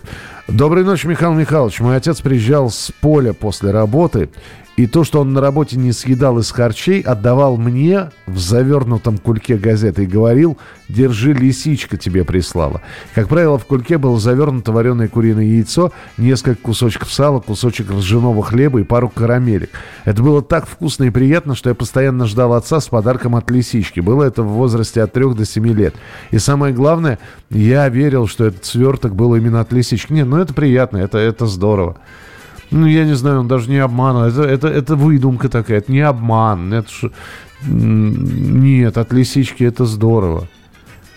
Доброй 0.49 0.85
ночи, 0.85 1.07
Михаил 1.07 1.35
Михайлович. 1.35 1.81
Мой 1.81 1.96
отец 1.96 2.20
приезжал 2.20 2.70
с 2.70 2.92
поля 3.01 3.33
после 3.33 3.70
работы 3.70 4.31
и 4.77 4.87
то, 4.87 5.05
что 5.05 5.21
он 5.21 5.33
на 5.33 5.41
работе 5.41 5.77
не 5.77 5.93
съедал 5.93 6.39
из 6.39 6.51
харчей, 6.51 7.01
отдавал 7.01 7.57
мне 7.57 8.11
в 8.27 8.39
завернутом 8.39 9.17
кульке 9.19 9.57
газеты 9.57 10.05
и 10.05 10.07
говорил, 10.07 10.59
держи, 10.89 11.33
лисичка 11.33 11.97
тебе 11.97 12.25
прислала. 12.25 12.83
Как 13.15 13.29
правило, 13.29 13.59
в 13.59 13.65
кульке 13.65 13.97
было 13.97 14.21
завернуто 14.21 14.73
вареное 14.73 15.09
куриное 15.09 15.45
яйцо, 15.45 15.93
несколько 16.19 16.61
кусочков 16.61 17.11
сала, 17.11 17.41
кусочек 17.41 17.91
ржаного 17.91 18.43
хлеба 18.43 18.81
и 18.81 18.85
пару 18.85 19.09
карамелек. 19.09 19.71
Это 20.05 20.23
было 20.23 20.43
так 20.43 20.67
вкусно 20.67 21.05
и 21.05 21.11
приятно, 21.11 21.55
что 21.55 21.71
я 21.71 21.75
постоянно 21.75 22.27
ждал 22.27 22.53
отца 22.53 22.81
с 22.81 22.89
подарком 22.89 23.35
от 23.35 23.51
лисички. 23.51 24.01
Было 24.01 24.25
это 24.25 24.43
в 24.43 24.49
возрасте 24.49 25.03
от 25.03 25.12
3 25.12 25.35
до 25.35 25.47
7 25.47 25.67
лет. 25.69 25.95
И 26.31 26.39
самое 26.39 26.75
главное, 26.75 27.19
я 27.49 27.89
верил, 27.89 28.27
что 28.27 28.45
этот 28.45 28.67
сверток 28.67 29.15
был 29.15 29.35
именно 29.35 29.61
от 29.61 29.73
лисички. 29.73 30.12
Нет, 30.12 30.27
ну 30.27 30.37
это 30.37 30.53
приятно, 30.53 30.99
это, 30.99 31.17
это 31.19 31.47
здорово. 31.47 31.97
Ну, 32.70 32.87
я 32.87 33.05
не 33.05 33.14
знаю, 33.14 33.40
он 33.40 33.48
даже 33.48 33.70
не 33.70 33.79
обман. 33.79 34.16
Это, 34.16 34.42
это, 34.42 34.68
это 34.68 34.96
выдумка 34.96 35.48
такая, 35.48 35.79
это 35.79 35.92
не 35.92 36.00
обман. 36.00 36.72
Это 36.72 36.90
ш... 36.90 37.11
Нет, 37.64 38.98
от 38.98 39.12
лисички 39.12 39.64
это 39.64 39.87
здорово. 39.87 40.48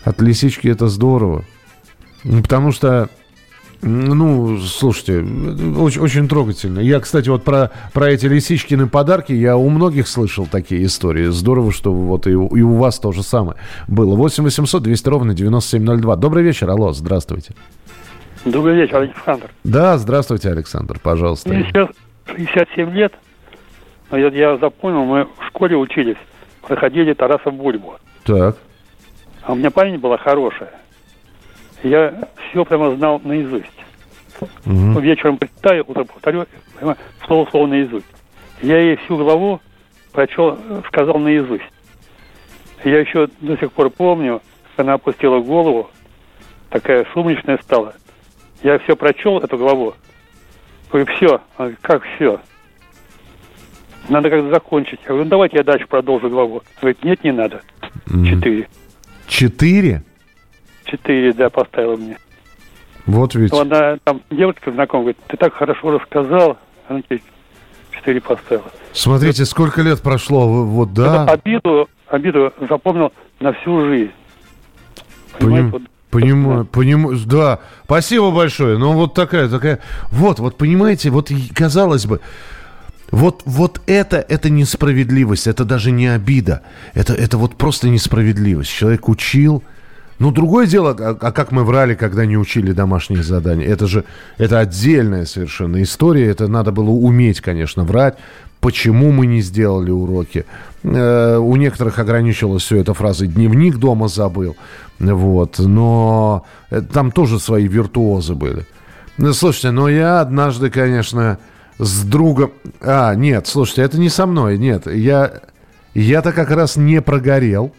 От 0.04 0.22
лисички 0.22 0.68
это 0.68 0.88
здорово. 0.88 1.44
Потому 2.24 2.72
что, 2.72 3.10
ну, 3.82 4.60
слушайте, 4.60 5.20
очень, 5.78 6.02
очень 6.02 6.28
трогательно. 6.28 6.80
Я, 6.80 7.00
кстати, 7.00 7.30
вот 7.30 7.44
про, 7.44 7.72
про 7.94 8.10
эти 8.12 8.26
лисичкины 8.26 8.88
подарки, 8.88 9.34
я 9.34 9.58
у 9.58 9.70
многих 9.70 10.08
слышал 10.08 10.48
такие 10.50 10.86
истории. 10.86 11.28
Здорово, 11.28 11.72
что 11.72 11.94
вот 11.94 12.28
и, 12.28 12.32
и 12.32 12.36
у 12.36 12.76
вас 12.76 13.00
то 13.00 13.12
же 13.12 13.24
самое 13.24 13.58
было. 13.88 14.16
8 14.16 14.44
800 14.44 14.84
200 14.84 15.10
ровно 15.10 15.34
9702. 15.34 16.16
Добрый 16.16 16.44
вечер, 16.44 16.70
алло, 16.70 16.94
здравствуйте. 16.94 17.56
Добрый 18.46 18.76
вечер, 18.76 18.98
Александр. 18.98 19.52
Да, 19.66 19.98
здравствуйте, 19.98 20.50
Александр, 20.50 20.98
пожалуйста. 21.02 21.50
Мне 21.50 21.66
сейчас 21.66 21.90
67 22.26 22.92
лет. 22.92 23.14
Но 24.10 24.18
я, 24.18 24.30
я 24.30 24.58
запомнил, 24.58 25.04
мы 25.04 25.26
в 25.26 25.48
школе 25.48 25.76
учились, 25.76 26.18
проходили 26.62 27.14
Тараса 27.14 27.52
Бульбу. 27.52 27.96
Так. 28.24 28.58
А 29.44 29.52
у 29.52 29.56
меня 29.56 29.72
память 29.72 30.00
была 30.00 30.18
хорошая. 30.18 30.72
Я 31.84 32.30
все 32.50 32.64
прямо 32.64 32.96
знал 32.96 33.22
наизусть. 33.24 33.66
Угу. 34.66 35.00
Вечером 35.00 35.38
представил, 35.38 35.86
утром 35.88 36.08
повторю, 36.08 36.46
слово-слово 37.26 37.68
наизусть. 37.68 38.06
Я 38.62 38.80
ей 38.80 38.96
всю 38.98 39.18
главу 39.18 39.60
прочел, 40.14 40.58
сказал 40.88 41.18
наизусть. 41.18 41.64
Я 42.86 43.00
еще 43.00 43.28
до 43.42 43.58
сих 43.58 43.74
пор 43.74 43.90
помню, 43.90 44.42
она 44.78 44.94
опустила 44.94 45.40
голову, 45.40 45.90
такая 46.70 47.06
сумрачная 47.14 47.60
стала– 47.62 47.94
я 48.64 48.80
все 48.80 48.96
прочел, 48.96 49.40
эту 49.40 49.58
главу. 49.58 49.94
Говорю, 50.92 51.08
все. 51.16 51.42
А 51.58 51.72
как 51.82 52.04
все? 52.16 52.40
Надо 54.10 54.30
как-то 54.30 54.50
закончить. 54.50 55.00
Я 55.04 55.10
говорю, 55.10 55.26
ну 55.26 55.30
давайте 55.30 55.58
я 55.58 55.64
дальше 55.64 55.86
продолжу 55.88 56.30
главу. 56.30 56.64
Говорит, 56.82 57.04
нет, 57.04 57.24
не 57.24 57.32
надо. 57.32 57.62
Четыре. 58.08 58.68
Четыре? 59.28 60.04
Четыре, 60.86 61.34
да, 61.34 61.50
поставила 61.50 61.96
мне. 61.96 62.18
Вот 63.06 63.36
ведь. 63.36 63.52
Ну, 63.52 63.60
она, 63.62 63.98
там 64.04 64.22
девочка 64.32 64.72
знакомая, 64.72 65.14
говорит, 65.14 65.18
ты 65.28 65.38
так 65.38 65.54
хорошо 65.54 65.92
рассказал. 65.92 66.58
Она 66.88 67.02
тебе 67.04 67.22
четыре 67.92 68.22
поставила. 68.22 68.72
Смотрите, 68.94 69.46
сколько 69.46 69.82
лет 69.82 70.02
прошло, 70.02 70.64
вот 70.66 70.94
да. 70.94 71.24
Это 71.24 71.34
обиду, 71.34 71.90
обиду 72.08 72.54
запомнил 72.68 73.14
на 73.40 73.54
всю 73.54 73.86
жизнь. 73.86 74.12
Понимаете, 75.38 75.72
Поним... 75.72 75.72
вот 75.72 75.82
Понимаю, 76.10 76.66
понимаю, 76.66 77.20
да. 77.26 77.60
Спасибо 77.86 78.32
большое. 78.32 78.78
Ну, 78.78 78.94
вот 78.94 79.14
такая, 79.14 79.48
такая. 79.48 79.80
Вот, 80.12 80.40
вот, 80.40 80.58
понимаете, 80.58 81.12
вот 81.12 81.32
казалось 81.54 82.08
бы, 82.08 82.20
вот, 83.12 83.44
вот 83.46 83.82
это, 83.86 84.18
это 84.18 84.50
несправедливость, 84.50 85.48
это 85.48 85.66
даже 85.66 85.92
не 85.92 86.08
обида. 86.08 86.62
Это, 86.94 87.14
это 87.14 87.38
вот 87.38 87.56
просто 87.56 87.90
несправедливость. 87.90 88.72
Человек 88.72 89.08
учил. 89.08 89.64
Ну, 90.18 90.32
другое 90.32 90.68
дело, 90.68 90.96
а, 91.00 91.18
а 91.20 91.32
как 91.32 91.52
мы 91.52 91.64
врали, 91.64 91.96
когда 91.96 92.26
не 92.26 92.38
учили 92.38 92.72
домашние 92.72 93.24
задания. 93.24 93.68
Это 93.68 93.88
же, 93.88 94.04
это 94.38 94.60
отдельная 94.60 95.26
совершенно 95.26 95.82
история. 95.82 96.28
Это 96.28 96.48
надо 96.48 96.72
было 96.72 96.90
уметь, 96.90 97.40
конечно, 97.40 97.84
врать. 97.84 98.18
Почему 98.60 99.12
мы 99.12 99.26
не 99.26 99.42
сделали 99.42 99.92
уроки? 99.92 100.46
Э, 100.84 101.38
у 101.38 101.56
некоторых 101.56 101.98
ограничилось 101.98 102.64
все 102.64 102.78
это 102.78 102.94
фразой 102.94 103.28
«дневник 103.30 103.78
дома 103.78 104.10
забыл». 104.10 104.58
Вот. 105.00 105.60
Но 105.60 106.46
э, 106.70 106.82
там 106.82 107.12
тоже 107.12 107.40
свои 107.40 107.68
виртуозы 107.68 108.36
были. 108.36 108.66
Ну, 109.18 109.34
слушайте, 109.34 109.72
но 109.72 109.90
я 109.90 110.22
однажды, 110.22 110.70
конечно, 110.70 111.40
с 111.78 112.04
другом... 112.04 112.52
А, 112.82 113.14
нет, 113.16 113.48
слушайте, 113.48 113.82
это 113.82 114.00
не 114.00 114.10
со 114.10 114.26
мной, 114.26 114.58
нет. 114.58 114.88
Я, 114.88 115.42
я-то 115.94 116.32
как 116.32 116.52
раз 116.52 116.76
не 116.76 117.02
прогорел. 117.02 117.74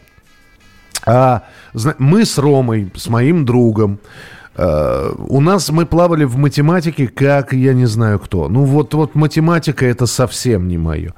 А 1.06 1.44
мы 1.98 2.24
с 2.24 2.36
Ромой, 2.38 2.92
с 2.94 3.08
моим 3.08 3.44
другом, 3.44 3.98
Uh, 4.56 5.14
у 5.28 5.40
нас 5.40 5.70
мы 5.70 5.86
плавали 5.86 6.24
в 6.24 6.36
математике, 6.36 7.06
как 7.06 7.52
я 7.52 7.72
не 7.72 7.86
знаю 7.86 8.18
кто. 8.18 8.48
Ну 8.48 8.64
вот, 8.64 8.92
вот 8.92 9.14
математика 9.14 9.86
это 9.86 10.06
совсем 10.06 10.68
не 10.68 10.76
мое. 10.76 11.14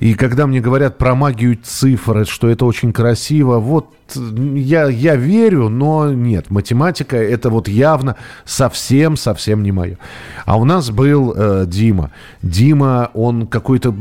И 0.00 0.14
когда 0.14 0.46
мне 0.46 0.60
говорят 0.60 0.98
про 0.98 1.14
магию 1.14 1.58
цифр, 1.62 2.26
что 2.26 2.48
это 2.48 2.64
очень 2.66 2.92
красиво, 2.92 3.58
вот 3.58 3.88
я, 4.14 4.88
я 4.88 5.16
верю, 5.16 5.68
но 5.68 6.12
нет, 6.12 6.50
математика 6.50 7.16
это 7.16 7.50
вот 7.50 7.66
явно 7.66 8.16
совсем-совсем 8.44 9.62
не 9.62 9.72
мое. 9.72 9.98
А 10.44 10.58
у 10.58 10.64
нас 10.64 10.90
был 10.90 11.32
э, 11.34 11.64
Дима. 11.66 12.12
Дима, 12.42 13.10
он 13.14 13.46
какой-то 13.46 13.94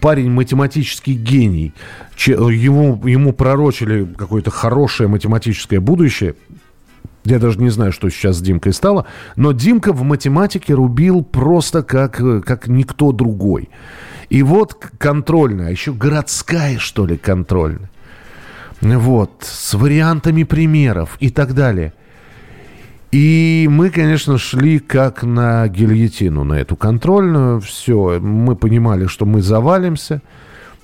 парень 0.00 0.30
математический 0.30 1.14
гений. 1.14 1.72
Че, 2.14 2.32
ему, 2.50 3.00
ему 3.06 3.32
пророчили 3.32 4.04
какое-то 4.04 4.50
хорошее 4.50 5.08
математическое 5.08 5.80
будущее. 5.80 6.34
Я 7.24 7.38
даже 7.38 7.58
не 7.58 7.70
знаю, 7.70 7.90
что 7.92 8.10
сейчас 8.10 8.36
с 8.36 8.42
Димкой 8.42 8.74
стало. 8.74 9.06
Но 9.36 9.52
Димка 9.52 9.92
в 9.92 10.02
математике 10.02 10.74
рубил 10.74 11.22
просто 11.24 11.82
как, 11.82 12.16
как 12.44 12.68
никто 12.68 13.12
другой. 13.12 13.70
И 14.28 14.42
вот 14.42 14.74
контрольная, 14.98 15.68
а 15.68 15.70
еще 15.70 15.92
городская, 15.92 16.78
что 16.78 17.06
ли, 17.06 17.16
контрольная. 17.16 17.90
Вот, 18.80 19.32
с 19.42 19.74
вариантами 19.74 20.42
примеров 20.42 21.16
и 21.20 21.30
так 21.30 21.54
далее. 21.54 21.94
И 23.12 23.68
мы, 23.70 23.90
конечно, 23.90 24.38
шли 24.38 24.80
как 24.80 25.22
на 25.22 25.68
гильотину, 25.68 26.44
на 26.44 26.54
эту 26.54 26.76
контрольную. 26.76 27.60
Все, 27.60 28.18
мы 28.20 28.56
понимали, 28.56 29.06
что 29.06 29.24
мы 29.24 29.40
завалимся– 29.40 30.20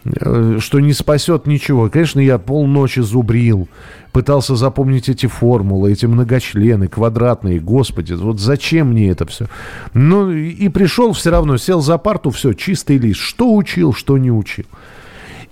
Э, 0.04 0.58
что 0.60 0.80
не 0.80 0.92
спасет 0.92 1.46
ничего. 1.46 1.88
Конечно, 1.90 2.20
я 2.20 2.38
полночи 2.38 3.00
зубрил, 3.00 3.68
пытался 4.12 4.56
запомнить 4.56 5.08
эти 5.08 5.26
формулы, 5.26 5.92
эти 5.92 6.06
многочлены, 6.06 6.88
квадратные, 6.88 7.60
господи, 7.60 8.12
вот 8.14 8.40
зачем 8.40 8.88
мне 8.88 9.10
это 9.10 9.26
все? 9.26 9.46
Ну, 9.94 10.30
и 10.30 10.68
пришел 10.68 11.12
все 11.12 11.30
равно, 11.30 11.56
сел 11.56 11.80
за 11.80 11.98
парту, 11.98 12.30
все, 12.30 12.52
чистый 12.52 12.98
лист, 12.98 13.20
что 13.20 13.54
учил, 13.54 13.92
что 13.92 14.18
не 14.18 14.30
учил. 14.30 14.66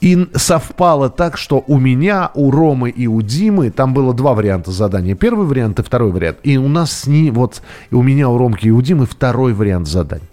И 0.00 0.28
совпало 0.34 1.10
так, 1.10 1.36
что 1.36 1.64
у 1.66 1.78
меня, 1.78 2.30
у 2.34 2.52
Ромы 2.52 2.90
и 2.90 3.08
у 3.08 3.20
Димы, 3.20 3.70
там 3.70 3.94
было 3.94 4.14
два 4.14 4.34
варианта 4.34 4.70
задания. 4.70 5.16
Первый 5.16 5.46
вариант 5.46 5.80
и 5.80 5.82
второй 5.82 6.12
вариант. 6.12 6.38
И 6.44 6.56
у 6.56 6.68
нас 6.68 6.92
с 6.92 7.06
ней, 7.08 7.32
вот, 7.32 7.62
у 7.90 8.02
меня, 8.02 8.28
у 8.28 8.38
Ромки 8.38 8.68
и 8.68 8.70
у 8.70 8.80
Димы 8.80 9.06
второй 9.06 9.54
вариант 9.54 9.88
задания. 9.88 10.28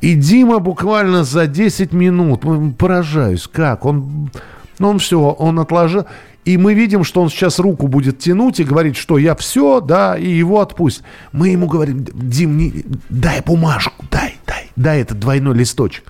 И 0.00 0.14
Дима 0.14 0.58
буквально 0.60 1.24
за 1.24 1.46
10 1.46 1.92
минут, 1.92 2.42
поражаюсь, 2.78 3.48
как, 3.48 3.84
он, 3.84 4.30
ну 4.78 4.90
он 4.90 4.98
все, 4.98 5.20
он 5.20 5.58
отложил. 5.58 6.06
И 6.44 6.56
мы 6.56 6.74
видим, 6.74 7.04
что 7.04 7.20
он 7.20 7.28
сейчас 7.28 7.58
руку 7.58 7.88
будет 7.88 8.18
тянуть 8.18 8.60
и 8.60 8.64
говорить, 8.64 8.96
что 8.96 9.18
я 9.18 9.34
все, 9.34 9.80
да, 9.80 10.16
и 10.16 10.30
его 10.30 10.60
отпустит. 10.60 11.04
Мы 11.32 11.50
ему 11.50 11.66
говорим, 11.66 12.06
Дим, 12.12 12.56
не, 12.56 12.84
дай 13.10 13.42
бумажку, 13.42 14.04
дай, 14.10 14.36
дай, 14.46 14.70
дай 14.76 15.02
этот 15.02 15.18
двойной 15.18 15.54
листочек. 15.54 16.04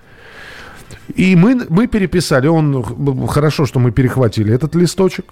И 1.15 1.35
мы, 1.35 1.67
мы 1.69 1.87
переписали, 1.87 2.47
он, 2.47 3.27
хорошо, 3.27 3.67
что 3.67 3.81
мы 3.81 3.91
перехватили 3.91 4.55
этот 4.55 4.75
листочек. 4.75 5.25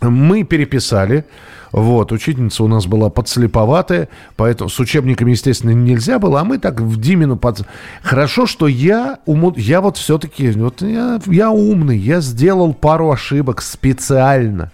Мы 0.00 0.44
переписали, 0.44 1.24
вот, 1.72 2.10
учительница 2.10 2.64
у 2.64 2.68
нас 2.68 2.86
была 2.86 3.10
подслеповатая, 3.10 4.08
поэтому 4.36 4.68
с 4.68 4.78
учебниками, 4.80 5.30
естественно, 5.30 5.70
нельзя 5.70 6.18
было, 6.18 6.40
а 6.40 6.44
мы 6.44 6.58
так 6.58 6.80
в 6.80 7.00
Димину 7.00 7.36
под... 7.36 7.62
Хорошо, 8.02 8.46
что 8.46 8.66
я, 8.66 9.18
уму... 9.24 9.54
я 9.56 9.80
вот 9.80 9.96
все-таки, 9.96 10.50
вот 10.50 10.82
я, 10.82 11.20
я 11.26 11.50
умный, 11.50 11.96
я 11.96 12.20
сделал 12.20 12.74
пару 12.74 13.12
ошибок 13.12 13.62
специально. 13.62 14.72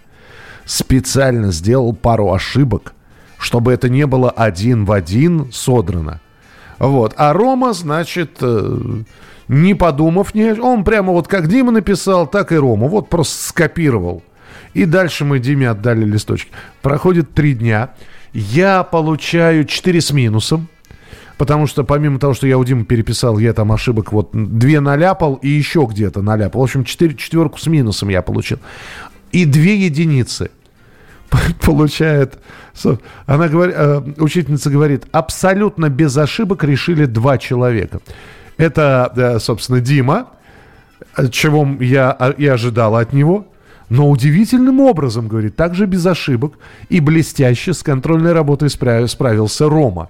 Специально 0.65 1.51
сделал 1.51 1.93
пару 1.93 2.33
ошибок, 2.33 2.93
чтобы 3.37 3.71
это 3.73 3.89
не 3.89 4.07
было 4.07 4.31
один 4.31 4.85
в 4.85 4.91
один 4.91 5.51
содрано. 5.51 6.19
Вот. 6.79 7.13
А 7.15 7.31
Рома, 7.31 7.73
значит, 7.73 8.37
э, 8.41 8.79
не 9.47 9.75
подумав, 9.75 10.33
не, 10.33 10.53
он 10.59 10.83
прямо 10.83 11.13
вот 11.13 11.27
как 11.27 11.47
Дима 11.47 11.71
написал, 11.71 12.27
так 12.27 12.51
и 12.51 12.55
Рома. 12.55 12.87
Вот 12.87 13.09
просто 13.09 13.49
скопировал. 13.49 14.23
И 14.77 14.85
дальше 14.85 15.25
мы 15.25 15.39
Диме 15.39 15.71
отдали 15.71 16.05
листочки. 16.05 16.51
Проходит 16.83 17.33
три 17.33 17.55
дня. 17.55 17.95
Я 18.31 18.83
получаю 18.83 19.65
4 19.65 20.01
с 20.01 20.11
минусом. 20.11 20.67
Потому 21.39 21.65
что 21.65 21.83
помимо 21.83 22.19
того, 22.19 22.35
что 22.35 22.45
я 22.45 22.59
у 22.59 22.63
Димы 22.63 22.85
переписал, 22.85 23.39
я 23.39 23.53
там 23.53 23.71
ошибок 23.71 24.11
вот 24.11 24.29
две 24.33 24.79
наляпал 24.79 25.33
и 25.41 25.49
еще 25.49 25.87
где-то 25.89 26.21
наляпал. 26.21 26.61
В 26.61 26.65
общем, 26.65 26.83
4, 26.83 27.15
четверку 27.15 27.57
с 27.57 27.65
минусом 27.65 28.09
я 28.09 28.21
получил. 28.21 28.59
И 29.31 29.45
две 29.45 29.77
единицы 29.77 30.51
получает... 31.61 32.37
Она 33.25 33.47
говорит, 33.47 33.75
э, 33.75 34.01
учительница 34.17 34.69
говорит, 34.69 35.05
абсолютно 35.11 35.89
без 35.89 36.15
ошибок 36.17 36.63
решили 36.63 37.05
два 37.05 37.39
человека. 37.39 37.99
Это, 38.57 39.11
э, 39.15 39.39
собственно, 39.39 39.79
Дима, 39.79 40.27
чего 41.31 41.67
я 41.83 42.11
и 42.37 42.45
ожидал 42.45 42.95
от 42.95 43.11
него– 43.11 43.47
но 43.89 44.09
удивительным 44.09 44.79
образом, 44.81 45.27
говорит, 45.27 45.55
также 45.55 45.85
без 45.85 46.05
ошибок 46.05 46.53
и 46.89 46.99
блестяще 46.99 47.73
с 47.73 47.83
контрольной 47.83 48.33
работой 48.33 48.69
справился 48.69 49.69
Рома. 49.69 50.09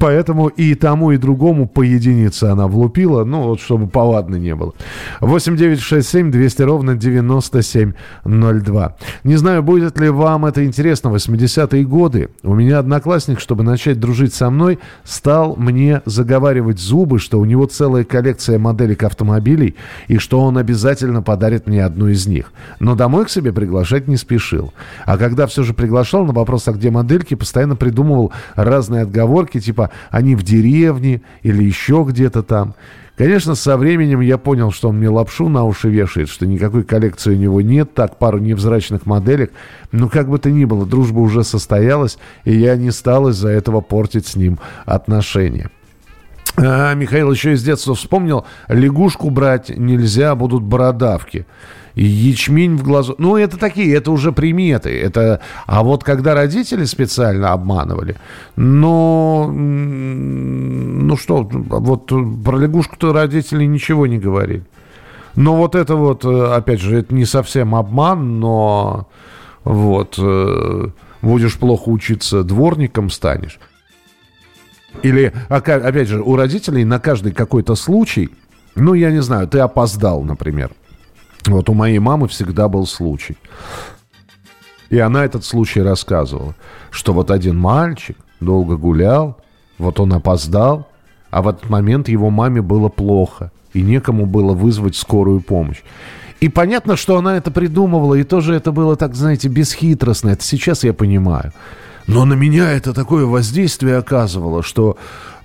Поэтому 0.00 0.48
и 0.48 0.74
тому, 0.74 1.12
и 1.12 1.16
другому 1.16 1.68
по 1.68 1.82
единице 1.82 2.44
она 2.44 2.66
влупила, 2.66 3.24
ну, 3.24 3.42
вот 3.42 3.60
чтобы 3.60 3.88
повадно 3.88 4.36
не 4.36 4.54
было. 4.54 4.74
8 5.20 5.56
9 5.56 5.80
6 5.80 6.08
7 6.08 6.30
200 6.30 6.62
ровно 6.62 6.94
9702. 6.94 8.96
Не 9.24 9.36
знаю, 9.36 9.62
будет 9.62 9.98
ли 9.98 10.08
вам 10.08 10.46
это 10.46 10.64
интересно. 10.64 11.08
80-е 11.08 11.84
годы. 11.84 12.28
У 12.42 12.54
меня 12.54 12.78
одноклассник, 12.78 13.40
чтобы 13.40 13.64
начать 13.64 13.98
дружить 13.98 14.34
со 14.34 14.50
мной, 14.50 14.78
стал 15.04 15.56
мне 15.56 16.02
заговаривать 16.04 16.78
зубы, 16.78 17.18
что 17.18 17.40
у 17.40 17.44
него 17.44 17.66
целая 17.66 18.04
коллекция 18.04 18.58
моделек 18.58 19.02
автомобилей, 19.02 19.76
и 20.08 20.18
что 20.18 20.40
он 20.40 20.58
обязательно 20.58 21.22
подарит 21.22 21.66
мне 21.66 21.84
одну 21.84 22.08
из 22.08 22.26
них. 22.26 22.52
Но 22.78 22.94
домой 22.94 23.24
к 23.24 23.30
себе 23.30 23.52
приглашать 23.52 24.08
не 24.08 24.16
спешил. 24.16 24.72
А 25.06 25.18
когда 25.18 25.46
все 25.46 25.62
же 25.62 25.74
приглашал 25.74 26.24
на 26.24 26.32
вопрос, 26.32 26.68
а 26.68 26.72
где 26.72 26.90
модельки, 26.90 27.34
постоянно 27.34 27.76
придумывал 27.76 28.32
разные 28.54 29.02
отговоры, 29.02 29.39
поговорки, 29.40 29.60
типа 29.60 29.90
«они 30.10 30.34
в 30.34 30.42
деревне» 30.42 31.22
или 31.42 31.64
еще 31.64 32.04
где-то 32.08 32.42
там. 32.42 32.74
Конечно, 33.16 33.54
со 33.54 33.76
временем 33.76 34.20
я 34.20 34.38
понял, 34.38 34.70
что 34.70 34.88
он 34.88 34.98
мне 34.98 35.08
лапшу 35.08 35.48
на 35.48 35.64
уши 35.64 35.90
вешает, 35.90 36.28
что 36.28 36.46
никакой 36.46 36.84
коллекции 36.84 37.34
у 37.34 37.38
него 37.38 37.60
нет, 37.60 37.92
так, 37.94 38.18
пару 38.18 38.38
невзрачных 38.38 39.04
моделек. 39.04 39.52
Но 39.92 40.08
как 40.08 40.28
бы 40.28 40.38
то 40.38 40.50
ни 40.50 40.64
было, 40.64 40.86
дружба 40.86 41.20
уже 41.20 41.44
состоялась, 41.44 42.18
и 42.44 42.56
я 42.56 42.76
не 42.76 42.90
стал 42.90 43.28
из-за 43.28 43.48
этого 43.48 43.82
портить 43.82 44.26
с 44.26 44.36
ним 44.36 44.58
отношения. 44.86 45.70
А, 46.56 46.94
Михаил 46.94 47.30
еще 47.30 47.52
из 47.52 47.62
детства 47.62 47.94
вспомнил, 47.94 48.46
лягушку 48.68 49.30
брать 49.30 49.68
нельзя, 49.68 50.34
будут 50.34 50.62
бородавки 50.62 51.46
ячмень 51.94 52.76
в 52.76 52.82
глазу. 52.82 53.14
Ну, 53.18 53.36
это 53.36 53.58
такие, 53.58 53.94
это 53.94 54.10
уже 54.10 54.32
приметы. 54.32 54.90
Это... 54.90 55.40
А 55.66 55.82
вот 55.82 56.04
когда 56.04 56.34
родители 56.34 56.84
специально 56.84 57.52
обманывали, 57.52 58.16
но, 58.56 59.50
ну 59.52 61.16
что, 61.16 61.42
вот 61.42 62.06
про 62.44 62.58
лягушку-то 62.58 63.12
родители 63.12 63.64
ничего 63.64 64.06
не 64.06 64.18
говорили. 64.18 64.64
Но 65.36 65.56
вот 65.56 65.74
это 65.74 65.96
вот, 65.96 66.24
э, 66.24 66.54
опять 66.54 66.80
же, 66.80 66.98
это 66.98 67.14
не 67.14 67.24
совсем 67.24 67.74
обман, 67.74 68.40
но 68.40 69.08
вот 69.64 70.16
э, 70.18 70.88
будешь 71.22 71.56
плохо 71.56 71.88
учиться, 71.88 72.42
дворником 72.42 73.10
станешь. 73.10 73.58
Или, 75.02 75.32
опять 75.48 76.08
же, 76.08 76.20
у 76.20 76.36
родителей 76.36 76.84
на 76.84 76.98
каждый 76.98 77.32
какой-то 77.32 77.74
случай, 77.76 78.30
ну, 78.74 78.94
я 78.94 79.10
не 79.10 79.22
знаю, 79.22 79.46
ты 79.46 79.60
опоздал, 79.60 80.22
например. 80.24 80.72
Вот 81.46 81.68
у 81.68 81.74
моей 81.74 81.98
мамы 81.98 82.28
всегда 82.28 82.68
был 82.68 82.86
случай. 82.86 83.36
И 84.90 84.98
она 84.98 85.24
этот 85.24 85.44
случай 85.44 85.80
рассказывала, 85.82 86.54
что 86.90 87.12
вот 87.12 87.30
один 87.30 87.56
мальчик 87.56 88.16
долго 88.40 88.76
гулял, 88.76 89.38
вот 89.78 90.00
он 90.00 90.12
опоздал, 90.12 90.88
а 91.30 91.42
в 91.42 91.48
этот 91.48 91.70
момент 91.70 92.08
его 92.08 92.30
маме 92.30 92.60
было 92.60 92.88
плохо, 92.88 93.52
и 93.72 93.82
некому 93.82 94.26
было 94.26 94.52
вызвать 94.52 94.96
скорую 94.96 95.40
помощь. 95.40 95.82
И 96.40 96.48
понятно, 96.48 96.96
что 96.96 97.18
она 97.18 97.36
это 97.36 97.50
придумывала, 97.50 98.14
и 98.14 98.24
тоже 98.24 98.54
это 98.54 98.72
было 98.72 98.96
так, 98.96 99.14
знаете, 99.14 99.48
бесхитростно. 99.48 100.30
Это 100.30 100.42
сейчас 100.42 100.84
я 100.84 100.92
понимаю. 100.94 101.52
Но 102.06 102.24
на 102.24 102.34
меня 102.34 102.72
это 102.72 102.94
такое 102.94 103.26
воздействие 103.26 103.98
оказывало, 103.98 104.62
что... 104.62 104.96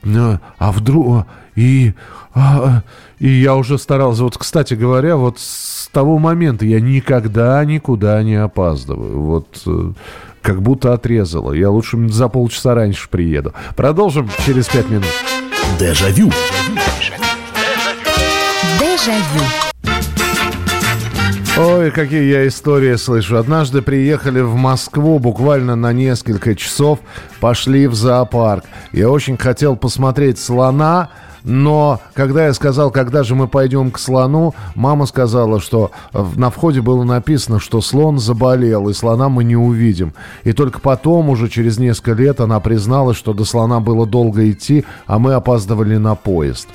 Э, 0.03 0.39
а 0.57 0.71
вдруг... 0.71 1.27
И... 1.55 1.93
А, 2.33 2.81
и 3.19 3.27
я 3.27 3.55
уже 3.55 3.77
старался... 3.77 4.23
Вот, 4.23 4.37
кстати 4.37 4.73
говоря, 4.73 5.15
вот 5.15 5.39
того 5.95 6.17
момента 6.17 6.65
я 6.65 6.81
никогда 6.81 7.63
никуда 7.63 8.21
не 8.21 8.35
опаздываю. 8.35 9.21
Вот 9.21 9.61
э, 9.65 9.93
как 10.41 10.61
будто 10.61 10.91
отрезало. 10.91 11.53
Я 11.53 11.69
лучше 11.69 12.09
за 12.09 12.27
полчаса 12.27 12.75
раньше 12.75 13.07
приеду. 13.07 13.53
Продолжим 13.77 14.29
через 14.45 14.67
пять 14.67 14.89
минут. 14.89 15.07
Дежавю. 15.79 16.29
Дежавю. 18.77 19.45
Ой, 21.57 21.91
какие 21.91 22.25
я 22.29 22.45
истории 22.45 22.95
слышу. 22.95 23.37
Однажды 23.37 23.81
приехали 23.81 24.41
в 24.41 24.55
Москву 24.55 25.17
буквально 25.19 25.77
на 25.77 25.93
несколько 25.93 26.55
часов, 26.55 26.99
пошли 27.39 27.87
в 27.87 27.95
зоопарк. 27.95 28.65
Я 28.91 29.09
очень 29.09 29.37
хотел 29.37 29.77
посмотреть 29.77 30.39
слона, 30.39 31.07
но 31.45 32.01
когда 32.13 32.47
я 32.47 32.53
сказал, 32.53 32.89
когда 32.89 33.23
же 33.23 33.35
мы 33.35 33.47
пойдем 33.47 33.91
к 33.91 33.99
слону, 33.99 34.55
мама 34.73 35.05
сказала, 35.05 35.61
что 35.61 35.91
на 36.11 36.49
входе 36.49 36.81
было 36.81 37.03
написано, 37.03 37.59
что 37.59 37.81
слон 37.81 38.17
заболел, 38.17 38.89
и 38.89 38.93
слона 38.93 39.29
мы 39.29 39.43
не 39.43 39.55
увидим. 39.55 40.13
И 40.43 40.53
только 40.53 40.79
потом, 40.79 41.29
уже 41.29 41.47
через 41.47 41.77
несколько 41.77 42.13
лет, 42.13 42.39
она 42.39 42.59
призналась, 42.59 43.17
что 43.17 43.33
до 43.33 43.45
слона 43.45 43.79
было 43.79 44.07
долго 44.07 44.49
идти, 44.49 44.85
а 45.05 45.19
мы 45.19 45.33
опаздывали 45.33 45.97
на 45.97 46.15
поезд. 46.15 46.67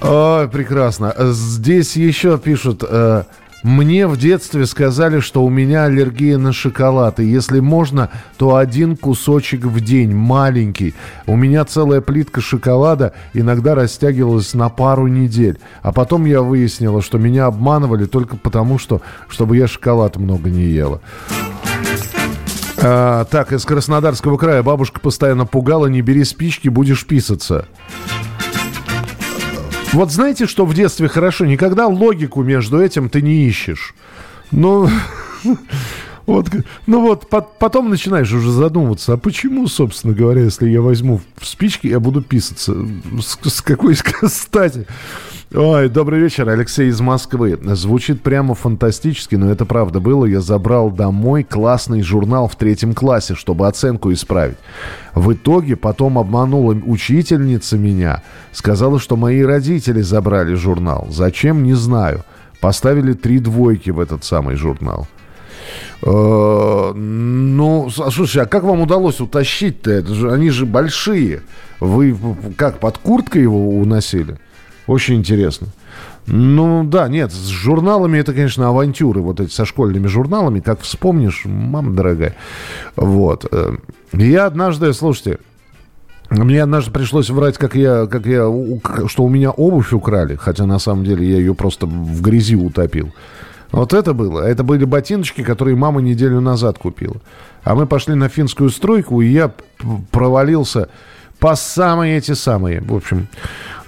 Ой, 0.00 0.48
прекрасно. 0.48 1.12
Здесь 1.18 1.96
еще 1.96 2.38
пишут... 2.38 2.84
Э, 2.88 3.24
мне 3.66 4.06
в 4.06 4.16
детстве 4.16 4.64
сказали, 4.64 5.18
что 5.18 5.44
у 5.44 5.50
меня 5.50 5.86
аллергия 5.86 6.38
на 6.38 6.52
шоколад, 6.52 7.18
и 7.18 7.24
если 7.24 7.58
можно, 7.58 8.10
то 8.38 8.54
один 8.54 8.96
кусочек 8.96 9.64
в 9.64 9.80
день, 9.80 10.14
маленький. 10.14 10.94
У 11.26 11.34
меня 11.34 11.64
целая 11.64 12.00
плитка 12.00 12.40
шоколада 12.40 13.12
иногда 13.34 13.74
растягивалась 13.74 14.54
на 14.54 14.68
пару 14.68 15.08
недель. 15.08 15.58
А 15.82 15.90
потом 15.90 16.26
я 16.26 16.42
выяснила, 16.42 17.02
что 17.02 17.18
меня 17.18 17.46
обманывали 17.46 18.04
только 18.04 18.36
потому, 18.36 18.78
что 18.78 19.02
чтобы 19.26 19.56
я 19.56 19.66
шоколад 19.66 20.16
много 20.16 20.48
не 20.48 20.66
ела. 20.66 21.00
А, 22.78 23.24
так, 23.24 23.52
из 23.52 23.64
Краснодарского 23.64 24.36
края 24.36 24.62
бабушка 24.62 25.00
постоянно 25.00 25.44
пугала, 25.44 25.86
не 25.86 26.02
бери 26.02 26.22
спички, 26.22 26.68
будешь 26.68 27.04
писаться. 27.04 27.66
Вот 29.92 30.12
знаете, 30.12 30.46
что 30.46 30.66
в 30.66 30.74
детстве 30.74 31.08
хорошо? 31.08 31.46
Никогда 31.46 31.86
логику 31.86 32.42
между 32.42 32.80
этим 32.80 33.08
ты 33.08 33.22
не 33.22 33.46
ищешь. 33.46 33.94
Ну, 34.50 34.88
вот, 36.26 36.48
ну 36.86 37.00
вот, 37.02 37.28
по 37.28 37.40
потом 37.40 37.88
начинаешь 37.88 38.32
уже 38.32 38.50
задумываться, 38.50 39.12
а 39.12 39.16
почему, 39.16 39.66
собственно 39.68 40.12
говоря, 40.12 40.42
если 40.42 40.68
я 40.68 40.80
возьму 40.80 41.20
спички, 41.40 41.86
я 41.86 42.00
буду 42.00 42.22
писаться? 42.22 42.74
С, 43.20 43.38
с 43.48 43.60
какой 43.62 43.96
стати? 44.26 44.86
Ой, 45.54 45.88
добрый 45.88 46.18
вечер, 46.18 46.48
Алексей 46.48 46.88
из 46.88 47.00
Москвы. 47.00 47.56
Звучит 47.62 48.20
прямо 48.20 48.56
фантастически, 48.56 49.36
но 49.36 49.48
это 49.48 49.64
правда 49.64 50.00
было. 50.00 50.24
Я 50.24 50.40
забрал 50.40 50.90
домой 50.90 51.44
классный 51.44 52.02
журнал 52.02 52.48
в 52.48 52.56
третьем 52.56 52.94
классе, 52.94 53.36
чтобы 53.36 53.68
оценку 53.68 54.12
исправить. 54.12 54.56
В 55.14 55.32
итоге 55.32 55.76
потом 55.76 56.18
обманула 56.18 56.74
учительница 56.74 57.78
меня. 57.78 58.24
Сказала, 58.50 58.98
что 58.98 59.16
мои 59.16 59.40
родители 59.42 60.00
забрали 60.00 60.54
журнал. 60.54 61.06
Зачем, 61.10 61.62
не 61.62 61.74
знаю. 61.74 62.24
Поставили 62.60 63.12
три 63.12 63.38
двойки 63.38 63.90
в 63.90 64.00
этот 64.00 64.24
самый 64.24 64.56
журнал. 64.56 65.06
Э, 66.02 66.92
ну, 66.94 67.90
слушай, 67.90 68.42
а 68.42 68.46
как 68.46 68.64
вам 68.64 68.80
удалось 68.80 69.20
утащить-то? 69.20 69.90
Это 69.90 70.14
же, 70.14 70.32
они 70.32 70.50
же 70.50 70.66
большие. 70.66 71.42
Вы 71.80 72.16
как, 72.56 72.78
под 72.78 72.98
курткой 72.98 73.42
его 73.42 73.78
уносили? 73.78 74.38
Очень 74.86 75.16
интересно. 75.16 75.68
Ну 76.26 76.84
да, 76.84 77.08
нет, 77.08 77.32
с 77.32 77.46
журналами 77.46 78.18
это, 78.18 78.32
конечно, 78.32 78.68
авантюры, 78.68 79.20
вот 79.20 79.40
эти 79.40 79.52
со 79.52 79.64
школьными 79.64 80.08
журналами, 80.08 80.58
как 80.60 80.80
вспомнишь, 80.80 81.42
мама 81.44 81.92
дорогая. 81.92 82.34
Вот. 82.96 83.46
Э, 83.50 83.76
я 84.12 84.46
однажды, 84.46 84.92
слушайте, 84.92 85.38
мне 86.30 86.62
однажды 86.62 86.90
пришлось 86.90 87.30
врать, 87.30 87.56
как 87.56 87.76
я, 87.76 88.06
как 88.06 88.26
я, 88.26 88.50
что 89.06 89.22
у 89.22 89.28
меня 89.28 89.50
обувь 89.50 89.92
украли, 89.92 90.34
хотя 90.34 90.66
на 90.66 90.80
самом 90.80 91.04
деле 91.04 91.28
я 91.28 91.36
ее 91.36 91.54
просто 91.54 91.86
в 91.86 92.20
грязи 92.20 92.56
утопил. 92.56 93.12
Вот 93.72 93.92
это 93.92 94.14
было. 94.14 94.40
Это 94.40 94.62
были 94.62 94.84
ботиночки, 94.84 95.42
которые 95.42 95.76
мама 95.76 96.00
неделю 96.00 96.40
назад 96.40 96.78
купила. 96.78 97.16
А 97.64 97.74
мы 97.74 97.86
пошли 97.86 98.14
на 98.14 98.28
финскую 98.28 98.70
стройку, 98.70 99.20
и 99.20 99.26
я 99.26 99.52
провалился 100.10 100.88
по 101.38 101.54
самые 101.56 102.18
эти 102.18 102.32
самые. 102.32 102.80
В 102.80 102.94
общем, 102.94 103.28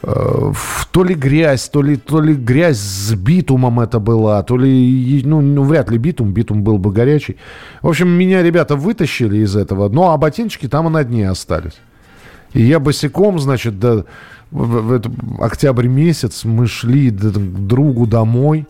э, 0.02 0.52
то 0.90 1.04
ли 1.04 1.14
грязь, 1.14 1.68
то 1.68 1.80
ли, 1.82 1.96
то 1.96 2.20
ли 2.20 2.34
грязь 2.34 2.78
с 2.78 3.14
битумом 3.14 3.80
это 3.80 4.00
была, 4.00 4.42
то 4.42 4.56
ли, 4.56 5.22
ну, 5.24 5.40
ну, 5.40 5.62
вряд 5.62 5.90
ли 5.90 5.98
битум, 5.98 6.32
битум 6.32 6.62
был 6.62 6.78
бы 6.78 6.92
горячий. 6.92 7.36
В 7.80 7.88
общем, 7.88 8.08
меня 8.08 8.42
ребята 8.42 8.76
вытащили 8.76 9.38
из 9.38 9.56
этого, 9.56 9.88
ну, 9.88 10.10
а 10.10 10.16
ботиночки 10.16 10.68
там 10.68 10.88
и 10.88 10.90
на 10.90 11.04
дне 11.04 11.30
остались. 11.30 11.78
И 12.52 12.62
я 12.62 12.80
босиком, 12.80 13.38
значит, 13.38 13.78
до, 13.78 14.04
в, 14.50 14.64
в, 14.64 15.02
в 15.38 15.42
октябрь 15.42 15.86
месяц 15.86 16.44
мы 16.44 16.66
шли 16.66 17.10
к 17.10 17.20
другу 17.20 18.06
домой, 18.06 18.66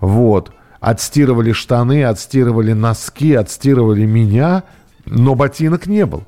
вот, 0.00 0.52
отстирывали 0.80 1.52
штаны, 1.52 2.04
отстирывали 2.04 2.72
носки, 2.72 3.34
отстирывали 3.34 4.04
меня, 4.04 4.62
но 5.04 5.34
ботинок 5.34 5.86
не 5.86 6.06
был. 6.06 6.24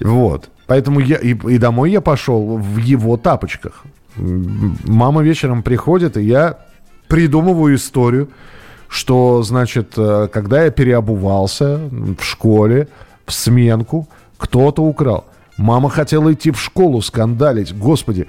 Вот. 0.00 0.48
Поэтому 0.66 1.00
я 1.00 1.16
и, 1.16 1.34
и 1.34 1.58
домой 1.58 1.90
я 1.90 2.00
пошел 2.00 2.56
в 2.56 2.76
его 2.78 3.16
тапочках. 3.16 3.84
Мама 4.16 5.22
вечером 5.22 5.62
приходит, 5.62 6.16
и 6.16 6.22
я 6.22 6.58
придумываю 7.08 7.76
историю, 7.76 8.28
что, 8.88 9.42
значит, 9.42 9.94
э, 9.96 10.28
когда 10.32 10.64
я 10.64 10.70
переобувался 10.70 11.78
в 11.90 12.22
школе, 12.22 12.88
в 13.26 13.32
сменку, 13.32 14.08
кто-то 14.36 14.82
украл. 14.82 15.26
Мама 15.58 15.90
хотела 15.90 16.32
идти 16.32 16.50
в 16.50 16.58
школу 16.58 17.00
скандалить. 17.02 17.76
Господи. 17.76 18.26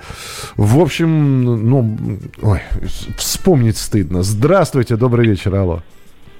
В 0.55 0.79
общем, 0.81 1.43
ну, 1.69 1.97
ой, 2.41 2.61
вспомнить 3.17 3.77
стыдно. 3.77 4.23
Здравствуйте, 4.23 4.95
добрый 4.95 5.27
вечер, 5.27 5.55
алло. 5.55 5.81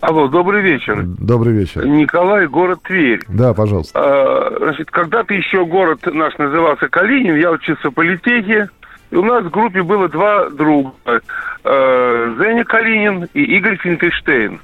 Алло, 0.02 0.28
добрый 0.28 0.62
вечер. 0.62 1.02
Добрый 1.04 1.54
вечер. 1.54 1.86
Николай, 1.86 2.46
город 2.48 2.80
Тверь. 2.84 3.22
Да, 3.30 3.54
пожалуйста. 3.54 3.98
А, 3.98 4.58
значит, 4.60 4.92
когда-то 4.92 5.34
еще 5.34 5.66
город 5.66 6.02
наш 6.12 6.38
назывался 6.38 6.90
Калинин, 6.90 7.38
я 7.38 7.52
учился 7.52 7.90
в 7.90 7.94
политехе, 7.94 8.70
и 9.12 9.16
у 9.16 9.24
нас 9.24 9.46
в 9.46 9.50
группе 9.50 9.82
было 9.82 10.10
два 10.10 10.50
друга. 10.50 10.92
Э, 11.06 12.36
Зеня 12.38 12.66
Калинин 12.66 13.30
и 13.34 13.44
Игорь 13.44 13.78
Финкельштейн. 13.78 14.60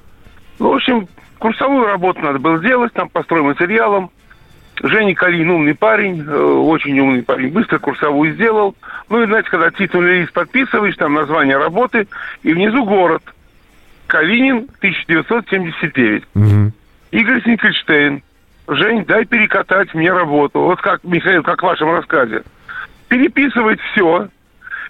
Ну, 0.60 0.72
в 0.72 0.76
общем, 0.76 1.08
курсовую 1.38 1.86
работу 1.86 2.20
надо 2.20 2.40
было 2.40 2.58
сделать, 2.58 2.92
там 2.92 3.08
по 3.08 3.24
стройматериалам. 3.24 4.12
Женя 4.82 5.14
Калин 5.14 5.50
умный 5.50 5.76
парень, 5.76 6.24
э, 6.26 6.42
очень 6.42 7.00
умный 7.00 7.24
парень, 7.24 7.50
быстро 7.50 7.80
курсовую 7.80 8.34
сделал. 8.34 8.76
Ну 9.10 9.22
и, 9.22 9.26
знаете, 9.26 9.50
когда 9.50 9.72
титульный 9.72 10.22
лист 10.22 10.34
подписываешь, 10.34 10.96
там 10.96 11.14
название 11.14 11.58
работы, 11.58 12.08
и 12.44 12.54
внизу 12.54 12.86
город– 12.86 13.24
Калинин, 14.10 14.68
1979. 14.80 16.24
Угу. 16.36 16.72
Игорь 17.12 17.44
Синкельштейн. 17.44 18.24
Жень, 18.68 19.06
дай 19.06 19.26
перекатать 19.26 19.94
мне 19.94 20.12
работу. 20.12 20.60
Вот 20.62 20.82
как, 20.82 21.04
Михаил, 21.04 21.44
как 21.44 21.62
в 21.62 21.66
вашем 21.66 21.92
рассказе. 21.92 22.44
Переписывает 23.08 23.80
все. 23.92 24.28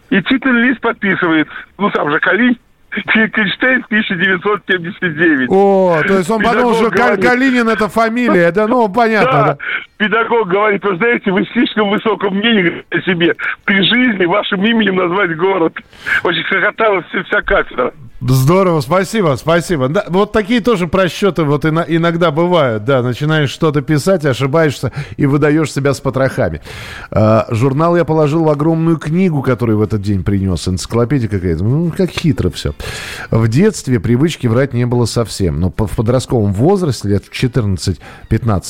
И 0.10 0.22
титульный 0.24 0.70
лист 0.70 0.82
подписывает. 0.82 1.48
Ну, 1.78 1.90
там 1.92 2.12
же 2.12 2.20
Калинин. 2.20 2.58
Финкельштейн 2.92 3.84
1979. 3.86 5.50
О, 5.50 6.02
то 6.08 6.18
есть 6.18 6.30
он 6.30 6.42
подумал, 6.42 6.76
что 6.76 6.90
говорит, 6.90 7.24
Калинин 7.24 7.70
это 7.70 7.88
фамилия, 7.88 8.52
да, 8.52 8.68
ну, 8.68 8.90
понятно. 8.90 9.32
Да. 9.32 9.58
Да. 10.00 10.06
Педагог 10.06 10.48
говорит, 10.48 10.84
вы 10.84 10.96
знаете, 10.98 11.32
вы 11.32 11.46
слишком 11.54 11.90
высоком 11.90 12.36
мнении 12.36 12.84
о 12.90 13.02
себе. 13.02 13.36
При 13.66 13.82
жизни 13.82 14.26
вашим 14.26 14.66
именем 14.66 14.96
назвать 14.96 15.36
город. 15.38 15.74
Очень 16.24 16.44
хохотала 16.44 17.04
вся 17.04 17.42
кафедра. 17.42 17.94
Здорово, 18.22 18.82
спасибо, 18.82 19.38
спасибо. 19.38 19.88
Да, 19.88 20.04
вот 20.10 20.34
такие 20.34 20.60
тоже 20.60 20.88
просчеты 20.88 21.44
вот 21.44 21.64
иногда 21.66 22.32
бывают. 22.32 22.84
Да, 22.84 23.02
начинаешь 23.02 23.50
что-то 23.50 23.82
писать, 23.82 24.26
ошибаешься 24.26 24.92
и 25.16 25.26
выдаешь 25.26 25.72
себя 25.72 25.94
с 25.94 26.02
потрохами. 26.02 26.62
А, 27.12 27.46
журнал 27.50 27.96
я 27.96 28.04
положил 28.04 28.44
в 28.44 28.50
огромную 28.50 28.98
книгу, 28.98 29.42
которую 29.42 29.78
в 29.78 29.82
этот 29.82 30.02
день 30.02 30.26
принес. 30.26 30.68
Энциклопедия 30.68 31.30
какая-то. 31.30 31.64
Ну, 31.64 31.94
как 31.96 32.10
хитро 32.10 32.50
все. 32.50 32.74
В 33.32 33.48
детстве 33.48 34.02
привычки 34.02 34.48
врать 34.48 34.74
не 34.74 34.86
было 34.86 35.06
совсем. 35.06 35.62
Но 35.62 35.70
в 35.70 35.96
подростковом 35.96 36.52
возрасте, 36.52 37.08
лет 37.08 37.24
в 37.24 37.32
14-15, 37.32 38.00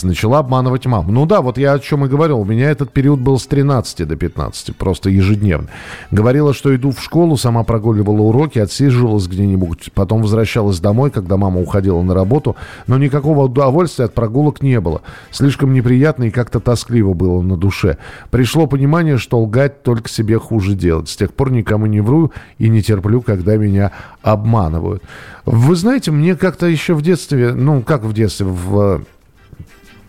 начала 0.03 0.39
обманывать 0.39 0.85
маму. 0.85 1.11
Ну 1.19 1.25
да, 1.25 1.41
вот 1.41 1.57
я 1.57 1.73
о 1.73 1.79
чем 1.79 2.05
и 2.05 2.07
говорил. 2.07 2.39
У 2.39 2.45
меня 2.45 2.71
этот 2.71 2.93
период 2.93 3.19
был 3.19 3.37
с 3.39 3.45
13 3.45 4.07
до 4.07 4.15
15, 4.15 4.73
просто 4.77 5.09
ежедневно. 5.09 5.67
Говорила, 6.11 6.53
что 6.53 6.73
иду 6.73 6.91
в 6.91 7.01
школу, 7.01 7.35
сама 7.35 7.65
прогуливала 7.65 8.21
уроки, 8.21 8.57
отсиживалась 8.57 9.27
где 9.27 9.39
где-нибудь, 9.39 9.91
потом 9.93 10.21
возвращалась 10.21 10.79
домой, 10.79 11.11
когда 11.11 11.35
мама 11.35 11.59
уходила 11.59 12.01
на 12.01 12.13
работу, 12.13 12.55
но 12.87 12.97
никакого 12.97 13.43
удовольствия 13.43 14.05
от 14.05 14.13
прогулок 14.13 14.61
не 14.61 14.79
было. 14.79 15.01
Слишком 15.29 15.73
неприятно 15.73 16.23
и 16.23 16.31
как-то 16.31 16.61
тоскливо 16.61 17.13
было 17.13 17.41
на 17.41 17.57
душе. 17.57 17.97
Пришло 18.31 18.65
понимание, 18.65 19.17
что 19.17 19.41
лгать 19.41 19.83
только 19.83 20.07
себе 20.07 20.39
хуже 20.39 20.73
делать. 20.73 21.09
С 21.09 21.17
тех 21.17 21.33
пор 21.33 21.51
никому 21.51 21.85
не 21.85 21.99
вру 21.99 22.31
и 22.59 22.69
не 22.69 22.81
терплю, 22.81 23.21
когда 23.21 23.57
меня 23.57 23.91
обманывают. 24.21 25.03
Вы 25.43 25.75
знаете, 25.75 26.11
мне 26.11 26.37
как-то 26.37 26.65
еще 26.65 26.93
в 26.93 27.01
детстве, 27.01 27.53
ну, 27.53 27.81
как 27.81 28.05
в 28.05 28.13
детстве, 28.13 28.45
в 28.45 29.03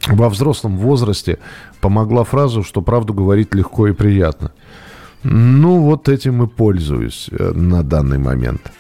во 0.09 0.29
взрослом 0.29 0.79
возрасте 0.79 1.39
помогла 1.81 2.25
фраза, 2.25 2.63
что 2.63 2.83
правду 2.83 3.15
говорить 3.15 3.55
легко 3.55 3.89
и 3.89 3.93
приятно. 3.93 4.53
Ну, 5.23 5.81
вот 5.81 6.09
этим 6.09 6.43
и 6.43 6.47
пользуюсь 6.47 7.29
э, 7.31 7.53
на 7.53 7.83
данный 7.83 8.19
момент. 8.19 8.73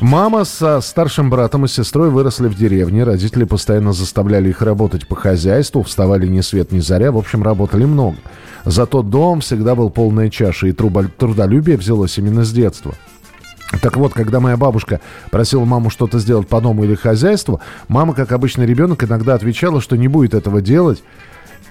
Мама 0.00 0.44
со 0.44 0.80
старшим 0.80 1.28
братом 1.28 1.66
и 1.66 1.68
сестрой 1.68 2.08
выросли 2.08 2.48
в 2.48 2.56
деревне. 2.56 3.04
Родители 3.04 3.44
постоянно 3.44 3.92
заставляли 3.92 4.48
их 4.48 4.62
работать 4.62 5.06
по 5.06 5.14
хозяйству, 5.14 5.82
вставали 5.82 6.26
ни 6.26 6.40
свет 6.40 6.72
ни 6.72 6.80
заря. 6.80 7.12
В 7.12 7.18
общем, 7.18 7.42
работали 7.42 7.84
много. 7.84 8.16
Зато 8.64 9.02
дом 9.02 9.40
всегда 9.40 9.74
был 9.74 9.90
полная 9.90 10.30
чаша, 10.30 10.68
и 10.68 10.72
трудолюбие 10.72 11.76
взялось 11.76 12.16
именно 12.16 12.44
с 12.44 12.52
детства. 12.52 12.94
Так 13.82 13.96
вот, 13.96 14.12
когда 14.12 14.40
моя 14.40 14.56
бабушка 14.56 15.00
просила 15.30 15.64
маму 15.64 15.90
что-то 15.90 16.18
сделать 16.18 16.48
по 16.48 16.60
дому 16.60 16.84
или 16.84 16.94
хозяйству, 16.94 17.60
мама, 17.88 18.14
как 18.14 18.32
обычный 18.32 18.66
ребенок, 18.66 19.04
иногда 19.04 19.34
отвечала, 19.34 19.80
что 19.80 19.96
не 19.96 20.08
будет 20.08 20.34
этого 20.34 20.60
делать, 20.60 21.02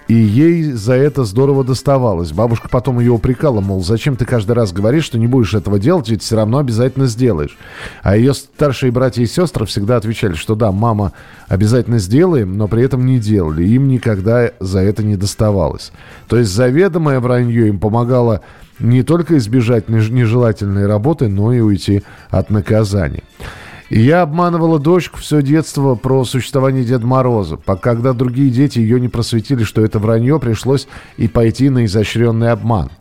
и 0.10 0.16
ей 0.16 0.72
за 0.72 0.94
это 0.94 1.24
здорово 1.24 1.64
доставалось. 1.64 2.32
Бабушка 2.32 2.68
потом 2.68 3.00
ее 3.00 3.12
упрекала, 3.12 3.62
мол, 3.62 3.84
зачем 3.84 4.16
ты 4.16 4.26
каждый 4.26 4.54
раз 4.54 4.74
говоришь, 4.74 5.04
что 5.04 5.20
не 5.20 5.28
будешь 5.28 5.54
этого 5.54 5.78
делать, 5.78 6.10
ведь 6.10 6.24
все 6.24 6.36
равно 6.36 6.58
обязательно 6.58 7.06
сделаешь. 7.06 7.60
А 8.02 8.18
ее 8.18 8.34
старшие 8.34 8.92
братья 8.92 9.22
и 9.22 9.28
сестры 9.28 9.68
всегда 9.68 9.98
отвечали, 9.98 10.34
что 10.34 10.56
да, 10.56 10.72
мама, 10.72 11.14
обязательно 11.48 12.00
сделаем, 12.00 12.58
но 12.58 12.68
при 12.68 12.84
этом 12.84 13.06
не 13.06 13.20
делали. 13.20 13.64
Им 13.64 13.88
никогда 13.88 14.50
за 14.60 14.80
это 14.80 15.04
не 15.04 15.16
доставалось. 15.16 15.92
То 16.28 16.38
есть 16.38 16.50
заведомое 16.50 17.20
вранье 17.20 17.68
им 17.68 17.80
помогало 17.80 18.42
не 18.80 19.04
только 19.04 19.38
избежать 19.38 19.90
нежелательной 19.90 20.88
работы, 20.88 21.28
но 21.28 21.54
и 21.54 21.60
уйти 21.60 22.04
от 22.30 22.50
наказания. 22.50 23.24
Я 23.90 24.22
обманывала 24.22 24.78
дочку 24.78 25.18
все 25.18 25.42
детство 25.42 25.96
про 25.96 26.24
существование 26.24 26.84
Деда 26.84 27.08
Мороза. 27.08 27.58
Пока 27.58 27.90
когда 27.90 28.14
другие 28.14 28.52
дети 28.52 28.78
ее 28.78 29.00
не 29.00 29.10
просветили, 29.10 29.64
что 29.64 29.84
это 29.84 29.98
вранье, 29.98 30.40
пришлось 30.40 30.88
и 31.18 31.28
пойти 31.28 31.70
на 31.70 31.86
изощренный 31.86 32.52
обман. 32.52 32.92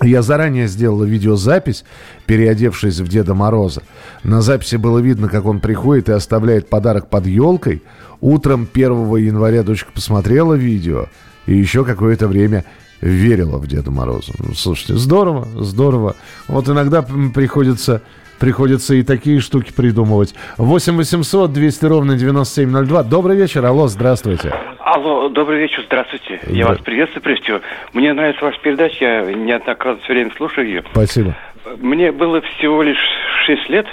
Я 0.00 0.22
заранее 0.22 0.68
сделала 0.68 1.04
видеозапись, 1.04 1.84
переодевшись 2.26 3.00
в 3.00 3.08
Деда 3.08 3.34
Мороза. 3.34 3.82
На 4.22 4.40
записи 4.40 4.76
было 4.76 5.00
видно, 5.00 5.28
как 5.28 5.44
он 5.44 5.58
приходит 5.60 6.08
и 6.08 6.12
оставляет 6.12 6.70
подарок 6.70 7.10
под 7.10 7.26
елкой. 7.26 7.82
Утром 8.20 8.68
1 8.72 9.16
января 9.16 9.62
дочка 9.64 9.90
посмотрела 9.92 10.54
видео 10.54 11.06
и 11.46 11.56
еще 11.56 11.84
какое-то 11.84 12.28
время 12.28 12.64
верила 13.00 13.58
в 13.58 13.66
Деда 13.66 13.90
Мороза. 13.90 14.32
Ну, 14.38 14.54
слушайте, 14.54 14.94
здорово, 14.94 15.44
здорово. 15.56 16.16
Вот 16.48 16.68
иногда 16.68 17.02
приходится 17.02 18.02
приходится 18.38 18.94
и 18.94 19.02
такие 19.02 19.38
штуки 19.40 19.70
придумывать. 19.70 20.34
8 20.56 20.96
800 20.96 21.52
200 21.52 21.84
ровно 21.84 22.16
9702. 22.16 23.02
Добрый 23.02 23.36
вечер. 23.36 23.64
Алло, 23.66 23.86
здравствуйте. 23.86 24.54
Алло, 24.78 25.28
добрый 25.28 25.60
вечер, 25.60 25.82
здравствуйте. 25.84 26.40
Я 26.46 26.64
да. 26.64 26.70
вас 26.70 26.80
приветствую, 26.80 27.22
прежде 27.22 27.44
всего. 27.44 27.60
Мне 27.92 28.12
нравится 28.14 28.42
ваша 28.42 28.58
передача, 28.60 29.04
я 29.04 29.22
неоднократно 29.34 30.02
все 30.02 30.14
время 30.14 30.30
слушаю 30.36 30.66
ее. 30.66 30.82
Спасибо. 30.90 31.36
Мне 31.78 32.10
было 32.12 32.40
всего 32.40 32.82
лишь 32.82 32.98
6 33.44 33.68
лет, 33.68 33.86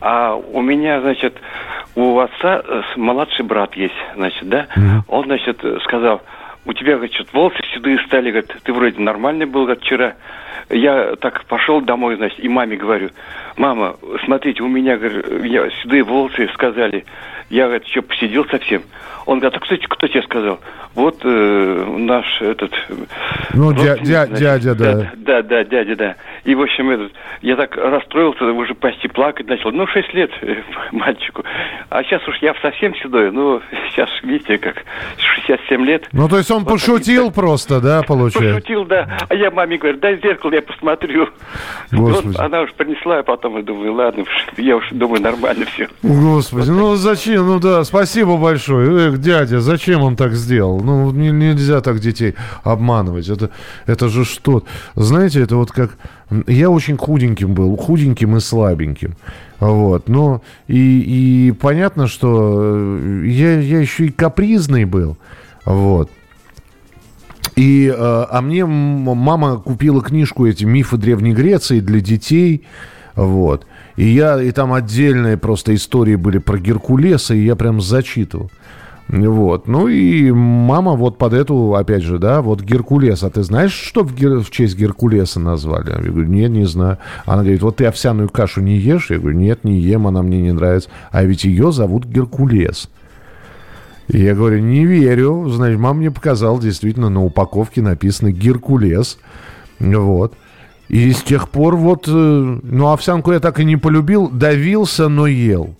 а 0.00 0.34
у 0.34 0.60
меня, 0.60 1.00
значит, 1.00 1.34
у 1.94 2.18
отца 2.18 2.62
э, 2.62 2.82
младший 2.96 3.46
брат 3.46 3.74
есть, 3.74 3.94
значит, 4.14 4.46
да? 4.48 4.66
Угу. 4.76 5.04
Он, 5.08 5.24
значит, 5.24 5.64
сказал, 5.84 6.20
у 6.66 6.72
тебя, 6.72 6.96
говорит, 6.96 7.14
волосы 7.32 7.58
седые 7.72 7.98
стали, 8.06 8.30
говорит, 8.30 8.54
ты 8.62 8.72
вроде 8.72 9.00
нормальный 9.00 9.46
был, 9.46 9.62
говорит, 9.62 9.82
вчера. 9.82 10.14
Я 10.68 11.14
так 11.16 11.44
пошел 11.44 11.80
домой, 11.80 12.16
значит, 12.16 12.40
и 12.40 12.48
маме 12.48 12.76
говорю, 12.76 13.10
мама, 13.56 13.96
смотрите, 14.24 14.64
у 14.64 14.68
меня, 14.68 14.96
говорю, 14.96 15.44
я, 15.44 15.70
седые 15.82 16.02
волосы 16.02 16.48
сказали. 16.54 17.04
Я, 17.50 17.66
говорит, 17.66 17.86
что, 17.86 18.02
посидел 18.02 18.44
совсем. 18.46 18.82
Он 19.26 19.38
говорит, 19.38 19.56
а, 19.56 19.60
кстати, 19.60 19.86
кто 19.88 20.08
тебе 20.08 20.22
сказал? 20.22 20.58
Вот 20.94 21.20
э, 21.24 21.84
наш 21.98 22.40
этот... 22.40 22.72
Ну, 23.54 23.72
дя, 23.72 23.96
дя, 23.98 24.26
дядя, 24.26 24.74
да. 24.74 24.94
да. 24.94 25.10
Да, 25.16 25.42
да, 25.42 25.64
дядя, 25.64 25.96
да. 25.96 26.16
И, 26.44 26.54
в 26.54 26.62
общем, 26.62 26.90
этот, 26.90 27.12
я 27.42 27.56
так 27.56 27.76
расстроился, 27.76 28.44
уже 28.44 28.74
почти 28.74 29.08
плакать 29.08 29.46
начал. 29.46 29.70
Ну, 29.72 29.86
шесть 29.88 30.12
лет 30.14 30.30
э, 30.40 30.56
мальчику. 30.92 31.44
А 31.90 32.02
сейчас 32.02 32.26
уж 32.26 32.38
я 32.38 32.54
совсем 32.62 32.94
седой. 32.96 33.30
Ну, 33.30 33.60
сейчас, 33.90 34.08
видите, 34.22 34.58
как 34.58 34.84
67 35.46 35.84
лет. 35.84 36.08
Ну, 36.12 36.28
то 36.28 36.38
есть 36.38 36.50
он 36.50 36.64
вот 36.64 36.72
пошутил 36.72 37.26
такие, 37.26 37.32
просто, 37.32 37.80
да, 37.80 38.02
получается? 38.02 38.54
Пошутил, 38.54 38.84
да. 38.84 39.18
А 39.28 39.34
я 39.34 39.50
маме 39.50 39.78
говорю, 39.78 39.98
дай 39.98 40.20
зеркало, 40.20 40.52
я 40.52 40.62
посмотрю. 40.62 41.28
Господи. 41.92 42.36
Вот 42.36 42.40
она 42.40 42.62
уж 42.62 42.72
принесла, 42.74 43.20
а 43.20 43.22
потом 43.22 43.56
я 43.56 43.62
думаю, 43.62 43.94
ладно, 43.94 44.24
я 44.56 44.76
уж 44.76 44.88
думаю, 44.90 45.22
нормально 45.22 45.66
все. 45.66 45.88
Господи, 46.02 46.70
ну 46.70 46.96
зачем? 46.96 47.46
Ну 47.46 47.60
да, 47.60 47.84
спасибо 47.84 48.36
большое. 48.36 49.08
Эх, 49.08 49.18
дядя, 49.18 49.60
зачем 49.60 50.02
он 50.02 50.16
так 50.16 50.32
сделал? 50.32 50.80
Ну, 50.80 51.10
нельзя 51.12 51.80
так 51.80 51.98
детей 52.00 52.34
обманывать. 52.64 53.28
Это, 53.28 53.50
это 53.86 54.08
же 54.08 54.24
что? 54.24 54.64
Знаете, 54.94 55.42
это 55.42 55.56
вот 55.56 55.70
как... 55.70 55.96
Я 56.48 56.70
очень 56.70 56.96
худеньким 56.96 57.54
был, 57.54 57.76
худеньким 57.76 58.36
и 58.36 58.40
слабеньким. 58.40 59.14
Вот, 59.60 60.08
но 60.08 60.42
и, 60.66 61.48
и 61.48 61.52
понятно, 61.52 62.08
что 62.08 62.62
э, 62.66 63.22
я, 63.26 63.58
я 63.60 63.80
еще 63.80 64.06
и 64.06 64.10
капризный 64.10 64.84
был. 64.84 65.16
Вот. 65.66 66.10
И, 67.56 67.86
э, 67.88 67.94
а 67.96 68.40
мне 68.40 68.64
мама 68.64 69.56
купила 69.58 70.02
книжку 70.02 70.46
эти 70.46 70.64
«Мифы 70.64 70.96
Древней 70.96 71.32
Греции» 71.32 71.80
для 71.80 72.00
детей. 72.00 72.64
Вот. 73.14 73.66
И 73.96 74.04
я, 74.04 74.40
и 74.40 74.50
там 74.52 74.72
отдельные 74.72 75.36
просто 75.36 75.74
истории 75.74 76.16
были 76.16 76.38
про 76.38 76.58
Геркулеса, 76.58 77.34
и 77.34 77.44
я 77.44 77.56
прям 77.56 77.80
зачитывал. 77.80 78.50
Вот. 79.08 79.68
Ну 79.68 79.88
и 79.88 80.30
мама 80.32 80.92
вот 80.92 81.16
под 81.16 81.32
эту, 81.32 81.76
опять 81.76 82.02
же, 82.02 82.18
да, 82.18 82.42
вот 82.42 82.60
Геркулес. 82.60 83.22
А 83.22 83.30
ты 83.30 83.42
знаешь, 83.42 83.72
что 83.72 84.02
в, 84.02 84.14
Гер... 84.14 84.40
в 84.40 84.50
честь 84.50 84.76
Геркулеса 84.76 85.40
назвали? 85.40 85.90
Я 85.90 86.10
говорю, 86.12 86.28
нет, 86.28 86.50
не 86.50 86.66
знаю. 86.66 86.98
Она 87.24 87.42
говорит, 87.42 87.62
вот 87.62 87.76
ты 87.76 87.86
овсяную 87.86 88.28
кашу 88.28 88.60
не 88.60 88.76
ешь? 88.76 89.10
Я 89.10 89.18
говорю, 89.18 89.38
нет, 89.38 89.64
не 89.64 89.78
ем, 89.78 90.06
она 90.06 90.22
мне 90.22 90.42
не 90.42 90.52
нравится. 90.52 90.90
А 91.10 91.24
ведь 91.24 91.44
ее 91.44 91.72
зовут 91.72 92.04
Геркулес. 92.04 92.90
И 94.08 94.20
я 94.20 94.34
говорю, 94.34 94.60
не 94.60 94.84
верю. 94.84 95.48
Значит, 95.48 95.78
мама 95.78 95.98
мне 95.98 96.10
показала, 96.10 96.60
действительно, 96.60 97.08
на 97.08 97.24
упаковке 97.24 97.82
написано 97.82 98.30
Геркулес. 98.30 99.18
Вот. 99.78 100.34
И 100.88 101.12
с 101.12 101.22
тех 101.22 101.48
пор 101.48 101.76
вот, 101.76 102.06
э, 102.06 102.10
ну, 102.10 102.92
овсянку 102.92 103.32
я 103.32 103.40
так 103.40 103.58
и 103.58 103.64
не 103.64 103.76
полюбил, 103.76 104.28
давился, 104.28 105.08
но 105.08 105.26
ел. 105.26 105.74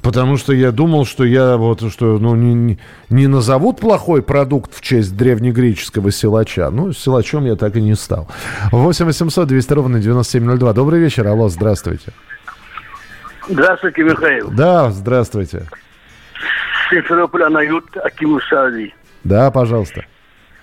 Потому 0.00 0.36
что 0.38 0.54
я 0.54 0.70
думал, 0.70 1.04
что 1.04 1.24
я 1.24 1.56
вот, 1.56 1.92
что, 1.92 2.18
ну, 2.18 2.34
не, 2.34 2.78
не 3.10 3.26
назовут 3.26 3.80
плохой 3.80 4.22
продукт 4.22 4.74
в 4.74 4.80
честь 4.80 5.16
древнегреческого 5.16 6.10
силача. 6.10 6.70
Ну, 6.70 6.92
силачом 6.92 7.44
я 7.44 7.56
так 7.56 7.76
и 7.76 7.82
не 7.82 7.94
стал. 7.94 8.28
8 8.72 9.04
800 9.04 9.46
200 9.46 9.72
ровно 9.74 10.00
9702. 10.00 10.72
Добрый 10.72 11.00
вечер. 11.00 11.26
Алло, 11.26 11.48
здравствуйте. 11.48 12.12
Здравствуйте, 13.48 14.02
Михаил. 14.02 14.50
Да, 14.50 14.90
здравствуйте. 14.90 15.66
Симферополя 16.90 17.48
на 17.48 17.62
ют 17.62 17.84
Акиму 17.96 18.40
Сади. 18.40 18.94
Да, 19.24 19.50
пожалуйста. 19.50 20.04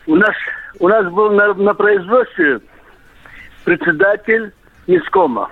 У 0.08 0.16
нас, 0.16 0.36
у 0.80 0.88
нас 0.88 1.12
был 1.12 1.32
на, 1.32 1.54
на 1.54 1.74
производстве 1.74 2.60
председатель 3.64 4.52
Нискома. 4.88 5.50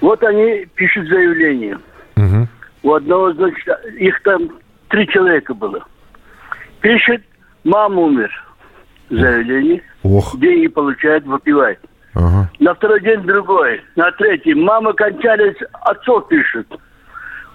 Вот 0.00 0.22
они 0.22 0.66
пишут 0.74 1.08
заявление. 1.08 1.78
Угу. 2.16 2.48
У 2.84 2.94
одного, 2.94 3.32
значит, 3.32 3.66
их 3.98 4.20
там 4.22 4.50
три 4.88 5.08
человека 5.08 5.54
было. 5.54 5.84
Пишет, 6.80 7.22
мама 7.64 8.02
умер. 8.02 8.30
Заявление. 9.10 9.82
Ох. 10.02 10.38
Деньги 10.38 10.68
получает, 10.68 11.24
выпивает. 11.24 11.80
Ага. 12.14 12.50
На 12.58 12.74
второй 12.74 13.00
день 13.00 13.22
другой. 13.22 13.82
На 13.96 14.10
третий. 14.12 14.54
Мама 14.54 14.92
кончались, 14.92 15.56
отцов 15.82 16.28
пишет. 16.28 16.66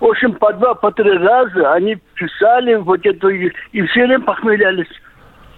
В 0.03 0.05
общем, 0.05 0.33
по 0.33 0.51
два, 0.51 0.73
по 0.73 0.91
три 0.91 1.17
раза 1.17 1.71
они 1.71 1.95
писали 2.15 2.75
вот 2.75 3.05
эту, 3.05 3.29
и 3.29 3.49
все 3.71 4.01
время 4.01 4.19
похмелялись. 4.19 4.89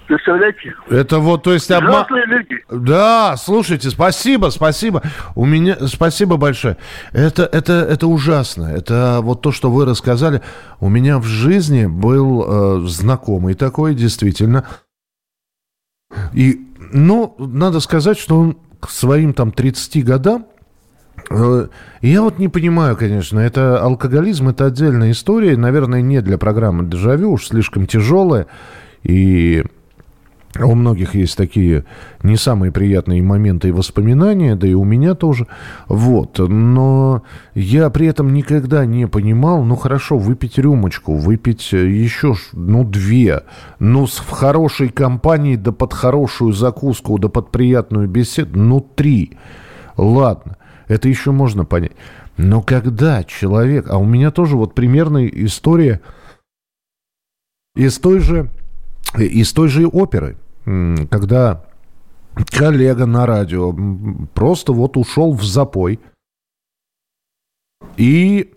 Представляете? 0.05 0.75
Это 0.87 1.17
вот, 1.17 1.41
то 1.41 1.51
есть 1.51 1.71
обман... 1.71 2.05
люди. 2.11 2.63
Да, 2.69 3.37
слушайте, 3.37 3.89
спасибо, 3.89 4.51
спасибо. 4.51 5.01
У 5.33 5.45
меня, 5.45 5.87
спасибо 5.87 6.37
большое. 6.37 6.77
Это, 7.11 7.49
это, 7.51 7.73
это 7.73 8.05
ужасно. 8.05 8.65
Это 8.65 9.17
вот 9.23 9.41
то, 9.41 9.51
что 9.51 9.71
вы 9.71 9.83
рассказали. 9.83 10.43
У 10.79 10.89
меня 10.89 11.17
в 11.17 11.25
жизни 11.25 11.87
был 11.87 12.83
э, 12.83 12.87
знакомый 12.87 13.55
такой, 13.55 13.95
действительно. 13.95 14.67
И, 16.33 16.67
ну, 16.93 17.33
надо 17.39 17.79
сказать, 17.79 18.19
что 18.19 18.37
он 18.37 18.57
к 18.79 18.91
своим 18.91 19.33
там 19.33 19.51
30 19.51 20.05
годам 20.05 20.45
я 22.01 22.21
вот 22.21 22.39
не 22.39 22.47
понимаю, 22.47 22.95
конечно, 22.95 23.39
это 23.39 23.79
алкоголизм, 23.81 24.49
это 24.49 24.65
отдельная 24.65 25.11
история, 25.11 25.57
наверное, 25.57 26.01
не 26.01 26.21
для 26.21 26.37
программы 26.37 26.85
«Дежавю», 26.85 27.31
уж 27.31 27.47
слишком 27.47 27.87
тяжелая, 27.87 28.47
и 29.03 29.63
у 30.57 30.73
многих 30.73 31.15
есть 31.15 31.35
такие 31.35 31.83
не 32.23 32.37
самые 32.37 32.71
приятные 32.71 33.21
моменты 33.21 33.69
и 33.69 33.71
воспоминания, 33.71 34.55
да 34.55 34.67
и 34.67 34.73
у 34.73 34.85
меня 34.85 35.13
тоже. 35.13 35.47
Вот. 35.87 36.39
Но 36.39 37.23
я 37.53 37.89
при 37.89 38.07
этом 38.07 38.33
никогда 38.33 38.85
не 38.85 39.07
понимал, 39.07 39.63
ну 39.63 39.75
хорошо, 39.75 40.17
выпить 40.17 40.57
рюмочку, 40.57 41.15
выпить 41.15 41.73
еще, 41.73 42.35
ну, 42.53 42.85
две. 42.85 43.43
Ну, 43.79 44.05
в 44.05 44.29
хорошей 44.29 44.89
компании, 44.89 45.57
да 45.57 45.71
под 45.71 45.93
хорошую 45.93 46.53
закуску, 46.53 47.17
да 47.19 47.27
под 47.27 47.51
приятную 47.51 48.07
беседу, 48.07 48.57
ну, 48.57 48.79
три. 48.79 49.37
Ладно, 49.97 50.57
это 50.87 51.09
еще 51.09 51.31
можно 51.31 51.65
понять. 51.65 51.93
Но 52.37 52.61
когда 52.61 53.23
человек... 53.23 53.87
А 53.89 53.97
у 53.97 54.05
меня 54.05 54.31
тоже 54.31 54.57
вот 54.57 54.75
примерная 54.75 55.27
история 55.27 56.01
из 57.75 57.97
той 57.99 58.19
же, 58.19 58.49
из 59.17 59.51
той 59.53 59.67
же 59.67 59.87
оперы, 59.87 60.37
когда 61.09 61.65
коллега 62.47 63.05
на 63.05 63.25
радио 63.25 63.75
просто 64.33 64.73
вот 64.73 64.97
ушел 64.97 65.33
в 65.33 65.43
запой, 65.43 65.99
и 67.97 68.53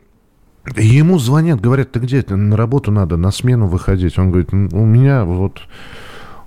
ему 0.77 1.19
звонят, 1.19 1.61
говорят, 1.61 1.93
ты 1.93 2.01
где? 2.01 2.25
На 2.29 2.57
работу 2.57 2.91
надо, 2.91 3.17
на 3.17 3.31
смену 3.31 3.67
выходить. 3.67 4.19
Он 4.19 4.31
говорит, 4.31 4.53
у 4.53 4.85
меня 4.85 5.25
вот... 5.25 5.61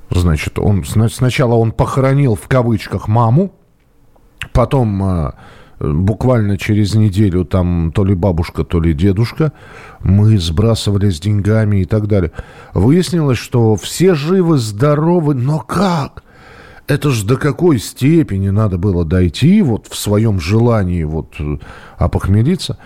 Значит, 0.10 0.60
он 0.60 0.84
сначала 0.84 1.56
он 1.56 1.72
похоронил 1.72 2.36
в 2.36 2.50
кавычках 2.50 3.08
маму, 3.08 3.54
потом 4.52 5.02
а, 5.02 5.36
буквально 5.82 6.58
через 6.58 6.94
неделю 6.96 7.46
там 7.46 7.92
то 7.94 8.06
ли 8.06 8.14
бабушка, 8.14 8.64
то 8.64 8.80
ли 8.80 8.94
дедушка, 8.94 9.52
мы 10.02 10.38
сбрасывались 10.38 11.20
деньгами 11.20 11.78
и 11.78 11.86
так 11.86 12.08
далее. 12.08 12.32
Выяснилось, 12.74 13.38
что 13.38 13.76
все 13.76 14.14
живы, 14.14 14.58
здоровы, 14.58 15.34
но 15.34 15.60
как? 15.60 16.24
Это 16.88 17.10
же 17.10 17.26
до 17.26 17.38
какой 17.38 17.80
степени 17.80 18.50
надо 18.50 18.78
было 18.78 19.06
дойти 19.06 19.62
вот 19.62 19.88
в 19.88 19.96
своем 19.96 20.40
желании 20.40 21.04
вот 21.04 21.36
э, 21.40 21.58
опохмелиться. 21.98 22.78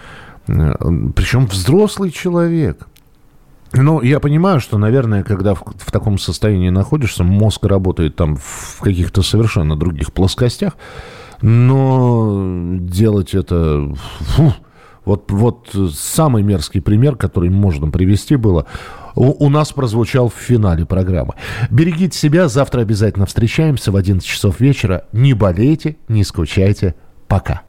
Э, 0.48 0.74
Причем 1.16 1.48
взрослый 1.48 2.12
человек. 2.12 2.88
Ну, 3.74 4.02
я 4.02 4.20
понимаю, 4.20 4.60
что, 4.60 4.78
наверное, 4.78 5.24
когда 5.24 5.54
в, 5.54 5.64
в 5.78 5.92
таком 5.92 6.18
состоянии 6.20 6.70
находишься, 6.70 7.24
мозг 7.24 7.66
работает 7.66 8.16
там 8.16 8.38
в 8.38 8.80
каких-то 8.80 9.22
совершенно 9.22 9.76
других 9.76 10.14
плоскостях. 10.14 10.74
Но 11.42 12.78
делать 12.80 13.34
это... 13.34 13.94
Фу, 14.20 14.54
вот, 15.06 15.32
вот 15.32 15.76
самый 15.94 16.44
мерзкий 16.44 16.82
пример, 16.82 17.16
который 17.16 17.50
можно 17.50 17.92
привести, 17.92 18.36
было 18.36 18.66
у, 19.16 19.46
у 19.46 19.50
нас 19.50 19.72
прозвучал 19.72 20.30
в 20.30 20.36
финале 20.36 20.86
программы. 20.86 21.34
Берегите 21.70 22.18
себя, 22.18 22.48
завтра 22.48 22.82
обязательно 22.82 23.26
встречаемся 23.26 23.92
в 23.92 23.96
11 23.96 24.28
часов 24.28 24.60
вечера. 24.60 25.06
Не 25.12 25.34
болейте, 25.34 25.98
не 26.08 26.24
скучайте. 26.24 26.96
Пока. 27.28 27.62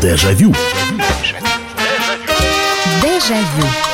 Дежавю. 0.00 0.52
Дежавю. 3.02 3.82